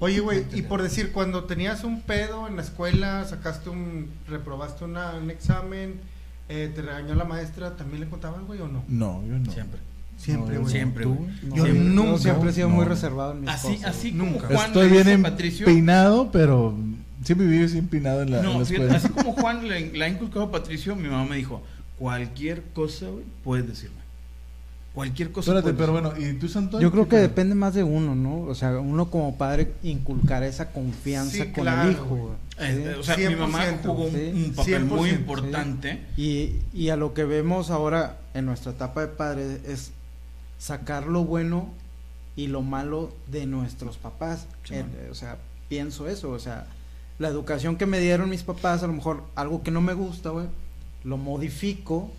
[0.00, 4.84] Oye, güey, y por decir, cuando tenías un pedo en la escuela, sacaste un, reprobaste
[4.84, 6.00] una- un examen,
[6.48, 8.82] eh, te regañó la maestra, ¿también le contaban, güey, o no?
[8.88, 9.52] No, yo no.
[9.52, 9.78] Siempre.
[10.16, 10.72] Siempre, No, güey.
[10.72, 11.04] Siempre.
[11.04, 11.16] Yo
[11.64, 11.72] Siempre.
[11.74, 12.74] nunca- Yo siempre he sido no.
[12.74, 13.84] muy reservado en mis Así, cosas.
[13.96, 14.46] así Nunca.
[14.48, 15.66] como Juan Estoy bien Patricio.
[15.68, 16.76] empinado, pero
[17.24, 18.96] siempre viví empinado en la, en No, la fíjate, escuela.
[18.96, 21.62] así como Juan le, le ha inculcado a Patricio, mi mamá me dijo,
[21.98, 24.00] cualquier cosa, güey, puedes decirme.
[24.94, 25.50] cualquier cosa.
[25.52, 26.82] Espérate, puedes pero bueno, ¿y tú, Santoy?
[26.82, 28.40] Yo creo ¿Qué que depende más de uno, ¿no?
[28.42, 32.36] O sea, uno como padre inculcar esa confianza Sí, con claro, el hijo.
[32.58, 32.98] Eh, Sí.
[32.98, 34.32] o sea, mi mamá 100%, jugó un, sí.
[34.34, 36.00] un papel muy 100%, importante.
[36.16, 39.92] Y, y a lo que vemos ahora en nuestra etapa de padre es
[40.58, 41.70] sacar lo bueno
[42.36, 44.46] y lo malo de nuestros papás.
[44.64, 46.66] Sí, Eh, o sea, pienso eso, o sea,
[47.20, 50.30] la educación que me dieron mis papás, a lo mejor algo que no me gusta,
[50.30, 50.46] güey,
[51.04, 52.10] lo modifico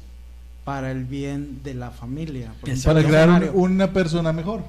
[0.63, 2.53] para el bien de la familia.
[2.85, 4.61] Para crear una persona mejor.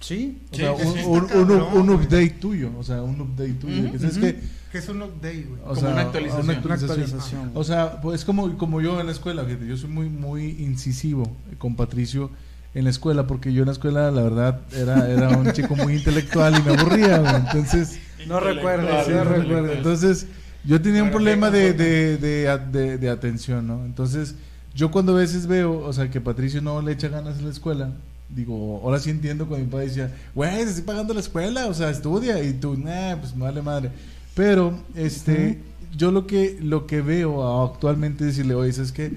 [0.00, 2.70] Sí, O Sí, sea, sí, un, update tuyo.
[2.78, 3.92] O sea, un update tuyo.
[3.92, 4.40] Que que,
[4.72, 5.60] Que es un update, güey.
[5.62, 6.44] o Como sea, una actualización.
[6.44, 7.00] una una actualización.
[7.04, 7.50] actualización.
[7.54, 11.30] O sea, pues como, como yo en la escuela, fíjate, yo soy muy, muy incisivo
[11.58, 12.30] con Patricio
[12.76, 15.94] en la escuela, porque yo en la escuela, la verdad, era, era un chico muy
[15.94, 17.34] intelectual y me aburría, güey.
[17.36, 17.98] Entonces,
[18.28, 19.72] no recuerdo, sí, no recuerdo.
[19.72, 20.26] Entonces,
[20.62, 23.84] yo tenía un problema de, de, de, de- de atención, ¿no?
[23.84, 24.34] Entonces,
[24.74, 27.50] yo cuando a veces veo, o sea, que Patricio no le echa ganas en la
[27.50, 27.92] escuela,
[28.28, 31.74] digo, ahora sí entiendo cuando mi padre decía, güey, te estoy pagando la escuela, o
[31.74, 33.90] sea, estudia, y tú, nah, pues me vale madre.
[34.34, 35.60] Pero, este,
[35.96, 39.12] yo lo que, lo que veo actualmente decirle, oye, es que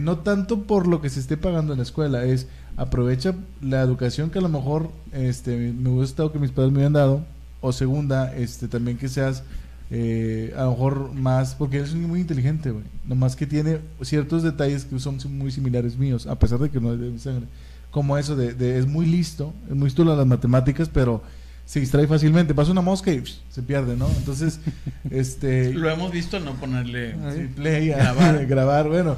[0.00, 2.46] no tanto por lo que se esté pagando en la escuela, es
[2.80, 6.78] aprovecha la educación que a lo mejor este, me hubiera gustado que mis padres me
[6.78, 7.24] hubieran dado,
[7.60, 9.42] o segunda, este, también que seas
[9.90, 14.42] eh, a lo mejor más, porque él es muy inteligente, güey, nomás que tiene ciertos
[14.42, 17.46] detalles que son muy similares míos, a pesar de que no es de mi sangre,
[17.90, 21.22] como eso de, de- es muy listo, es muy listo en las matemáticas, pero
[21.66, 24.08] se distrae fácilmente, pasa una mosca y psh, se pierde, ¿no?
[24.16, 24.58] Entonces,
[25.10, 25.72] este...
[25.74, 27.12] Lo hemos visto no ponerle.
[27.34, 28.46] Sí, play, Grabar.
[28.48, 28.88] grabar.
[28.88, 29.16] bueno.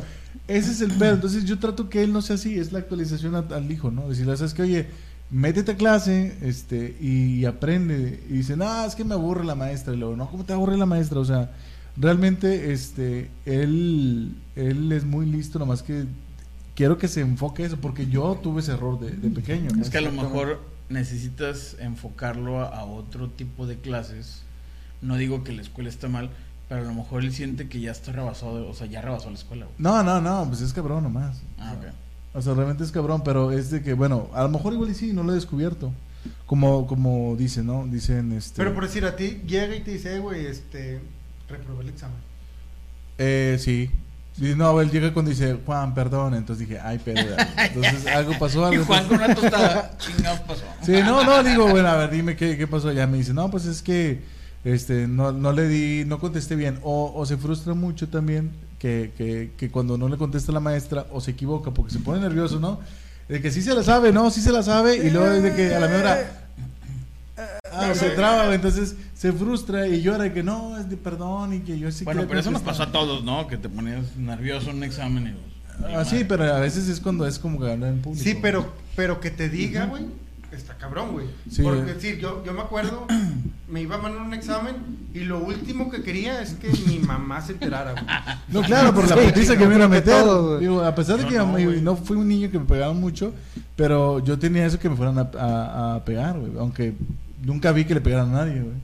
[0.49, 1.15] Ese es el pedo.
[1.15, 4.09] Entonces yo trato que él no sea así, es la actualización al hijo, ¿no?
[4.09, 4.87] Decirle, ¿sabes que Oye,
[5.31, 8.23] métete a clase este, y aprende.
[8.29, 9.95] Y dice, no, es que me aburre la maestra.
[9.95, 11.19] Y luego, no, ¿cómo te aburre la maestra?
[11.19, 11.51] O sea,
[11.97, 16.05] realmente este, él, él es muy listo, nomás que
[16.75, 19.71] quiero que se enfoque eso, porque yo tuve ese error de, de pequeño.
[19.81, 24.43] Es que a lo mejor necesitas enfocarlo a, a otro tipo de clases.
[25.01, 26.31] No digo que la escuela está mal,
[26.73, 29.35] pero a lo mejor él siente que ya está rebasado, o sea, ya rebasó la
[29.35, 29.67] escuela.
[29.67, 29.75] güey.
[29.77, 31.43] No, no, no, pues es cabrón nomás.
[31.59, 31.93] Ah, ok.
[32.33, 34.95] O sea, realmente es cabrón, pero es de que, bueno, a lo mejor igual y
[34.95, 35.93] sí, no lo he descubierto.
[36.47, 37.87] Como, como dicen, ¿no?
[37.87, 38.57] Dicen, este...
[38.57, 41.03] Pero por decir, a ti llega y te dice, "Eh, güey, este,
[41.47, 42.17] reprobé el examen.
[43.19, 43.91] Eh, sí.
[44.39, 46.33] Dice, no, él llega cuando dice, Juan, perdón.
[46.33, 47.37] Entonces dije, ay, perdón.
[47.59, 50.65] Entonces algo pasó, Y algo Juan con una tostada, chingados pasó.
[50.81, 52.91] Sí, no, no, digo, bueno, a ver, dime qué, qué pasó.
[52.93, 56.79] Ya me dice, no, pues es que este, no, no le di, no contesté bien.
[56.83, 61.07] O, o se frustra mucho también que, que, que cuando no le contesta la maestra
[61.13, 62.81] o se equivoca porque se pone nervioso, ¿no?
[63.29, 64.31] De que sí se la sabe, ¿no?
[64.31, 64.97] Sí se la sabe.
[64.97, 66.07] Y luego es de que a la mejor
[67.73, 71.61] ah, se traba, entonces se frustra y llora y que no, es de perdón y
[71.61, 72.89] que yo sí Bueno, pero eso nos contestar".
[72.89, 73.47] pasó a todos, ¿no?
[73.47, 75.31] Que te ponías nervioso en un examen y...
[75.81, 78.23] pues, Ah, sí, pero a veces es cuando es como ganar en público.
[78.23, 80.05] Sí, pero, pero que te diga, güey,
[80.57, 81.27] está cabrón, güey.
[81.51, 81.63] Sí.
[81.63, 83.07] Porque sí, yo, yo me acuerdo,
[83.69, 84.77] me iba a mandar un examen
[85.15, 88.05] y lo último que quería es que mi mamá se enterara, güey.
[88.49, 90.25] No, claro, por la Sí, putiza que me iba a meter.
[90.61, 91.37] Digo, a pesar de que
[91.81, 93.33] no, fui un niño que me pegaban mucho,
[93.77, 96.53] pero yo tenía eso que me fueran a, a- a pegar, güey.
[96.59, 96.95] Aunque
[97.43, 98.75] nunca vi que le pegaran a nadie, güey.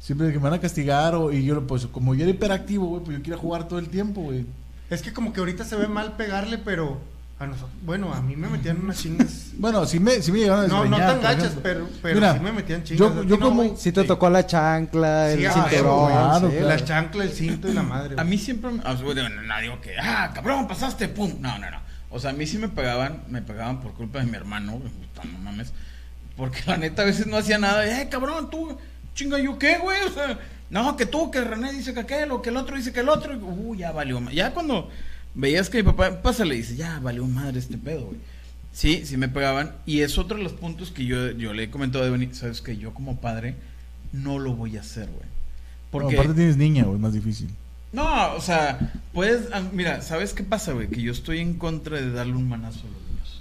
[0.00, 3.02] Siempre que me van a castigar o, y yo, pues, como yo era hiperactivo, güey,
[3.04, 4.46] pues yo quería jugar todo el tiempo, güey.
[4.90, 6.98] Es que como que ahorita se ve mal pegarle, pero
[7.40, 9.44] a nosotros, bueno, a mí me metían unas chingas.
[9.58, 12.40] Bueno, sí me, sí me llegaron a No, no tan gachas, pero, pero Mira, sí
[12.40, 12.98] me metían chingas.
[13.14, 13.76] yo- ¿A yo no, como-?
[13.76, 16.10] Si te tocó la chancla, el Sí, a cinturón.
[16.10, 16.68] claro, claro.
[16.68, 18.14] La chancla, el cinto y la madre.
[18.18, 21.34] A mí siempre, sea, bueno, no, digo que, ah, cabrón, pasaste, pum.
[21.40, 21.78] No, no, no.
[22.10, 24.80] O sea, a mí sí me pegaban, me pegaban por culpa de mi hermano,
[25.32, 25.72] no mames.
[26.36, 27.84] Porque la neta a veces no hacía nada.
[28.00, 28.78] Eh, cabrón, tú,
[29.14, 29.98] chinga, ¿yo qué, güey?
[30.06, 30.38] O sea,
[30.70, 33.08] no, que tú, que René dice que aquel, o que el otro dice que el
[33.08, 33.34] otro.
[33.34, 34.20] y, Uh, ya valió.
[34.30, 34.88] Ya cuando
[35.38, 38.18] veías que mi papá, pásale, dice, ya valió madre este pedo, güey.
[38.72, 39.72] Sí, sí me pegaban.
[39.86, 42.60] Y es otro de los puntos que yo, yo le he comentado a Devani, sabes
[42.60, 43.54] que yo como padre
[44.12, 45.28] no lo voy a hacer, güey.
[45.90, 46.14] Porque...
[46.16, 47.48] No, aparte tienes niña, güey, más difícil.
[47.92, 49.48] No, o sea, puedes.
[49.52, 50.88] ah, Mira, ¿sabes qué pasa, güey?
[50.88, 53.40] Que yo estoy en contra de darle un manazo a los niños.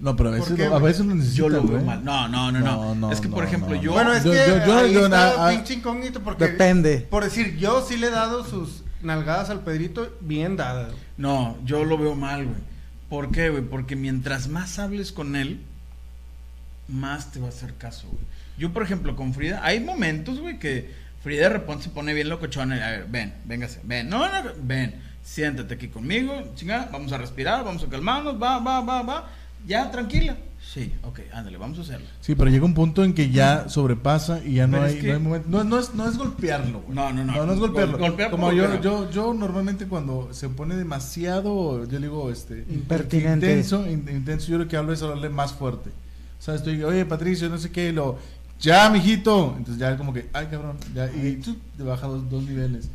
[0.00, 1.84] No, pero a ¿Por veces, qué, lo, a veces lo necesitas, Yo lo veo güey.
[1.84, 2.02] mal.
[2.02, 2.64] No, no, no, no.
[2.64, 3.92] No, no, es que, por ejemplo, no, yo.
[3.92, 6.44] Bueno, es Yo- que yo- yo- ahí yo- está ah, pinche incógnito porque...
[6.46, 7.06] Depende.
[7.10, 10.92] Por decir, yo sí le he dado sus nalgadas al Pedrito bien dadas.
[11.16, 12.56] No, yo lo veo mal, güey.
[13.08, 13.62] ¿Por qué, güey?
[13.62, 15.60] Porque mientras más hables con él,
[16.88, 18.24] más te va a hacer caso, güey.
[18.58, 20.90] Yo, por ejemplo, con Frida, hay momentos, güey, que
[21.22, 22.76] Frida de repente se pone bien locochona.
[22.86, 27.64] A ver, ven, véngase, ven, no, no, ven, siéntate aquí conmigo, chinga, vamos a respirar,
[27.64, 29.30] vamos a calmarnos, va, va, va, va.
[29.66, 29.90] ¿Ya?
[29.90, 30.36] ¿Tranquila?
[30.72, 32.06] Sí, ok, ándale, vamos a hacerlo.
[32.20, 35.00] Sí, pero llega un punto en que ya sobrepasa y ya no Pero es hay,
[35.00, 35.48] que- no hay momento.
[35.50, 36.94] No, no es, no es golpearlo, güey.
[36.94, 37.32] No, no, no.
[37.34, 37.98] No, no es golpearlo.
[37.98, 38.82] Gol- golpear Como yo, golpear.
[38.82, 43.46] yo, yo normalmente cuando se pone demasiado, yo digo, este, Impertinente.
[43.50, 45.90] intenso, in- intenso, yo lo que hablo es hablarle más fuerte.
[46.38, 48.18] O sea, estoy, oye, Patricio, no sé qué, y lo,
[48.60, 49.54] ya, mijito.
[49.58, 52.88] Entonces ya como que, ay, cabrón, ya, y tú te baja dos, dos niveles.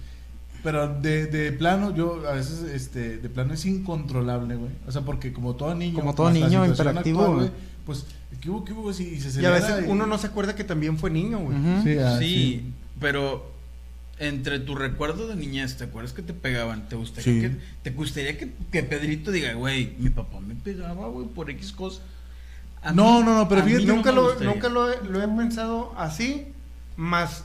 [0.63, 4.71] Pero de, de plano, yo a veces, este, de plano es incontrolable, güey.
[4.87, 7.51] O sea, porque como todo niño, Como todo niño actual, güey.
[7.85, 8.05] pues,
[8.41, 8.91] ¿qué hubo, qué hubo?
[8.91, 11.57] Y, y se Y a veces uno no se acuerda que también fue niño, güey.
[11.83, 13.55] Sí, ah, sí, pero
[14.19, 16.89] entre tu recuerdo de niñez, ¿te acuerdas que te pegaban?
[16.89, 17.39] ¿Te gustaría, Sí.
[17.41, 17.51] que,
[17.83, 22.01] te gustaría que, que Pedrito diga, güey, mi papá me pegaba, güey, por X cosa?
[22.81, 25.93] A No, no, no, pero fíjate, no nunca lo, nunca lo he, lo he pensado
[25.97, 26.47] así,
[26.95, 27.43] más,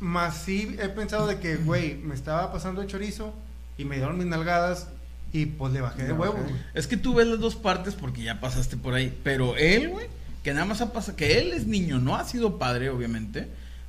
[0.00, 3.34] más sí he pensado de que, güey, me estaba pasando el chorizo
[3.78, 4.88] y me dieron mis nalgadas
[5.32, 6.54] y pues le bajé de huevo, güey.
[6.74, 9.18] Es que tú ves las dos partes porque ya pasaste por ahí.
[9.22, 10.06] Pero él, güey,
[10.42, 13.48] que nada más ha pasado, que él es niño, no ha sido padre, obviamente,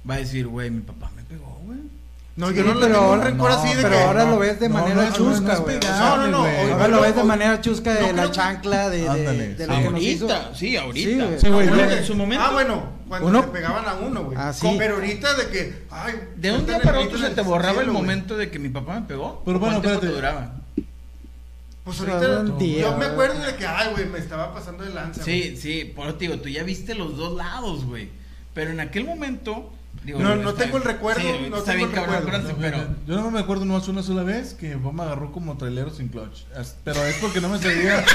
[0.09, 1.79] va a decir, güey, mi papá me pegó, güey.
[2.37, 4.03] No, Sí, yo no le pero tengo un ahora- rencor no, así de pero que...
[4.03, 5.79] ahora no, lo ves de no, manera no, no, no chusca, güey.
[5.79, 9.09] No, no, no, Ahora lo ves de manera chusca de no la chancla, de, de-
[9.09, 9.71] Ándale, de sí.
[9.71, 10.25] lo que nos hizo.
[10.29, 11.39] ahorita, sí, ahorita.
[11.39, 11.67] Sí, güey.
[11.97, 12.45] En su momento.
[12.47, 14.37] Ah, bueno, cuando Uno- te pegaban a uno, güey.
[14.39, 14.67] Ah, sí.
[14.77, 16.13] Pero ahorita de que, ay...
[16.35, 19.07] De un día para otro se te borraba el momento de que mi papá me
[19.07, 19.41] pegó.
[19.43, 20.07] Pero bueno, ¿Cuánto tiempo espérate.
[20.07, 20.53] te duraba?
[21.85, 25.23] Pues ahorita día, yo me acuerdo de que, ay, güey, me estaba pasando de lanza.
[25.23, 28.09] Sí, sí, por eso te digo, tú ya viste los dos lados, güey.
[28.53, 29.71] Pero en aquel momento.
[30.03, 32.49] Digo, No, no tengo el recuerdo, sí, no está tengo bien el cabrón, recuerdo.
[32.49, 32.95] acuérdate, pero.
[33.07, 35.89] Yo no me acuerdo nomás una sola vez que mi papá me agarró como trailero
[35.89, 36.43] sin clutch.
[36.83, 38.03] Pero es porque no me sabía.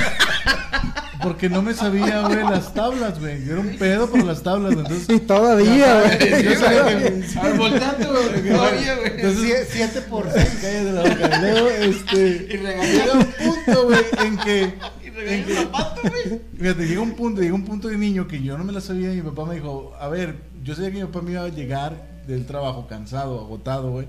[1.22, 3.44] Porque no me sabía, güey, las tablas, güey.
[3.44, 4.84] Yo era un pedo por las tablas, güey.
[4.86, 5.16] Entonces.
[5.16, 6.42] Y todavía, güey.
[6.44, 7.24] Yo sabía que.
[7.38, 8.48] A ver, volteate, güey.
[8.48, 9.20] Todavía, güey.
[9.36, 10.58] Sie- Siete por seis.
[10.60, 11.40] Cállate la boca.
[11.40, 12.26] Luego, este.
[12.26, 12.56] Y.
[12.56, 14.74] Llega un punto, güey, en que.
[15.04, 16.40] Y regañó el zapato, güey.
[16.58, 19.12] Fíjate, llega un punto, llega un punto de niño que yo no me la sabía
[19.12, 20.34] y mi papá me dijo, a ver,
[20.64, 24.06] yo sabía que mi papá me iba a llegar del trabajo cansado, agotado, güey,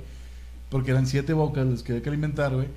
[0.69, 2.67] porque eran siete bocas los que había que alimentar, güey.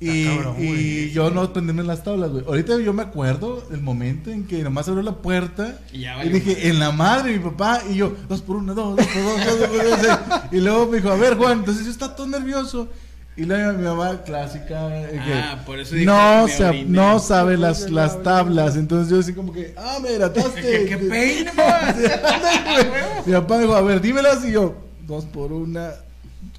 [0.00, 2.44] Y, cabrón, y yo no aprenderme las tablas, güey.
[2.44, 6.16] Ahorita yo me acuerdo del momento en que nomás abrió la puerta Y ya y
[6.16, 6.32] valió.
[6.32, 9.44] dije, en la madre, mi papá, y yo, dos por una, dos, dos por dos,
[9.60, 10.40] dos, por dos, dos.
[10.50, 12.88] Y luego me dijo, a ver, Juan, entonces yo estaba todo nervioso.
[13.34, 16.84] Y luego mi mamá, clásica, eh, que Ah, por eso dije, no, oriné.
[16.84, 18.76] no sabe las, las tablas.
[18.76, 20.60] Entonces yo así como que, ah, me hidrataste.
[20.60, 21.96] ¿Qué, qué peine, más?
[23.26, 24.44] Mi papá me dijo, a ver, dímelas.
[24.44, 24.74] Y yo,
[25.06, 25.92] dos por una,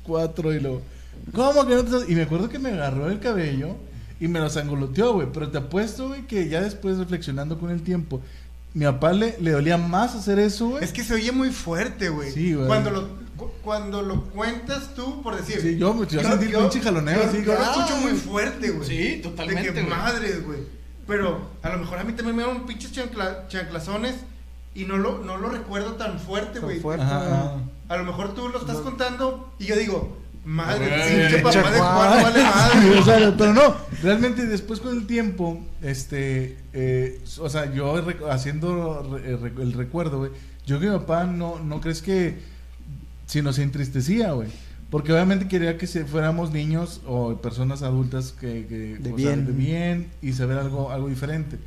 [0.02, 0.52] cuatro.
[0.52, 0.82] Y luego,
[1.34, 2.10] ¿cómo que no te sabes?
[2.10, 3.76] Y me acuerdo que me agarró el cabello
[4.20, 5.28] y me lo sangoloteó, güey.
[5.32, 8.20] Pero te apuesto, güey, que ya después reflexionando con el tiempo,
[8.74, 10.84] mi papá le, le dolía más hacer eso, güey.
[10.84, 12.32] Es que se oye muy fuerte, güey.
[12.32, 12.66] Sí, güey.
[12.66, 13.23] Cuando lo,
[13.64, 15.60] cuando lo cuentas tú, por decir.
[15.62, 18.88] Sí, yo, yo sentí el pinche jaloneo, yo- Yo lo escucho muy fuerte, güey.
[18.88, 19.90] Sí, totalmente, De que güey.
[19.98, 20.60] madres, güey.
[21.08, 24.16] Pero a lo mejor a mí también me dieron pinches chancla- chanclazones
[24.74, 26.80] y no lo, no lo recuerdo tan fuerte, Tan güey.
[26.80, 27.04] fuerte.
[27.04, 27.58] Ajá, ajá.
[27.90, 30.88] A lo mejor tú lo estás contando y yo digo, madre,
[31.30, 33.00] pinche papá de Juan vale Sí, madre.
[33.00, 38.28] o sea, pero no, realmente después con el tiempo, este, eh, o sea, yo rec-
[38.32, 40.32] haciendo re- el recuerdo, güey,
[40.66, 42.40] yo que mi papá no, no crees que,
[43.26, 44.50] sino se entristecía, güey.
[44.90, 49.46] Porque obviamente quería que se fuéramos niños o personas adultas que, que De bien.
[49.48, 51.58] de bien y saber algo, algo diferente.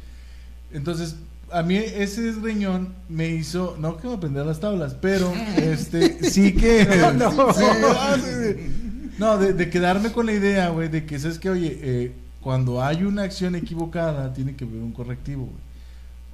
[0.73, 1.17] Entonces,
[1.51, 6.53] a mí ese riñón me hizo, no que me aprendiera las tablas, pero este sí
[6.55, 6.85] que
[7.19, 7.53] No, no.
[7.55, 9.13] Sí, ah, sí.
[9.19, 12.81] No, de, de quedarme con la idea, güey, de que sabes que, oye, eh, cuando
[12.81, 15.67] hay una acción equivocada, tiene que haber un correctivo, güey.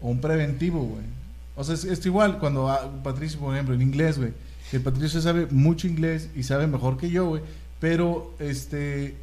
[0.03, 1.05] O un preventivo, güey.
[1.57, 4.33] O sea, es, es igual cuando ah, Patricio, por ejemplo, en inglés, güey.
[4.73, 7.43] Que Patricio sabe mucho inglés y sabe mejor que yo, güey.
[7.79, 9.17] Pero, este,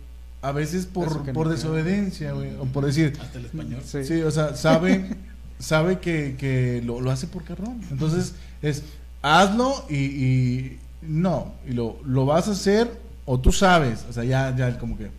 [0.43, 2.54] a veces por, por no desobediencia, güey.
[2.60, 3.82] O por decir, Hasta el español.
[3.84, 4.04] Sí.
[4.04, 5.10] Sí, o sea, sabe,
[5.58, 7.82] sabe que, que lo, lo hace por carrón.
[7.89, 8.84] Entonces, es
[9.24, 12.88] hazlo y, y no, y lo, lo vas a hacer
[13.26, 14.06] o tú sabes.
[14.08, 15.10] O sea, ya, ya como que,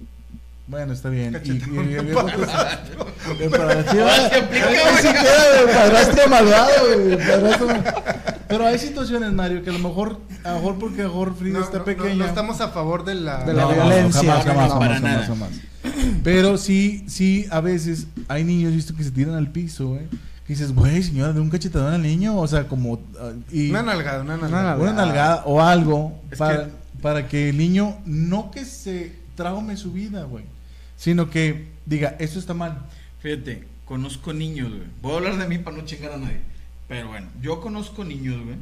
[0.70, 1.40] bueno, está bien.
[1.44, 2.14] Y, y- y- y- de
[5.74, 7.84] padrastro malvado, güey, padrastro mal-
[8.48, 11.36] Pero hay situaciones, Mario, que a lo mejor, a lo mejor porque a lo mejor
[11.36, 12.10] Frida No, está no, pequeña.
[12.10, 13.44] no, no estamos a favor de la...
[13.44, 14.20] De la No, violencia.
[14.42, 15.50] jamás, jamás, jamás.
[16.24, 20.06] Pero sí, sí, a veces hay niños, visto, que se tiran al piso, güey.
[20.46, 22.98] Que dices, güey, señora, de un cachetadón al niño, o sea, como...
[23.20, 24.76] ah, y Una nalgada, una nalgada.
[24.76, 26.70] una nalgada o algo para, que-
[27.02, 30.44] para que el niño no que se traume su vida, güey,
[31.00, 32.78] sino que diga, esto está mal.
[33.20, 34.82] Fíjate, conozco niños, güey.
[35.00, 36.40] Voy a hablar de mí para no chingar a nadie.
[36.88, 38.56] Pero bueno, yo conozco niños, güey,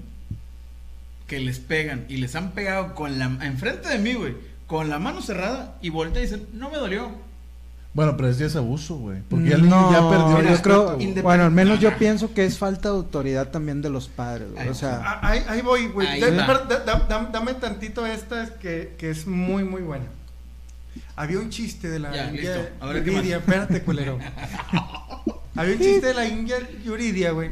[1.26, 4.36] que les pegan y les han pegado con la enfrente de mí, güey,
[4.68, 7.10] con la mano cerrada y voltea y dicen, no me dolió.
[7.92, 9.20] Bueno, pero es ya es abuso, güey.
[9.28, 10.96] Porque ya el niño no, ya perdió el respeto.
[10.96, 14.52] creo, bueno, al menos yo pienso que es falta de autoridad también de los padres,
[14.52, 14.68] güey.
[14.68, 16.20] O sea, Ah, Ahí, ahí voy, güey.
[16.20, 20.04] Dame tantito esta es que, que es muy, muy buena.
[21.18, 22.70] Había un chiste de la Ya, India listo.
[22.78, 23.38] A ver, ¿qué Yuridia.
[23.38, 24.20] Espérate, culero.
[25.56, 27.50] Había un chiste de la India Yuridia, güey,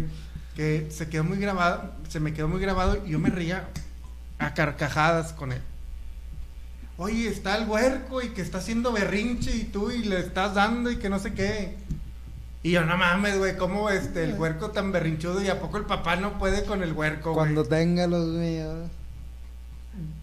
[0.54, 3.68] que se quedó muy grabado, se me quedó muy grabado y yo me reía
[4.38, 5.60] a carcajadas con él.
[6.96, 10.88] Oye, está el huerco y que está haciendo berrinche y tú y le estás dando
[10.88, 11.74] y que no sé qué.
[12.62, 15.86] Y yo, no mames, güey, ¿cómo este, el huerco tan berrinchudo y a poco el
[15.86, 17.46] papá no puede con el huerco, güey?
[17.46, 18.88] cuando tenga los míos.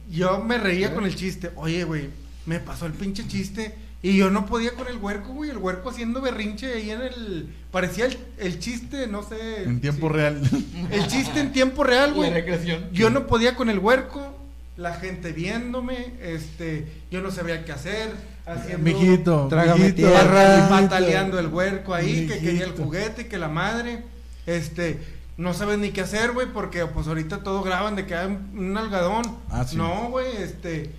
[0.09, 1.51] Yo me reía con el chiste.
[1.57, 3.75] Oye, güey, me pasó el pinche chiste.
[4.05, 5.49] Y yo no podía con el huerco, güey.
[5.49, 7.55] El huerco haciendo berrinche ahí en el.
[7.71, 9.63] Parecía el, el chiste, no sé.
[9.63, 10.13] En tiempo sí.
[10.13, 10.41] real.
[10.91, 12.29] El chiste en tiempo real, La güey.
[12.33, 12.89] recreación.
[12.91, 14.37] Yo no podía con el huerco.
[14.75, 16.15] La gente viéndome.
[16.21, 16.85] Este.
[17.11, 18.11] Yo no sabía qué hacer.
[18.45, 18.83] Haciendo.
[18.83, 20.67] Mijito, Trágame tierra.
[20.67, 22.27] Pataleando el huerco ahí.
[22.27, 23.27] Que quería el juguete.
[23.27, 24.03] Que la madre.
[24.45, 24.99] Este.
[25.37, 26.47] No sabes ni qué hacer, güey.
[26.51, 29.23] Porque pues ahorita todo graban de que hay un, un algadón.
[29.49, 29.77] Ah, sí.
[29.77, 30.35] No, güey.
[30.35, 30.91] Este.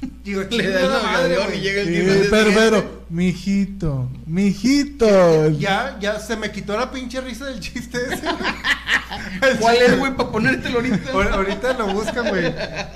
[0.24, 5.50] Digo, Le da la madre, y llega el Sí, de pero, mijito, mijito.
[5.50, 8.22] Ya, ya se me quitó la pinche risa del chiste ese.
[9.60, 11.12] ¿Cuál es, güey, para ponértelo ahorita?
[11.12, 12.44] Ahor- Ahorita lo buscan, güey.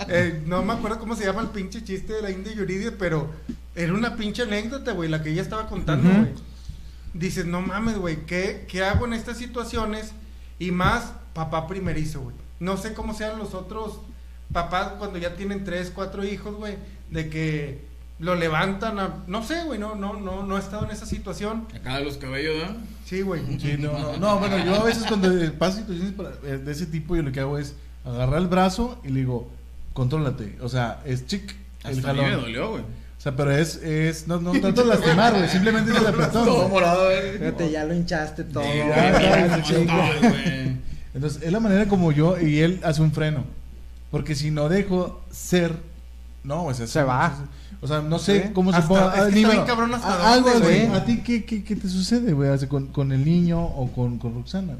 [0.08, 3.30] Eh, no me acuerdo cómo se llama el pinche chiste de la India Yuridia, pero
[3.74, 6.32] era una pinche anécdota, güey, la que ella estaba contando, güey.
[7.14, 10.12] Dices, no mames, güey, ¿qué, ¿qué hago en estas situaciones?
[10.58, 12.36] Y más, papá primerizo, güey.
[12.60, 14.00] No sé cómo sean los otros
[14.52, 16.74] papás cuando ya tienen tres, cuatro hijos, güey,
[17.10, 17.86] de que
[18.18, 19.24] lo levantan a...
[19.26, 21.66] No sé, güey, no, no, no, no he estado en esa situación.
[21.74, 22.76] Acá de los cabellos, ¿no?
[23.04, 23.42] Sí, güey.
[23.60, 26.86] Sí, no, no, no, bueno, yo a veces cuando paso situaciones para- eh, de ese
[26.86, 27.74] tipo, yo lo que hago es
[28.04, 29.48] agarrar el brazo y le digo,
[29.92, 30.56] contrólate.
[30.62, 32.82] O sea, es chic el Hasta a mí me dolió, güey.
[32.82, 36.44] O sea, pero es, es no, no tanto lastimar, güey, simplemente es el apretón.
[36.44, 37.38] Todo morado, güey.
[37.38, 38.62] Fíjate, ya lo hinchaste todo.
[38.64, 38.68] Sí,
[39.86, 40.76] güey.
[41.14, 43.44] Entonces, es la manera como yo y él hace un freno.
[44.10, 45.76] Porque si no dejo ser,
[46.44, 47.34] no, o sea, Se va.
[47.80, 49.06] O sea, no sé cómo se Hasta- ponga.
[49.06, 49.52] es que ah, está dímelo.
[49.54, 50.86] bien cabrón hasta Ah, dónde, algo, güey.
[50.86, 50.98] güey.
[51.00, 52.50] ¿A ti qué, qué, qué te sucede, güey?
[52.50, 54.74] Hace Con, con el niño o con, con Roxana.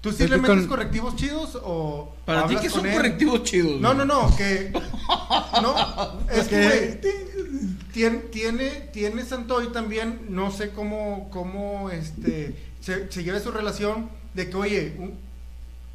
[0.00, 2.94] ¿Tú sí le metes con- correctivos chidos o Para ti, hablas ¿qué con son él?
[2.96, 3.80] correctivos chidos?
[3.80, 4.06] No, güey?
[4.06, 4.72] no, no, que
[5.62, 5.74] no,
[6.30, 7.00] es que
[7.92, 14.08] tiene tiene tiene Santoy también, no sé cómo cómo este se, se lleva su relación
[14.34, 15.14] de que oye, un-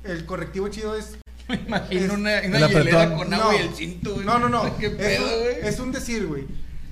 [0.03, 1.17] el correctivo chido es
[1.49, 3.53] Me imagino Es- una, una hielera con agua No.
[3.53, 4.25] y el cinto, güey.
[4.25, 4.77] No, no, no.
[4.79, 5.55] ¿Qué es, pedo, un, güey?
[5.63, 6.43] es un decir, güey.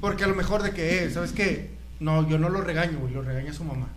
[0.01, 1.69] Porque a lo mejor de que, eh, ¿sabes qué?
[1.99, 3.87] No, yo no lo regaño, güey, lo regaña su mamá.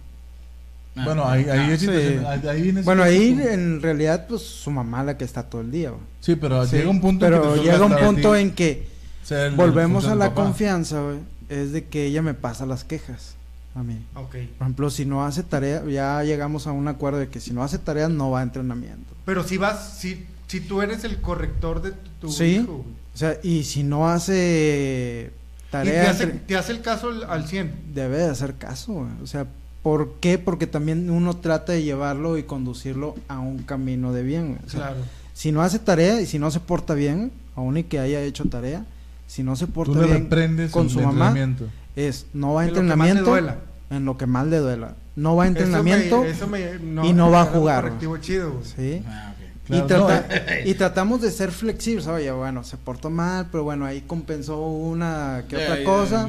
[0.97, 1.89] Ah, bueno, ahí, ahí ah, es sí.
[1.89, 5.91] ahí- en Bueno, ahí en realidad, pues su mamá la que está todo el día.
[5.91, 6.03] güey.
[6.21, 8.89] Sí, pero Sí, llega un punto en que pero llega un punto en que
[9.31, 10.43] el- volvemos el a la papá.
[10.45, 11.19] confianza, güey.
[11.49, 13.35] Es de que ella me pasa las quejas
[13.75, 14.05] a mí.
[14.15, 14.31] Ok.
[14.59, 17.63] Por ejemplo, si no hace tarea, ya llegamos a un acuerdo de que si no
[17.63, 19.15] hace tarea no va a entrenamiento.
[19.25, 22.45] Pero si vas, si, si tú eres el corrector de tu, tu Sí.
[22.57, 22.95] hijo, güey.
[23.15, 25.31] O sea, y si no hace
[25.69, 27.73] Y tarea, te hace, entre- te hace el caso al, al 100.
[27.95, 29.09] debe de hacer caso, güey.
[29.23, 29.47] O sea,
[29.83, 30.39] ¿por qué?
[30.39, 34.59] Porque también uno trata de llevarlo y conducirlo a un camino de bien, güey.
[34.67, 34.97] O sea, Claro.
[35.35, 38.45] Si no hace tarea y si no se porta bien, aún y que haya hecho
[38.45, 38.85] tarea,
[39.27, 41.67] si no se porta Tú le bien con en su mamá, entrenamiento.
[41.97, 43.57] es no va a En lo que más le entrenamiento duela.
[43.91, 44.95] en lo que más le duela.
[45.17, 48.61] No va a Eso me- entrenamiento eso me- y no va a jugar, correctivo chido.
[48.65, 49.03] ¿sí?
[49.07, 49.30] Ah.
[49.71, 50.51] Claro, y, trata- no.
[50.71, 52.07] y tratamos de ser flexibles.
[52.07, 56.29] Oye, bueno, se portó mal, pero bueno, ahí compensó una que otra cosa.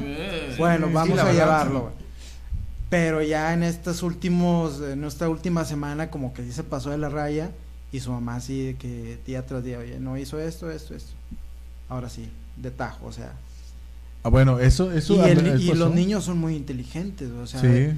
[0.58, 1.74] Bueno, sí, vamos a verdad, llevarlo.
[1.78, 1.80] sí.
[1.82, 2.02] güey.
[2.90, 6.98] Pero ya en estos últimos, en esta última semana, como que sí se pasó de
[6.98, 7.50] la raya.
[7.90, 11.12] Y su mamá así de que día tras día, oye, no hizo esto, esto, esto.
[11.90, 13.32] Ahora sí, de tajo, o sea.
[14.24, 17.90] Ah, bueno, eso, eso y el- y los niños son muy inteligentes, o sea, sí.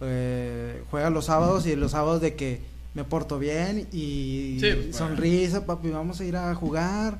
[0.00, 2.60] eh, juega los sábados y los sábados de que
[2.96, 7.18] me porto bien y Sí, pues, sonrisa, papi, vamos a ir a jugar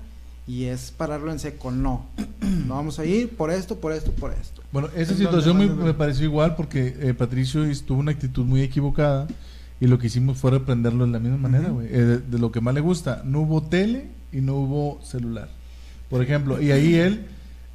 [0.49, 2.07] y es pararlo en seco, no,
[2.41, 4.62] no vamos a ir por esto, por esto, por esto.
[4.72, 5.85] Bueno, esa ¿En situación ¿Dónde?
[5.85, 9.27] me pareció igual porque eh, Patricio tuvo una actitud muy equivocada
[9.79, 11.89] y lo que hicimos fue reprenderlo de la misma manera, güey.
[11.89, 15.51] Eh, de, de lo que más le gusta, no hubo tele y no hubo celular,
[16.09, 16.61] por ejemplo.
[16.62, 17.27] Y ahí él,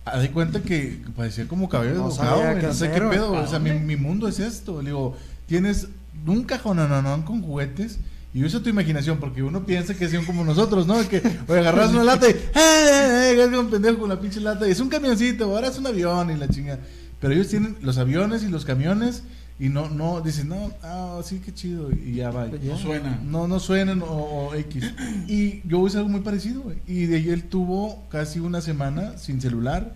[0.05, 3.01] haz de cuenta que parecía como cabello de No bocado, güey, qué no sé qué
[3.01, 3.35] pedo.
[3.35, 4.81] ¿A O sea, mi, mundo es esto.
[4.81, 5.89] Le digo, tienes
[6.25, 7.99] un cajonanón con juguetes
[8.33, 11.05] y usa tu imaginación, porque uno piensa que son como nosotros, ¿no?
[11.07, 13.43] Que, oye, agarras una lata y, ¡eh, eh, eh!
[13.43, 16.31] Es un pendejo con la pinche lata y es un camioncito, ahora es un avión
[16.31, 16.79] y la chinga.
[17.19, 19.23] Pero ellos tienen los aviones y los camiones
[19.59, 22.47] y no, no, dicen, no, ah, sí, qué chido, y ya va.
[22.47, 23.21] No suena.
[23.23, 24.91] No, no suenan o, o X.
[25.27, 26.77] Y yo hice algo muy parecido, güey.
[26.87, 29.95] Y de ahí él tuvo casi una semana sin celular,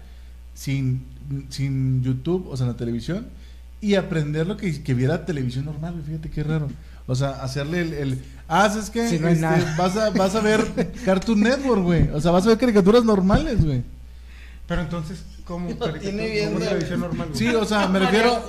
[0.53, 1.05] sin,
[1.49, 3.27] sin YouTube, o sea, en la televisión.
[3.81, 6.67] Y aprender lo que, que viera televisión normal, güey, fíjate qué raro.
[7.07, 9.07] O sea, hacerle el, el ah, ¿sabes qué?
[9.07, 9.75] Si no hay Este, nada.
[9.77, 10.65] vas a vas a ver
[11.05, 12.09] Cartoon Network, güey.
[12.09, 13.83] O sea, vas a ver caricaturas normales, güey.
[14.67, 15.67] Pero entonces, ¿cómo?
[15.67, 16.59] Caricatura- tiene ¿Cómo viendo.
[16.61, 17.27] televisión normal?
[17.27, 17.37] güey?
[17.37, 18.43] Sí, o sea, me refiero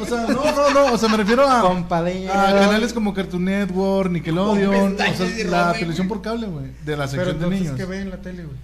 [0.00, 1.62] o sea, no, no, no, o sea, me refiero a
[2.32, 7.08] canales como Cartoon Network, Nickelodeon, o sea, la televisión por cable, güey, de la Pero
[7.08, 7.76] sección de entonces, niños.
[7.76, 8.56] ¿qué ve en la tele, güey?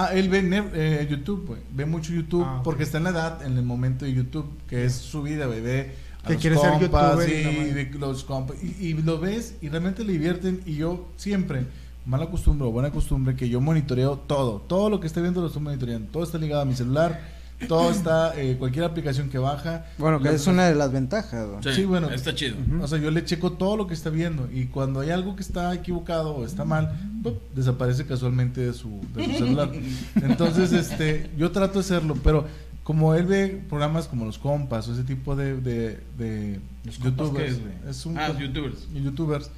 [0.00, 0.40] Ah, él ve
[0.74, 1.60] eh, YouTube, güey.
[1.72, 4.84] Ve mucho YouTube Ah, porque está en la edad, en el momento de YouTube, que
[4.84, 5.60] es su vida, güey.
[5.60, 7.84] Ve a Que los quiere ser compas, youtuber y sí, la madre.
[7.84, 8.56] ve los compas.
[8.62, 10.60] Y, y lo ves y realmente le divierten.
[10.66, 11.66] Y yo siempre,
[12.06, 14.60] mala costumbre o buena costumbre, que yo monitoreo todo.
[14.68, 16.08] Todo lo que esté viendo lo estoy monitoreando.
[16.12, 17.20] Todo está ligado a mi celular.
[17.66, 19.86] Todo está, eh, cualquier aplicación que baja.
[19.98, 21.46] Bueno, que es una de las ventajas.
[21.62, 22.08] Sí, Sí, bueno.
[22.10, 22.56] Está chido.
[22.80, 25.42] O sea, yo le checo todo lo que está viendo y cuando hay algo que
[25.42, 26.92] está equivocado o está mal,
[27.22, 27.38] ¡pup!
[27.54, 29.72] desaparece casualmente de su, de su celular.
[30.22, 32.46] Entonces, este, yo trato de hacerlo, pero
[32.84, 37.28] como él ve programas como los compas o ese tipo de, de, de ¿Los compas
[37.30, 37.58] qué youtubers,
[37.90, 38.86] es, un Ah, youtubers.
[38.94, 39.50] y youtubers,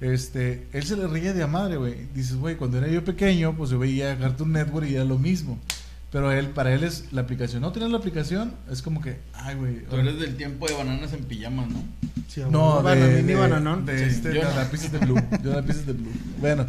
[0.00, 2.06] este, él se le reía de a madre, güey.
[2.14, 5.58] Dices, güey, cuando era yo pequeño, pues yo veía Cartoon Network y era lo mismo.
[6.14, 7.60] Pero él, para él es la aplicación.
[7.60, 9.80] No tener la aplicación es como que, ay, güey.
[9.90, 11.82] Tú eres del tiempo de bananas en pijamas, ¿no?
[12.28, 13.84] Sí, No, de, y de- bananón.
[13.84, 14.54] de Sí, este, yo de no.
[14.54, 15.20] la pizza de Blue.
[15.42, 16.12] Yo de la pizza de Blue.
[16.40, 16.66] Bueno,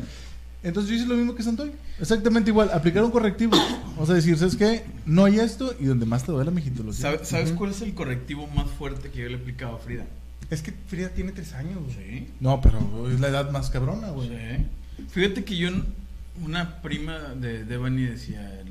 [0.64, 1.72] entonces yo hice lo mismo que Santoy.
[2.00, 2.72] Exactamente igual.
[2.74, 3.56] Aplicar un correctivo.
[4.00, 4.84] O sea, decir, ¿sabes qué?
[5.06, 6.82] No hay esto y donde más te duele, mijito.
[6.82, 7.18] Lo siento.
[7.18, 10.06] ¿Sabes, ¿sabes cuál es el correctivo más fuerte que yo le he aplicado a Frida?
[10.50, 11.94] Es que Frida tiene tres años, güey.
[11.96, 12.28] Sí.
[12.40, 14.28] No, pero es la edad más cabrona, güey.
[14.30, 15.04] Sí.
[15.12, 15.70] Fíjate que yo,
[16.44, 18.62] una prima de Devani decía,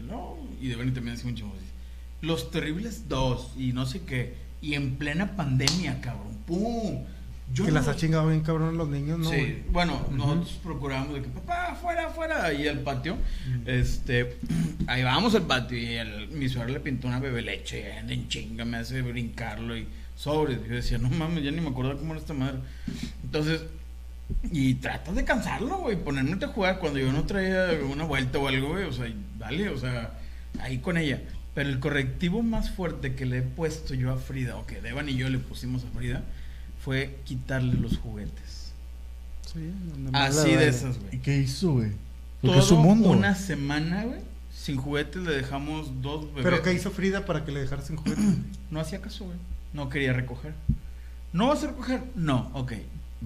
[0.64, 1.52] y Devani también decía mucho,
[2.22, 7.04] los terribles dos, y no sé qué, y en plena pandemia, cabrón, ¡pum!
[7.52, 9.28] Yo que no- las ha chingado bien cabrón los niños, ¿no?
[9.28, 13.18] sí, bueno, nosotros procurábamos de que papá, afuera, afuera, ahí al patio.
[13.66, 14.38] Este,
[14.86, 18.14] ahí vamos al patio y el, mi suegra le pintó una bebé leche, y anda
[18.14, 19.86] en chinga, me hace brincarlo y
[20.16, 20.54] sobre.
[20.54, 22.60] Yo decía, no mames, ya ni me acuerdo cómo era esta madre.
[23.22, 23.64] Entonces,
[24.50, 28.48] y tratas de cansarlo, güey, ponerme a jugar cuando yo no traía una vuelta o
[28.48, 30.18] algo, güey, o sea, dale, o sea,
[30.60, 31.20] ahí con ella.
[31.54, 35.08] Pero el correctivo más fuerte que le he puesto yo a Frida, o que Devan
[35.08, 36.22] y yo le pusimos a Frida,
[36.82, 38.72] fue quitarle los juguetes.
[39.52, 39.70] Sí,
[40.12, 41.18] Así de esas, ¿Y güey.
[41.22, 41.90] qué hizo, güey?
[42.40, 43.10] Porque Todo es su mundo.
[43.10, 44.20] una semana, güey,
[44.52, 46.42] sin juguetes le dejamos dos bebés.
[46.44, 48.20] Pero ¿qué hizo Frida para que le dejaras sin juguete?
[48.70, 49.36] No hacía caso, güey.
[49.72, 50.52] No quería recoger.
[51.32, 52.02] ¿No vas a recoger?
[52.16, 52.72] No, ok.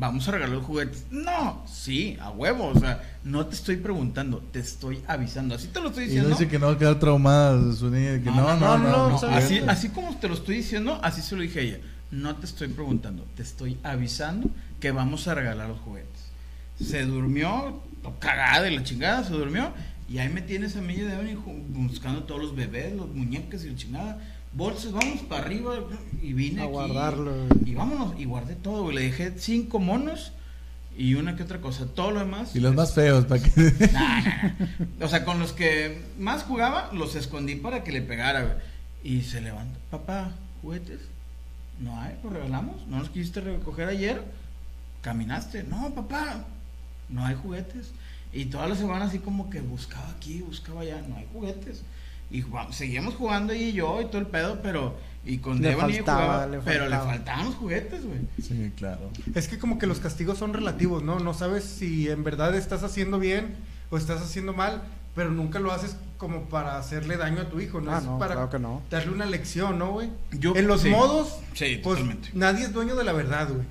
[0.01, 1.07] Vamos a regalar los juguetes.
[1.11, 2.69] No, sí, a huevo.
[2.69, 5.57] O sea, no te estoy preguntando, te estoy avisando.
[5.57, 6.29] Así te lo estoy Y no diciendo.
[6.31, 8.23] dice que no va a quedar traumada de su niña.
[8.23, 9.09] Que no, no, no.
[9.11, 11.79] no, Así, así como te lo estoy diciendo, así se lo dije a ella.
[12.13, 14.49] No te estoy preguntando, te estoy avisando
[14.81, 16.09] que vamos a regalar los juguetes.
[16.81, 17.83] Se durmió,
[18.21, 19.73] cagada de la chingada, se durmió.
[20.09, 23.71] Y ahí me tienes a mí y ju- buscando todos los bebés, los muñecas y
[23.71, 24.19] la chingada.
[24.53, 25.75] Bolsas, vamos para arriba.
[26.23, 26.73] Y vine A aquí.
[26.73, 27.33] guardarlo.
[27.65, 28.97] Y vámonos, y guardé todo, güey.
[28.97, 30.33] Le dejé cinco monos
[30.97, 31.87] y una que otra cosa.
[31.87, 32.57] Todo lo demás.
[32.57, 33.51] Y los más feos, para que.
[33.93, 34.55] Nah, nah,
[34.99, 35.07] nah.
[35.07, 38.55] O sea, con los que más jugaba, los escondí para que le pegara, güey.
[39.05, 39.79] Y se levanta.
[39.91, 41.01] Papá, ¿juguetes?
[41.81, 42.87] No hay, los regalamos.
[42.89, 44.23] ¿No nos quisiste recoger ayer?
[45.03, 45.63] ¿Caminaste?
[45.63, 46.45] No, papá,
[47.09, 47.93] no hay juguetes.
[48.33, 51.83] Y toda la semana así como que buscaba aquí, buscaba allá, no hay juguetes.
[52.31, 54.97] Y jugamos- seguíamos jugando ella y yo y todo el pedo, pero...
[55.25, 57.13] Y con Le Devon y faltaba, jugaba, le pero le faltaba.
[57.13, 58.19] faltaban los juguetes, güey.
[58.41, 59.11] Sí, claro.
[59.35, 61.19] Es que como que los castigos son relativos, ¿no?
[61.21, 63.57] No sabes si en verdad estás haciendo bien
[63.91, 64.83] o estás haciendo mal,
[65.19, 67.93] pero nunca lo haces como para hacerle daño a tu hijo, ¿no?
[67.93, 68.83] Ah, es no, para claro que no.
[68.89, 70.11] darle una lección, ¿no, güey?
[70.31, 70.91] En los sí.
[70.91, 72.31] modos, Sí, pues totalmente.
[72.35, 73.67] nadie es dueño de la verdad, güey.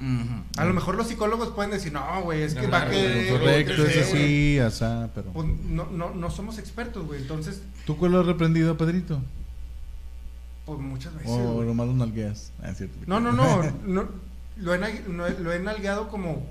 [0.58, 3.94] A lo mejor los psicólogos pueden decir, no, güey, es que va a Correcto, es
[3.94, 4.24] sea, güey".
[4.24, 5.32] así, asá, pero.
[5.32, 7.22] Pues no, no, no somos expertos, güey.
[7.22, 9.22] Entonces, ¿Tú cuál lo has reprendido, Pedrito?
[10.66, 11.30] pues muchas veces.
[11.32, 12.52] O nomás lo nalgueas.
[12.62, 12.98] Ah, es cierto.
[13.08, 14.10] No, no, no, no,
[14.58, 16.46] lo, he, nal- no he- lo he nalgueado como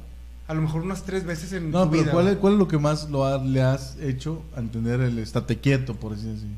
[0.48, 2.12] a lo mejor unas tres veces en No, su pero vida.
[2.12, 2.36] ¿cuál es.
[2.36, 5.94] ¿cuál es lo que más lo ha- le has hecho a entender el estate quieto,
[5.96, 6.54] por así decirlo?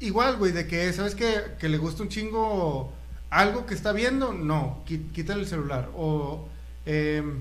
[0.00, 1.34] Igual, güey, de que, ¿sabes qué?
[1.58, 2.92] Que le gusta un chingo
[3.30, 4.82] algo que está viendo, no,
[5.12, 5.90] quítale el celular.
[5.96, 6.48] O,
[6.86, 7.40] em,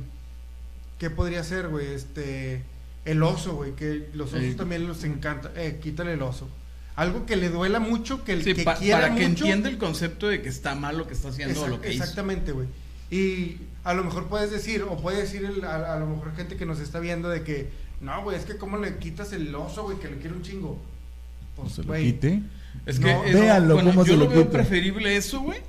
[1.00, 1.88] ¿qué podría ser, güey?
[1.94, 2.64] Este,
[3.06, 4.56] el oso, güey, que los osos Sí.
[4.56, 5.52] también les encanta.
[5.56, 6.50] Eh, quítale el oso.
[6.96, 9.44] Algo que le duela mucho, que el Sí, que pa- quiera para que mucho.
[9.46, 12.02] entienda el concepto de que está mal lo que está haciendo o lo que hizo.
[12.04, 12.68] exactamente, güey.
[13.12, 13.58] Y
[13.90, 16.66] a lo mejor puedes decir, o puede decir el- a, a lo mejor gente que
[16.66, 17.70] nos está viendo de que,
[18.02, 20.78] no, güey, es que cómo le quitas el oso, güey, que le quiere un chingo.
[21.56, 22.42] Pues, se lo güey, quite.
[22.86, 24.52] Es que No, eso, véanlo bueno, cómo yo se lo lo veo quita.
[24.52, 25.60] preferible eso, güey,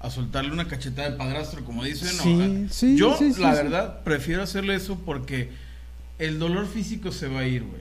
[0.00, 2.08] a soltarle una cachetada de padrastro, como dicen.
[2.08, 3.62] o Sí, sí, yo, sí, la sí.
[3.62, 5.50] verdad, prefiero hacerle eso porque
[6.18, 7.80] el dolor físico se va a ir, güey.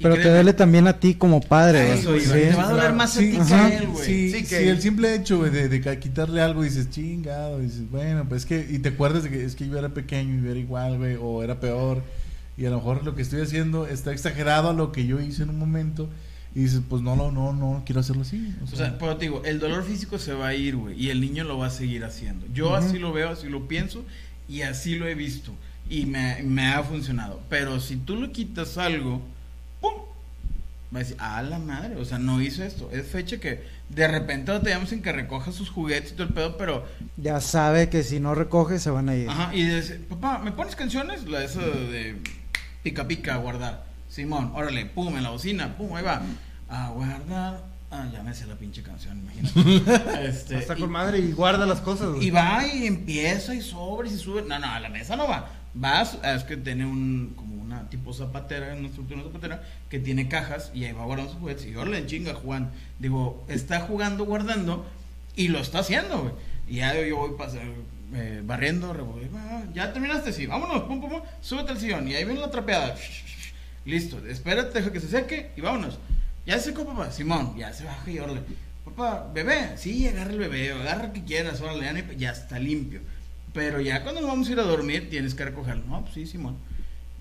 [0.00, 1.80] Pero te duele también a ti como padre.
[1.80, 1.98] a güey.
[1.98, 2.28] eso Sí.
[2.30, 4.04] te va a doler más a Sí, ti que a él, güey.
[4.06, 7.90] sí, Sí, que- sí, el simple hecho güey, de, de quitarle algo dices chingado, dices
[7.90, 10.42] bueno, pues es que y te acuerdas de que es que yo era pequeño y
[10.44, 12.02] yo era igual, güey, o era peor
[12.56, 15.42] y a lo mejor lo que estoy haciendo está exagerado a lo que yo hice
[15.44, 16.08] en un momento
[16.54, 18.54] y dices pues no, no, no, no quiero hacerlo así.
[18.60, 21.00] O O sea, sea, pero te digo, el dolor físico se va a ir, güey,
[21.00, 22.46] y el niño lo va a seguir haciendo.
[22.52, 24.04] Yo así lo veo, así lo pienso,
[24.48, 25.52] y así lo he visto,
[25.88, 27.40] y me, me ha funcionado.
[27.48, 29.22] Pero si tú le quitas algo.
[30.92, 32.90] Va a decir, ah, la madre, o sea, no hizo esto.
[32.92, 36.34] Es fecha que de repente lo tenemos en que recoja sus juguetes y todo el
[36.34, 36.84] pedo, pero
[37.16, 39.28] Ya sabe que si no recoge se van a ir.
[39.28, 41.28] Ajá, y dice, papá, ¿me pones canciones?
[41.28, 42.16] La esa de
[42.82, 43.84] pica pica, guardar.
[44.08, 46.22] Simón, órale, pum, en la bocina, pum, ahí va.
[46.68, 47.62] A guardar.
[47.92, 50.24] Ah, ya me sé la pinche canción, imagínate.
[50.28, 52.08] este, Está y, con madre y guarda las cosas.
[52.10, 52.26] güey.
[52.26, 54.42] y va y empieza y sobre y sube.
[54.42, 55.48] No, no, a la mesa no va.
[55.74, 60.84] Vas, es que tiene un, como tipo zapatera, una estructura zapatera, que tiene cajas y
[60.84, 61.66] ahí va guardando sus juguetes.
[61.66, 62.70] Y órale, chinga, Juan.
[62.98, 64.86] Digo, está jugando, guardando
[65.36, 66.34] y lo está haciendo, güey.
[66.68, 67.62] Y ya yo voy pasar,
[68.14, 72.24] eh, barriendo, va, ya terminaste, sí, vámonos, pum, pum, pum, súbete al sillón y ahí
[72.24, 72.96] viene la trapeada.
[73.84, 75.98] Listo, espérate, deja que se seque y vámonos.
[76.46, 78.42] Ya se secó, papá, Simón, ya se baja y órale.
[78.84, 83.00] Papá, bebé, sí, agarra el bebé, agarra el que quieras, órale, ya está limpio.
[83.52, 85.84] Pero ya cuando nos vamos a ir a dormir, tienes que recogerlo.
[85.86, 86.56] No, pues sí, Simón.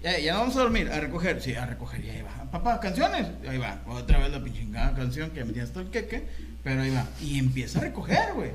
[0.03, 2.49] Ya, ya vamos a dormir, a recoger, sí, a recoger, y ahí va.
[2.51, 3.81] Papá, canciones, ahí va.
[3.87, 6.23] Otra vez la pinchingada canción que me tiene hasta el queque,
[6.63, 7.05] pero ahí va.
[7.21, 8.51] Y empieza a recoger, güey.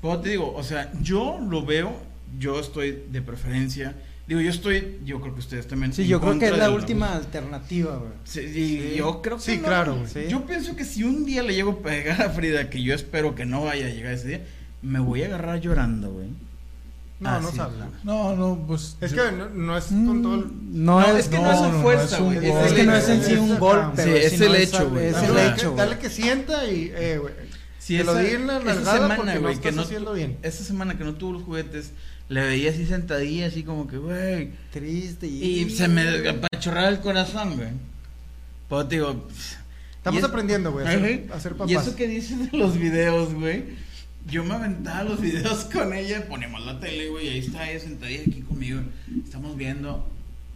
[0.00, 1.92] Pero te digo, o sea, yo lo veo,
[2.38, 3.94] yo estoy de preferencia.
[4.26, 5.92] Digo, yo estoy, yo creo que ustedes también.
[5.92, 8.12] Sí, yo creo que es la última alternativa, güey.
[8.24, 9.64] Sí, y yo creo que Sí, no.
[9.64, 10.06] claro, güey.
[10.08, 10.20] Sí.
[10.30, 13.34] Yo pienso que si un día le llego a pegar a Frida, que yo espero
[13.34, 14.40] que no vaya a llegar ese día,
[14.82, 16.28] me voy a agarrar llorando, güey.
[17.20, 17.56] No, no Así.
[17.58, 17.74] sabe.
[18.02, 20.46] no, no, pues Es yo- que no, no es con todo el...
[20.72, 22.48] No, No, es, es que no, es a fuerza, es un güey.
[22.48, 22.64] gol.
[22.66, 25.06] es que no es en sí Es un golpe, Sí, es el hecho, güey.
[25.08, 27.34] Es Dale el hecho, que, dale que sienta y, eh, güey.
[27.78, 29.82] Si que lo esa- di en la esa semana, porque no güey, estás que no-
[29.82, 30.38] haciendo bien.
[30.42, 31.92] Esa semana que no tuvo los juguetes,
[32.30, 34.52] le veía así sentadilla, así como que, güey.
[34.72, 35.42] Triste y...
[35.60, 37.68] Y se me apachorraba el corazón, güey.
[38.68, 39.26] Pues te digo.
[39.96, 41.70] Estamos es- aprendiendo, güey, a ser, a ser papás.
[41.70, 43.64] Y eso que dices de los videos, güey.
[44.28, 48.22] Yo me aventaba los videos con ella, ponemos la tele, güey, ahí está ella sentadilla
[48.22, 48.80] aquí conmigo.
[49.24, 50.08] Estamos viendo,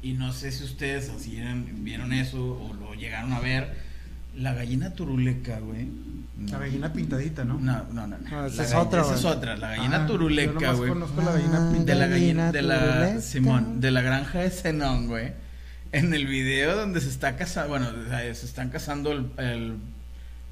[0.03, 3.83] y no sé si ustedes así eran- vieron eso o lo llegaron a ver.
[4.37, 5.87] La gallina turuleca, güey.
[6.51, 7.55] La gallina pintadita, ¿no?
[7.61, 8.19] No, no, no.
[8.19, 8.31] no.
[8.31, 10.89] No, esa La es otra, Esa es otra, la gallina Ah, turuleca, güey.
[10.91, 11.85] conozco la gallina Ah.
[11.85, 13.21] De la gallina, de la Turuleca.
[13.21, 15.33] Simón, de la granja de Zenón, güey.
[15.93, 19.75] En el video donde se está casando, bueno, se están casando el, el,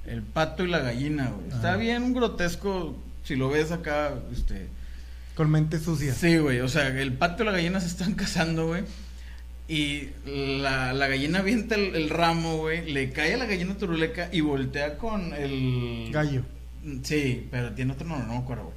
[0.07, 1.49] el pato y la gallina, güey.
[1.49, 4.69] Está bien grotesco si lo ves acá, este.
[5.37, 6.13] Con mente sucia.
[6.15, 8.85] Sí, güey, o sea, el pato y la gallina se están casando, güey.
[9.69, 14.29] Y la, la gallina avienta el, el ramo, güey, le cae a la gallina turuleca
[14.33, 16.11] y voltea con el...
[16.13, 16.43] Gallo.
[17.03, 18.77] Sí, pero tiene otro nombre, no me acuerdo, güey.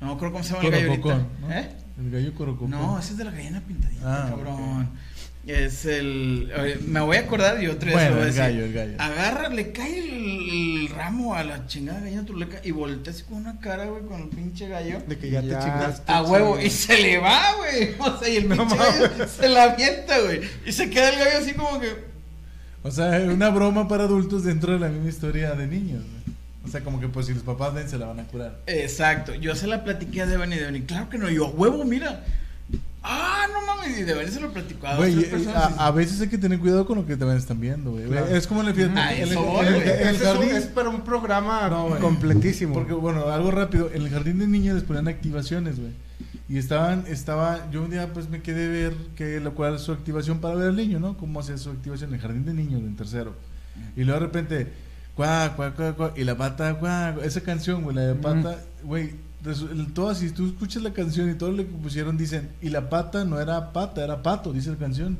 [0.00, 1.26] No me acuerdo cómo se llama el gallo ahorita.
[1.42, 1.52] ¿no?
[1.52, 1.68] ¿Eh?
[2.00, 2.70] El gallo corococón.
[2.70, 4.90] No, ese es de la gallina pintadita, Ah, cabrón.
[5.46, 6.52] Es el.
[6.56, 8.40] oye, me voy a acordar y otra vez Bueno, a el decir.
[8.42, 8.92] gallo, el gallo.
[8.98, 13.38] Agarra, le cae el, el ramo a la chingada gallina turuleca y voltea así con
[13.38, 15.00] una cara, güey, con el pinche gallo.
[15.08, 15.58] De que ya, Ya.
[15.58, 16.12] te chingaste.
[16.12, 17.90] A huevo, y se le va, güey.
[17.98, 19.00] O sea, y el No pinche mames.
[19.00, 20.40] gallo se la avienta, güey.
[20.64, 21.88] Y se queda el gallo así como que.
[22.84, 26.02] O sea, una broma para adultos dentro de la misma historia de niños.
[26.02, 26.22] güey.
[26.64, 28.60] O sea, como que pues si los papás ven se la van a curar.
[28.68, 29.34] Exacto.
[29.34, 30.82] Yo se la platiqué a Devani y Devani.
[30.82, 32.24] Claro que no, yo a huevo, mira.
[33.02, 33.98] Ah, no mames.
[33.98, 35.14] Y Devani se lo platicó a Güey,
[35.94, 38.04] veces hay que tener cuidado con lo que también están viendo, güey.
[38.06, 38.26] Claro.
[38.28, 40.50] Es como en el, Ah, el- eso el- el es, jardín.
[40.50, 42.74] es para un programa No, completísimo.
[42.74, 43.90] Porque, bueno, algo rápido.
[43.92, 45.92] En el jardín de niños les ponían activaciones, güey.
[46.48, 49.90] Y estaban, estaba, yo un día pues me quedé a ver que lo cual su
[49.92, 51.16] activación para ver al niño, ¿no?
[51.16, 53.34] Cómo hacía su activación en el jardín de niños, en tercero.
[53.96, 54.72] Y luego de repente,
[55.14, 59.12] cuá, cuá, cuá, cuá, y la pata, cuá, esa canción, güey, la de pata, güey,
[59.94, 63.24] todas, si tú escuchas la canción y todo lo que pusieron dicen, y la pata
[63.24, 65.18] no era pata, era pato, dice la canción.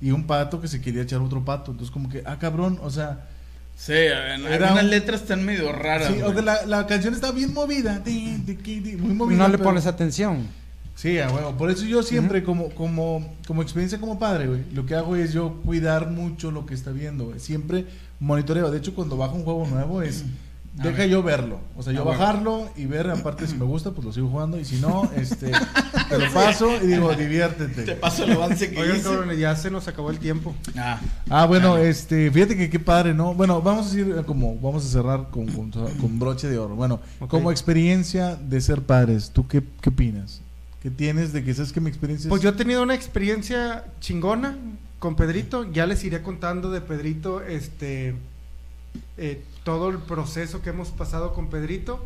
[0.00, 1.70] Y un pato que se quería echar otro pato.
[1.72, 3.28] Entonces como que, ah, cabrón, o sea...
[3.74, 6.12] Sí, en- Era algunas un- letras están medio raras.
[6.14, 9.38] Sí, o que la, la canción está bien movida, muy movida.
[9.38, 10.46] No le pero- pones atención.
[10.94, 11.56] Sí, a huevo.
[11.56, 15.32] Por eso yo siempre, como, como, como experiencia como padre, güey, lo que hago es
[15.32, 17.40] yo cuidar mucho lo que está viendo, güey.
[17.40, 17.86] Siempre
[18.20, 18.70] monitoreo.
[18.70, 20.24] De hecho, cuando bajo un juego nuevo es...
[20.78, 21.08] A Deja ver.
[21.10, 21.60] yo verlo.
[21.76, 22.18] O sea, yo Ah, bueno.
[22.18, 24.58] bajarlo y ver, aparte si me gusta, pues lo sigo jugando.
[24.58, 25.52] Y si no, este,
[26.08, 27.92] te lo paso y digo, Te diviértete.
[27.96, 30.54] paso el avance que Oigan, cabrones, ya se nos acabó el tiempo.
[30.76, 31.90] Ah, Ah, bueno, Dale.
[31.90, 33.34] este, fíjate que qué padre, ¿no?
[33.34, 36.74] Bueno, vamos a decir eh, como, vamos a cerrar con, con, con broche de oro.
[36.74, 40.40] Bueno, como experiencia de ser padres, ¿tú qué, qué opinas?
[40.82, 43.84] ¿Qué tienes de que sabes que mi experiencia Pues es- yo he tenido una experiencia
[44.00, 44.56] chingona.
[44.98, 48.14] con Pedrito, ya les iré contando de Pedrito, este,
[49.18, 52.04] eh, todo el proceso que hemos pasado con Pedrito.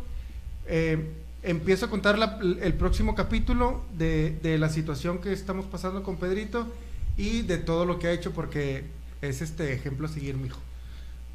[0.67, 1.11] Eh,
[1.43, 6.17] empiezo a contar la- el próximo capítulo de, de la situación que estamos pasando con
[6.17, 6.67] Pedrito
[7.15, 8.83] y de todo lo que ha hecho porque
[9.21, 10.59] es este ejemplo a seguir, mijo.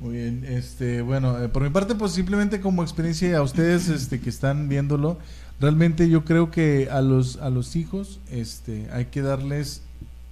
[0.01, 4.21] Muy bien, este, bueno, eh, por mi parte, pues simplemente como experiencia a ustedes, este,
[4.21, 5.19] que están viéndolo,
[5.61, 9.83] realmente yo creo que a los, a los hijos, este, hay que darles,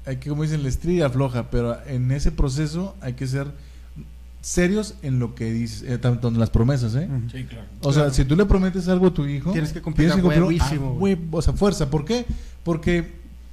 [0.06, 3.46] hay que, como dicen, la estrella afloja, pero en ese proceso hay que ser
[4.40, 7.08] serios en lo que dices, eh, tanto en las promesas, ¿eh?
[7.30, 7.66] Sí, claro.
[7.82, 10.46] O sea, si tú le prometes algo a tu hijo, Tienes que cumplir a cumplirlo
[10.46, 11.14] huevísimo, a güey.
[11.16, 11.90] hue- o sea, fuerza.
[11.90, 12.24] ¿Por qué?
[12.64, 13.10] Porque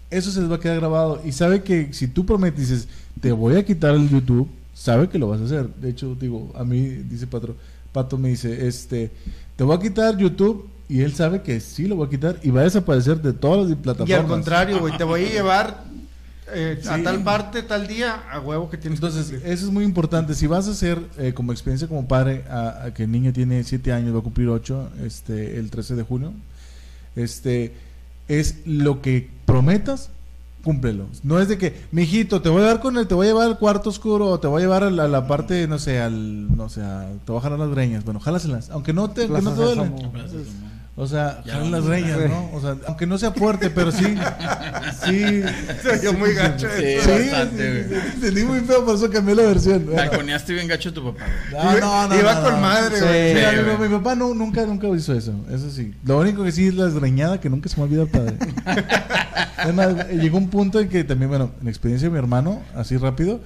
[0.09, 1.21] eso se les va a quedar grabado.
[1.25, 2.87] Y sabe que si tú prometes, dices,
[3.19, 5.67] te voy a quitar el YouTube, sabe que lo vas a hacer.
[5.75, 7.55] De hecho, digo, a mí, dice Pato,
[7.91, 9.11] Pato me dice, este,
[9.55, 10.69] te voy a quitar YouTube.
[10.89, 13.67] Y él sabe que sí lo voy a quitar y va a desaparecer de todas
[13.69, 14.09] las plataformas.
[14.09, 15.83] Y al contrario, güey, te voy a llevar
[16.53, 19.83] eh, a tal parte, tal día, a huevo que tienes Entonces, que eso es muy
[19.83, 20.33] importante.
[20.35, 23.63] Si vas a hacer eh, como experiencia como padre, a, a que el niño tiene
[23.63, 26.33] 7 años, va a cumplir 8 este, el 13 de junio,
[27.15, 27.73] este,
[28.27, 30.09] es lo que prometas,
[30.63, 31.05] cúmplelo.
[31.23, 33.47] No es de que, mijito, te voy a dar con el, te voy a llevar
[33.47, 35.99] al cuarto oscuro, o te voy a llevar a la, a la parte, no sé,
[35.99, 38.03] al, no sé, a- te voy a jalar las greñas.
[38.03, 39.81] Bueno, jálaselas, aunque no te, que no te duele.
[40.99, 42.49] O sea, jalan las greñas, ¿no?
[42.53, 44.03] O sea, aunque no sea fuerte, pero sí,
[45.05, 45.43] sí.
[45.83, 47.11] Se oyó muy gacho Sí, eso.
[47.11, 48.01] bastante, güey.
[48.15, 49.85] Entendí muy feo, por eso cambié la versión.
[49.95, 51.23] Balconeaste bien gacho a tu papá.
[51.51, 52.61] No, no, no, Iba no, con no.
[52.61, 53.03] madre, Sí.
[53.03, 53.77] güey.
[53.77, 55.35] Sí, mi, papá no, nunca, nunca hizo eso.
[55.51, 55.93] Eso sí.
[56.03, 58.35] Lo único que sí es la desgreñada que nunca se me olvida el padre.
[59.57, 62.97] Además, llegó un punto en que también, bueno, en la experiencia de mi hermano, así
[62.97, 63.39] rápido,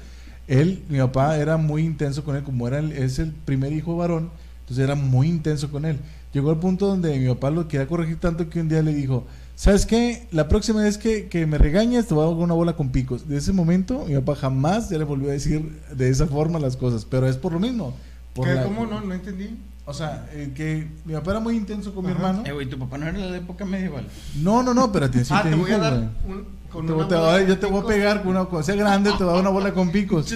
[0.48, 3.98] él, mi papá era muy intenso con él, como era el, es el primer hijo
[3.98, 4.30] varón,
[4.62, 6.00] entonces era muy intenso con él.
[6.34, 9.26] Llegó al punto donde mi papá lo quería corregir tanto que un día le dijo,
[9.56, 10.28] ¿sabes qué?
[10.32, 13.28] La próxima vez que, que me regañes te voy a dar una bola con picos.
[13.28, 16.78] De ese momento, mi papá jamás ya le volvió a decir de esa forma las
[16.78, 17.94] cosas, pero es por lo mismo.
[18.34, 18.54] Por ¿Qué?
[18.54, 19.02] la- ¿Cómo no?
[19.02, 19.58] No entendí.
[19.86, 22.44] o sea, eh, que mi papá era muy intenso con mi hermano.
[22.46, 24.08] Eh, güey, tu papá no era de la época medieval.
[24.42, 25.94] No, no, no, pero ah, te voy a dar
[26.26, 28.76] un, con Te- una te- bola yo de te voy a pegar con una sea
[28.76, 30.28] grande, te voy a dar una bola con picos.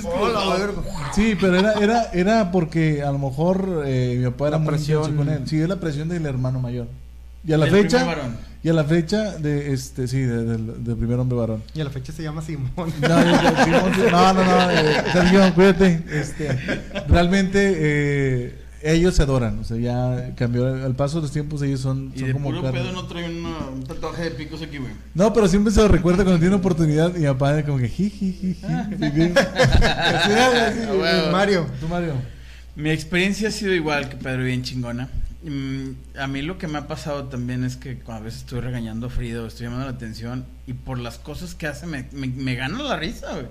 [1.13, 4.67] Sí, pero era, era, era porque a lo mejor eh, mi papá era La muy
[4.73, 5.15] presión.
[5.15, 5.41] con él.
[5.45, 6.87] Sí, es la presión del hermano mayor.
[7.47, 8.05] Y a la Del fecha,
[8.63, 11.63] y a la fecha de este, sí, de- del, del primer hombre varón.
[11.75, 12.71] Y a la fecha se llama Simón.
[12.75, 16.03] No, no, no, no, eh, Sergio, cuídate.
[16.11, 16.49] Este,
[17.07, 18.55] realmente eh,
[18.85, 22.19] ellos se adoran, o sea, ya cambió al paso de los tiempos ellos son, Y
[22.19, 22.79] son de como puro carne.
[22.79, 24.91] pedo no trae una- un tatuaje de picos aquí, güey.
[25.13, 28.57] No, pero siempre se lo recuerda cuando tiene oportunidad y papá como que jiji.
[31.31, 31.67] Mario.
[31.79, 32.13] Tú, Mario.
[32.75, 35.07] Mi experiencia ha sido igual que Pedro, bien chingona.
[35.43, 39.07] Mm, A mí lo que me ha pasado también es que a veces estoy regañando
[39.07, 42.27] a Frida o estoy llamando la atención y por las cosas que hace me, me,
[42.27, 43.45] me gana la risa, güey.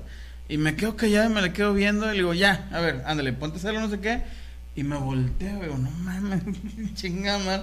[0.49, 3.03] Y me quedo callado y me la quedo viendo y le digo, ya, a ver,
[3.07, 4.23] ándale, ponte a hacerlo, no sé qué.
[4.77, 6.43] Y me volteo, digo, no mames,
[6.95, 7.63] chinga mal.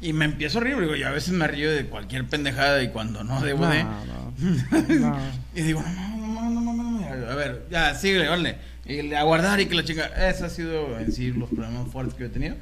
[0.00, 2.88] Y me empiezo a reír, digo, yo a veces me río de cualquier pendejada y
[2.88, 3.84] cuando no debo No, de...
[3.84, 3.98] no.
[5.00, 5.16] No.
[5.54, 8.56] Y digo, no, no, no, no, no, no, no, a ver, ya, síguele, órale.
[8.86, 10.06] Y a guardar y que la chica.
[10.06, 12.54] Ese ha sido en sí los problemas fuertes que yo he tenido.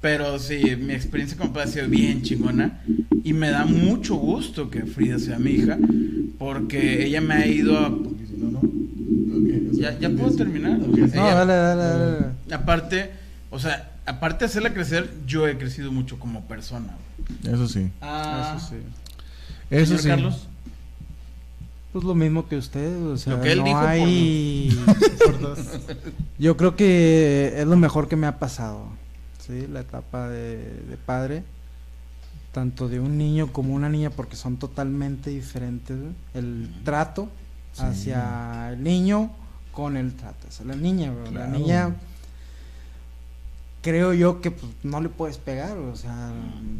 [0.00, 2.80] Pero sí, mi experiencia con padre ha sido bien chingona.
[3.22, 5.76] Y me da mucho gusto que Frida sea mi hija.
[6.38, 7.88] Porque ella me ha ido a.
[7.90, 8.58] Porque si no, no.
[8.58, 10.78] Ok, o sea, Ya, ya puedo terminar.
[10.78, 12.26] No, Ella- dale, dale, dale.
[12.54, 13.10] Aparte,
[13.50, 16.96] o sea, aparte de hacerla crecer, yo he crecido mucho como persona.
[17.44, 17.90] Eso sí.
[18.00, 18.76] Ah, Eso sí.
[19.70, 20.08] Eso señor sí.
[20.08, 20.46] Carlos.
[21.92, 24.84] Pues lo mismo que usted, o sea, Lo que él no dijo por hay...
[26.38, 28.84] Yo creo que es lo mejor que me ha pasado,
[29.44, 29.66] ¿sí?
[29.66, 30.56] La etapa de,
[30.88, 31.42] de padre,
[32.52, 35.96] tanto de un niño como una niña, porque son totalmente diferentes.
[36.34, 37.28] El trato
[37.72, 37.82] Sí.
[37.84, 39.30] hacia el niño
[39.72, 41.12] con el trato hacia la niña.
[41.32, 41.94] La niña,
[43.82, 46.30] creo yo que pues, no le puedes pegar, o sea...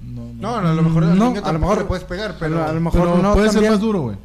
[0.05, 2.37] No, No, no, a lo mejor No, niño a lo tampoco mejor- le puedes pegar,
[2.39, 4.17] Pero pero a lo mejor Pero no puede ser más duro, güey.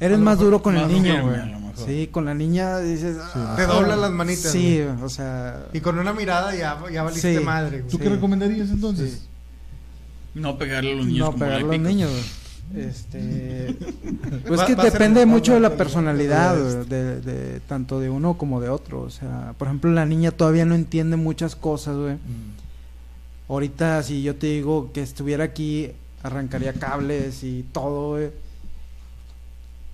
[0.00, 1.40] Eres más duro con el niño, güey.
[1.40, 1.86] a lo mejor.
[1.86, 3.16] Sí, con la niña dices...
[3.16, 3.38] Sí.
[3.42, 3.54] "Ah".
[3.56, 5.66] Te doblan las manitas, Sí, o sea...
[5.72, 7.44] y con una mirada ya, ya valiste Sí.
[7.44, 7.90] madre, güey.
[7.90, 9.10] ¿Tú qué recomendarías entonces?
[9.12, 9.28] Sí.
[10.34, 12.10] No pegarle a los niños no como pegar a los niños.
[12.74, 13.76] Este,
[14.46, 19.00] pues Va- que depende mucho de la personalidad de- tanto de uno como de otro.
[19.02, 22.14] O sea, por ejemplo, la niña todavía no entiende muchas cosas, güey.
[22.14, 22.54] Mm.
[23.48, 25.90] Ahorita si yo te digo que estuviera aquí,
[26.22, 28.30] arrancaría cables y todo, güey.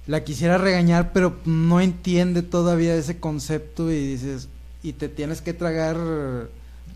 [0.06, 4.48] La quisiera regañar, pero no entiende todavía ese concepto y dices,
[4.82, 5.98] y te tienes que tragar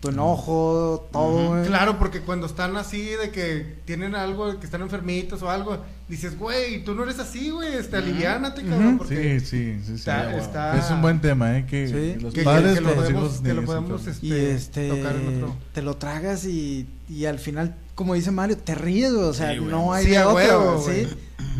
[0.01, 1.63] tu enojo, todo.
[1.65, 5.77] Claro, porque cuando están así de que tienen algo, de que están enfermitos o algo,
[6.07, 9.93] dices, güey, tú no eres así, güey, este, aliviánate, cabrón, porque Sí, sí, sí, sí.
[9.95, 11.65] está, está- Es un buen tema, ¿eh?
[11.65, 12.19] Que Sí.
[12.21, 14.07] los que, padres que lo podemos, hijos que lo podemos, enfermos.
[14.07, 15.55] este, y este tocar en otro.
[15.73, 19.53] te lo tragas y, y al final como dice Mario te ríes güey, o sea
[19.53, 20.47] Sí, no hay Sí, de güey.
[20.85, 21.07] ¿sí?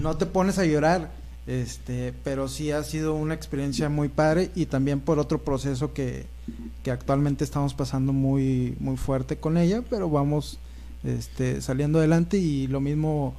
[0.02, 1.10] no te pones a llorar
[1.48, 6.26] este pero sí ha sido una experiencia muy padre y también por otro proceso que,
[6.84, 10.60] que actualmente estamos pasando muy muy fuerte con ella pero vamos
[11.04, 13.36] este saliendo adelante y lo mismo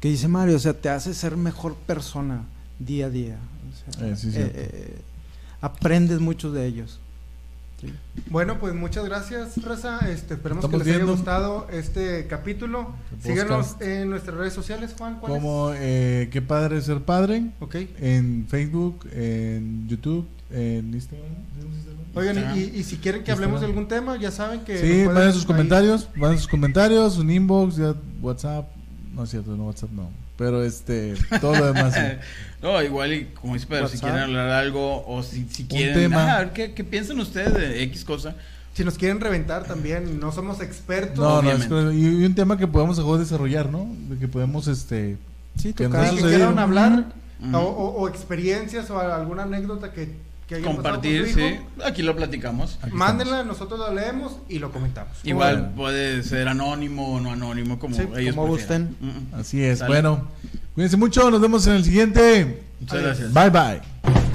[0.00, 2.44] que dice Mario o sea te hace ser mejor persona
[2.78, 3.38] día a día
[3.70, 4.98] o sea, Eh, sí, eh, eh,
[5.60, 7.00] aprendes muchos de ellos
[7.80, 7.92] Sí.
[8.30, 9.98] Bueno, pues muchas gracias, Raza.
[10.08, 12.94] Este, esperemos Estamos que les haya gustado este capítulo.
[13.20, 15.18] Síganos en nuestras redes sociales, Juan.
[15.18, 15.38] ¿cuáles?
[15.38, 17.74] Como eh, qué padre ser padre Ok.
[17.98, 21.28] en Facebook, en YouTube, en Instagram.
[22.14, 24.78] Oigan, y, y si quieren que hablemos de algún tema, ya saben que.
[24.78, 28.68] Sí, manden sus ahí- comentarios, manden sus comentarios, un inbox, ya WhatsApp,
[29.14, 31.94] no es cierto, no WhatsApp no, pero este, todo lo demás.
[31.94, 32.00] sí.
[32.62, 35.92] No, igual y como dice Pedro, si quieren hablar algo o si, si quieren...
[35.94, 36.32] tema.
[36.32, 38.36] ah, a ver, ¿qué, ¿qué piensan ustedes de X cosa?
[38.72, 41.18] Si nos quieren reventar también, no somos expertos.
[41.18, 43.86] No, no, es que- y y un tema que podemos desarrollar, ¿no?
[44.08, 45.18] De que podemos, este,
[45.58, 46.04] Sí, Que tocar.
[46.04, 46.28] Que sucedido.
[46.38, 47.04] quieran hablar
[47.46, 47.54] Ujú.
[47.54, 50.16] o, o- o experiencias o alguna anécdota que,
[50.48, 51.44] que Compartir, con su sí.
[51.46, 52.78] hijo, Aquí lo platicamos.
[52.82, 55.12] aquí Mándenla, nosotros la leemos y lo comentamos.
[55.24, 55.76] Igual Bueno.
[55.76, 58.96] puede ser anónimo o no anónimo, como Sí, ellos como gusten.
[59.00, 59.34] Mm, mm.
[59.40, 59.86] Así es.
[59.86, 60.26] Bueno,
[60.74, 62.62] cuídense mucho, nos vemos en el siguiente.
[62.80, 63.32] Muchas gracias.
[63.32, 64.33] Bye bye.